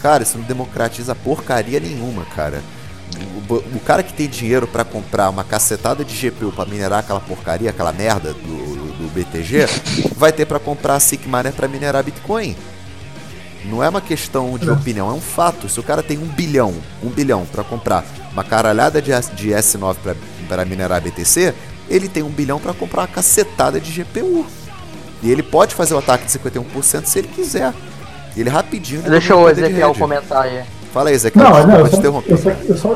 Cara, 0.02 0.24
isso 0.24 0.38
não 0.38 0.46
democratiza 0.46 1.16
porcaria 1.16 1.80
nenhuma, 1.80 2.24
cara. 2.36 2.62
O, 3.50 3.54
o- 3.54 3.80
cara 3.86 4.04
que 4.04 4.14
tem 4.14 4.28
dinheiro 4.28 4.68
pra 4.68 4.84
comprar 4.84 5.30
uma 5.30 5.44
cacetada 5.44 6.04
de 6.04 6.14
GPU 6.30 6.52
pra 6.52 6.66
minerar 6.66 7.00
aquela 7.00 7.20
porcaria, 7.22 7.70
aquela 7.70 7.92
merda 7.94 8.34
do, 8.34 8.98
do 8.98 9.12
BTG, 9.14 9.66
vai 10.16 10.32
ter 10.32 10.46
pra 10.46 10.60
comprar 10.60 10.96
a 10.96 11.00
SIC 11.00 11.26
Miner 11.26 11.54
pra 11.54 11.68
minerar 11.68 12.04
Bitcoin. 12.04 12.56
Não 13.66 13.84
é 13.84 13.90
uma 13.90 14.02
questão 14.02 14.58
de 14.58 14.70
É. 14.70 14.72
opinião, 14.72 15.10
é 15.10 15.14
um 15.14 15.22
fato. 15.22 15.68
Se 15.68 15.80
o 15.80 15.84
cara 15.84 16.04
tem 16.04 16.18
um 16.18 16.28
bilhão, 16.28 16.74
um 17.04 17.10
bilhão 17.10 17.46
pra 17.46 17.64
comprar 17.64 18.06
uma 18.32 18.44
caralhada 18.44 19.02
de, 19.02 19.12
S- 19.12 19.32
de 19.34 19.50
S9 19.50 19.96
pra- 20.04 20.16
pra 20.48 20.64
minerar 20.66 21.02
BTC, 21.02 21.54
ele 21.90 22.08
tem 22.08 22.24
um 22.24 22.30
bilhão 22.30 22.60
pra 22.60 22.74
comprar 22.74 23.02
uma 23.02 23.08
cacetada 23.08 23.80
de 23.80 23.92
GPU. 24.04 24.46
E 25.24 25.32
ele 25.32 25.42
pode 25.44 25.74
fazer 25.74 25.94
o 25.96 25.98
ataque 25.98 26.26
de 26.26 26.32
51% 26.40 27.06
se 27.06 27.20
ele 27.20 27.28
quiser. 27.28 27.74
Ele 28.36 28.50
rapidinho. 28.50 29.02
ele 29.02 29.10
Deixa 29.10 29.34
domina 29.34 29.52
o 29.52 29.54
de 29.56 29.62
Ezequiel 29.62 29.88
rede. 29.88 30.00
comentar 30.00 30.44
aí. 30.44 30.62
Fala 30.94 31.10
aí, 31.10 31.16
Ezequiel. 31.16 31.44
Não, 31.50 31.68
não, 31.68 31.80
eu 31.80 31.88
só, 31.88 32.02
eu, 32.02 32.38
só, 32.38 32.50
eu 32.50 32.78
só- 32.78 32.96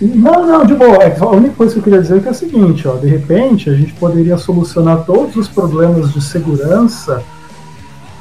Não, 0.00 0.46
não, 0.46 0.64
de 0.66 0.74
boa. 0.74 0.96
É 0.96 1.16
a 1.18 1.26
única 1.28 1.54
coisa 1.54 1.72
que 1.74 1.78
eu 1.78 1.84
queria 1.84 2.02
dizer 2.02 2.16
é 2.18 2.20
que 2.20 2.28
é 2.28 2.30
o 2.32 2.34
seguinte, 2.34 2.88
ó. 2.88 2.94
De 2.96 3.06
repente, 3.06 3.70
a 3.70 3.74
gente 3.74 3.92
poderia 3.92 4.36
solucionar 4.36 5.04
todos 5.04 5.36
os 5.36 5.46
problemas 5.48 6.12
de 6.12 6.20
segurança 6.20 7.22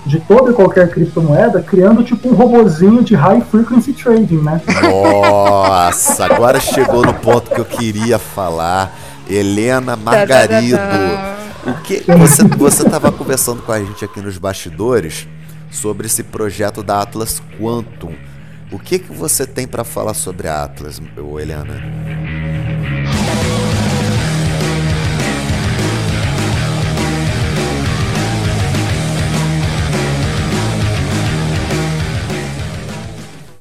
de 0.06 0.20
toda 0.20 0.52
e 0.52 0.54
qualquer 0.54 0.90
criptomoeda 0.92 1.62
criando 1.62 2.04
tipo 2.04 2.28
um 2.28 2.34
robozinho 2.34 3.02
de 3.04 3.16
high 3.16 3.42
frequency 3.50 3.94
trading, 3.94 4.38
né? 4.42 4.62
Nossa, 4.82 6.26
agora 6.26 6.60
chegou 6.60 7.06
no 7.06 7.14
ponto 7.14 7.50
que 7.52 7.60
eu 7.60 7.66
queria 7.66 8.20
falar. 8.20 8.94
Helena 9.34 9.96
Margarido. 9.96 10.78
O 11.66 11.74
que 11.82 12.04
você 12.18 12.44
você 12.44 12.84
estava 12.84 13.12
conversando 13.12 13.62
com 13.62 13.72
a 13.72 13.80
gente 13.80 14.04
aqui 14.06 14.20
nos 14.22 14.38
bastidores 14.38 15.28
sobre 15.72 16.06
esse 16.08 16.24
projeto 16.24 16.84
da 16.84 17.02
Atlas 17.02 17.42
Quantum 17.60 18.14
O 18.72 18.78
que, 18.78 19.00
que 19.00 19.12
você 19.12 19.48
tem 19.48 19.66
para 19.66 19.84
falar 19.84 20.14
sobre 20.14 20.48
a 20.48 20.64
Atlas, 20.64 21.02
Helena? 21.40 21.82